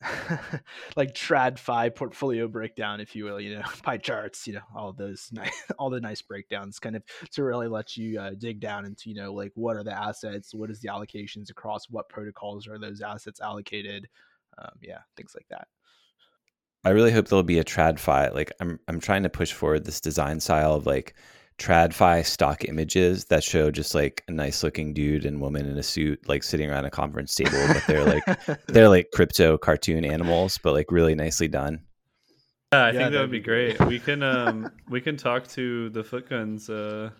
like 0.96 1.12
TradFi 1.14 1.94
portfolio 1.94 2.46
breakdown, 2.46 3.00
if 3.00 3.16
you 3.16 3.24
will, 3.24 3.40
you 3.40 3.56
know, 3.56 3.62
pie 3.82 3.96
charts, 3.96 4.46
you 4.46 4.54
know, 4.54 4.60
all 4.74 4.92
those 4.92 5.28
nice, 5.32 5.64
all 5.78 5.90
the 5.90 6.00
nice 6.00 6.22
breakdowns 6.22 6.78
kind 6.78 6.96
of 6.96 7.02
to 7.32 7.42
really 7.42 7.68
let 7.68 7.96
you 7.96 8.20
uh, 8.20 8.30
dig 8.38 8.60
down 8.60 8.84
into, 8.84 9.08
you 9.08 9.16
know, 9.16 9.32
like 9.32 9.52
what 9.54 9.76
are 9.76 9.82
the 9.82 9.92
assets, 9.92 10.54
what 10.54 10.70
is 10.70 10.80
the 10.80 10.88
allocations 10.88 11.50
across 11.50 11.90
what 11.90 12.08
protocols 12.08 12.68
are 12.68 12.78
those 12.78 13.00
assets 13.00 13.40
allocated, 13.40 14.08
um, 14.58 14.70
yeah, 14.80 14.98
things 15.16 15.32
like 15.34 15.46
that. 15.50 15.66
I 16.84 16.90
really 16.90 17.10
hope 17.10 17.28
there'll 17.28 17.42
be 17.42 17.58
a 17.58 17.64
TradFi. 17.64 18.34
Like 18.34 18.52
I'm, 18.60 18.78
I'm 18.88 19.00
trying 19.00 19.22
to 19.24 19.28
push 19.28 19.52
forward 19.52 19.84
this 19.84 20.00
design 20.00 20.40
style 20.40 20.74
of 20.74 20.86
like 20.86 21.14
tradfi 21.58 22.24
stock 22.24 22.64
images 22.64 23.24
that 23.26 23.42
show 23.42 23.70
just 23.70 23.94
like 23.94 24.22
a 24.28 24.30
nice 24.30 24.62
looking 24.62 24.94
dude 24.94 25.24
and 25.24 25.40
woman 25.40 25.66
in 25.66 25.76
a 25.76 25.82
suit 25.82 26.20
like 26.28 26.44
sitting 26.44 26.70
around 26.70 26.84
a 26.84 26.90
conference 26.90 27.34
table 27.34 27.58
but 27.66 27.82
they're 27.88 28.04
like 28.04 28.22
they're 28.68 28.88
like 28.88 29.10
crypto 29.12 29.58
cartoon 29.58 30.04
animals 30.04 30.56
but 30.62 30.72
like 30.72 30.86
really 30.92 31.16
nicely 31.16 31.48
done 31.48 31.80
yeah 32.72 32.84
i 32.84 32.86
yeah, 32.92 32.98
think 32.98 33.12
that 33.12 33.20
would 33.20 33.30
be 33.32 33.40
great 33.40 33.78
we 33.86 33.98
can 33.98 34.22
um 34.22 34.70
we 34.88 35.00
can 35.00 35.16
talk 35.16 35.48
to 35.48 35.90
the 35.90 36.04
footguns 36.04 36.70
uh 36.70 37.10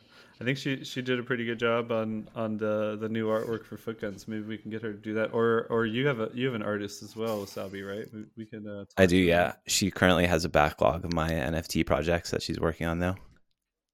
I 0.40 0.44
think 0.44 0.56
she 0.56 0.84
she 0.84 1.02
did 1.02 1.18
a 1.18 1.22
pretty 1.22 1.44
good 1.44 1.58
job 1.58 1.90
on 1.90 2.28
on 2.34 2.56
the 2.58 2.96
the 3.00 3.08
new 3.08 3.26
artwork 3.26 3.64
for 3.64 3.76
Foot 3.76 4.00
Guns. 4.00 4.28
Maybe 4.28 4.42
we 4.42 4.56
can 4.56 4.70
get 4.70 4.82
her 4.82 4.92
to 4.92 4.98
do 4.98 5.14
that, 5.14 5.32
or 5.32 5.66
or 5.68 5.84
you 5.84 6.06
have 6.06 6.20
a 6.20 6.30
you 6.32 6.46
have 6.46 6.54
an 6.54 6.62
artist 6.62 7.02
as 7.02 7.16
well, 7.16 7.44
Wasabi, 7.44 7.86
right? 7.86 8.06
We, 8.12 8.24
we 8.36 8.46
can. 8.46 8.68
Uh, 8.68 8.84
I 8.96 9.06
do, 9.06 9.16
yeah. 9.16 9.54
She 9.66 9.90
currently 9.90 10.26
has 10.26 10.44
a 10.44 10.48
backlog 10.48 11.04
of 11.04 11.12
my 11.12 11.28
NFT 11.28 11.84
projects 11.84 12.30
that 12.30 12.42
she's 12.42 12.60
working 12.60 12.86
on, 12.86 13.00
though. 13.00 13.16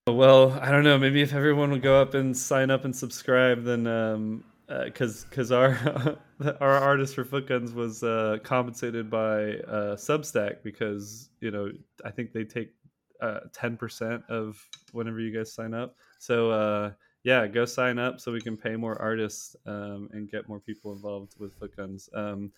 Well, 0.07 0.53
I 0.61 0.71
don't 0.71 0.85
know. 0.85 0.99
Maybe 0.99 1.23
if 1.23 1.33
everyone 1.33 1.71
would 1.71 1.81
go 1.81 2.01
up 2.01 2.13
and 2.13 2.37
sign 2.37 2.71
up 2.71 2.85
and 2.85 2.95
subscribe, 2.95 3.65
then 3.65 3.87
um, 3.87 4.45
because 4.85 5.25
uh, 5.25 5.29
because 5.31 5.51
our 5.51 6.19
our 6.61 6.77
artist 6.77 7.15
for 7.15 7.25
Foot 7.25 7.47
Guns 7.47 7.73
was 7.73 8.03
uh, 8.03 8.37
compensated 8.43 9.09
by 9.09 9.55
uh, 9.67 9.97
Substack 9.97 10.63
because 10.63 11.31
you 11.41 11.51
know 11.51 11.71
I 12.05 12.11
think 12.11 12.35
they 12.35 12.45
take 12.45 12.75
uh, 13.23 13.41
ten 13.55 13.79
percent 13.79 14.23
of 14.29 14.63
whenever 14.93 15.21
you 15.21 15.35
guys 15.35 15.55
sign 15.55 15.73
up. 15.73 15.97
So 16.25 16.51
uh, 16.51 16.93
yeah, 17.23 17.47
go 17.47 17.67
sign 17.67 17.99
up 17.99 18.19
so 18.19 18.33
we 18.33 18.41
can 18.41 18.57
pay 18.57 18.77
more 18.77 19.01
artists 19.01 19.57
um, 19.67 20.09
and 20.13 20.31
get 20.31 20.49
more 20.49 20.59
people 20.59 20.93
involved 20.93 21.35
with 21.39 21.53
Foot 21.59 21.77
Guns. 21.77 22.09
Um, 22.15 22.51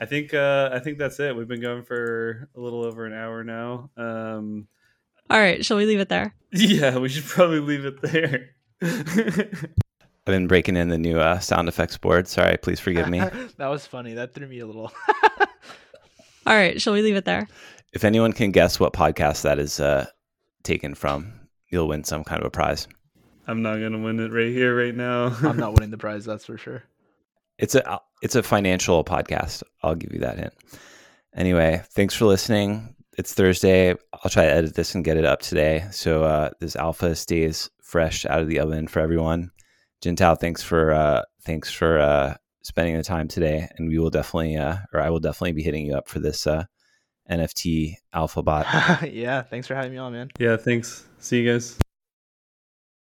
I 0.00 0.06
think 0.06 0.34
uh, 0.34 0.70
I 0.72 0.80
think 0.80 0.98
that's 0.98 1.20
it. 1.20 1.36
We've 1.36 1.46
been 1.46 1.60
going 1.60 1.84
for 1.84 2.48
a 2.56 2.60
little 2.60 2.84
over 2.84 3.06
an 3.06 3.12
hour 3.12 3.44
now. 3.44 3.90
Um, 3.96 4.66
All 5.30 5.38
right, 5.38 5.64
shall 5.64 5.76
we 5.76 5.86
leave 5.86 6.00
it 6.00 6.08
there? 6.08 6.34
Yeah, 6.52 6.98
we 6.98 7.08
should 7.10 7.24
probably 7.24 7.60
leave 7.60 7.84
it 7.84 8.00
there. 8.00 8.50
I've 8.82 10.24
been 10.24 10.46
breaking 10.46 10.76
in 10.76 10.88
the 10.88 10.96
new 10.96 11.18
uh, 11.18 11.38
sound 11.38 11.68
effects 11.68 11.98
board. 11.98 12.26
Sorry, 12.28 12.56
please 12.56 12.80
forgive 12.80 13.08
me. 13.08 13.18
that 13.58 13.68
was 13.68 13.86
funny. 13.86 14.14
That 14.14 14.32
threw 14.32 14.48
me 14.48 14.60
a 14.60 14.66
little. 14.66 14.90
All 16.46 16.54
right, 16.54 16.80
shall 16.80 16.94
we 16.94 17.02
leave 17.02 17.16
it 17.16 17.24
there? 17.24 17.46
If 17.92 18.04
anyone 18.04 18.32
can 18.32 18.52
guess 18.52 18.80
what 18.80 18.94
podcast 18.94 19.42
that 19.42 19.58
is 19.58 19.80
uh, 19.80 20.06
taken 20.62 20.94
from, 20.94 21.32
you'll 21.68 21.88
win 21.88 22.04
some 22.04 22.24
kind 22.24 22.40
of 22.40 22.46
a 22.46 22.50
prize. 22.50 22.88
I'm 23.46 23.62
not 23.62 23.76
gonna 23.76 23.98
win 23.98 24.20
it 24.20 24.32
right 24.32 24.52
here, 24.52 24.76
right 24.76 24.94
now. 24.94 25.26
I'm 25.42 25.56
not 25.56 25.74
winning 25.74 25.90
the 25.90 25.98
prize, 26.06 26.24
that's 26.24 26.46
for 26.46 26.58
sure. 26.58 26.82
It's 27.58 27.74
a 27.74 28.00
it's 28.22 28.34
a 28.34 28.42
financial 28.42 29.04
podcast. 29.04 29.62
I'll 29.82 29.94
give 29.94 30.12
you 30.12 30.20
that 30.20 30.38
hint. 30.38 30.54
Anyway, 31.34 31.82
thanks 31.94 32.14
for 32.14 32.26
listening. 32.26 32.94
It's 33.18 33.32
Thursday. 33.32 33.94
I'll 34.12 34.30
try 34.30 34.44
to 34.44 34.52
edit 34.52 34.74
this 34.74 34.94
and 34.94 35.04
get 35.04 35.16
it 35.16 35.24
up 35.24 35.40
today, 35.40 35.86
so 35.90 36.24
uh, 36.24 36.50
this 36.60 36.76
alpha 36.76 37.14
stays 37.14 37.70
fresh 37.82 38.26
out 38.26 38.40
of 38.40 38.48
the 38.48 38.58
oven 38.58 38.88
for 38.88 39.00
everyone. 39.00 39.50
Jintao, 40.02 40.38
thanks 40.38 40.62
for 40.62 40.92
uh, 40.92 41.22
thanks 41.42 41.70
for 41.70 41.98
uh, 41.98 42.34
spending 42.62 42.96
the 42.96 43.02
time 43.02 43.28
today, 43.28 43.68
and 43.76 43.88
we 43.88 43.98
will 43.98 44.10
definitely, 44.10 44.56
uh, 44.56 44.76
or 44.92 45.00
I 45.00 45.10
will 45.10 45.20
definitely 45.20 45.52
be 45.52 45.62
hitting 45.62 45.86
you 45.86 45.94
up 45.94 46.08
for 46.08 46.18
this 46.18 46.46
uh, 46.46 46.64
NFT 47.30 47.94
alpha 48.12 48.42
bot. 48.42 48.66
yeah, 49.10 49.42
thanks 49.42 49.66
for 49.66 49.74
having 49.74 49.92
me 49.92 49.98
on, 49.98 50.12
man. 50.12 50.30
Yeah, 50.38 50.56
thanks. 50.56 51.06
See 51.18 51.42
you 51.42 51.52
guys. 51.52 51.78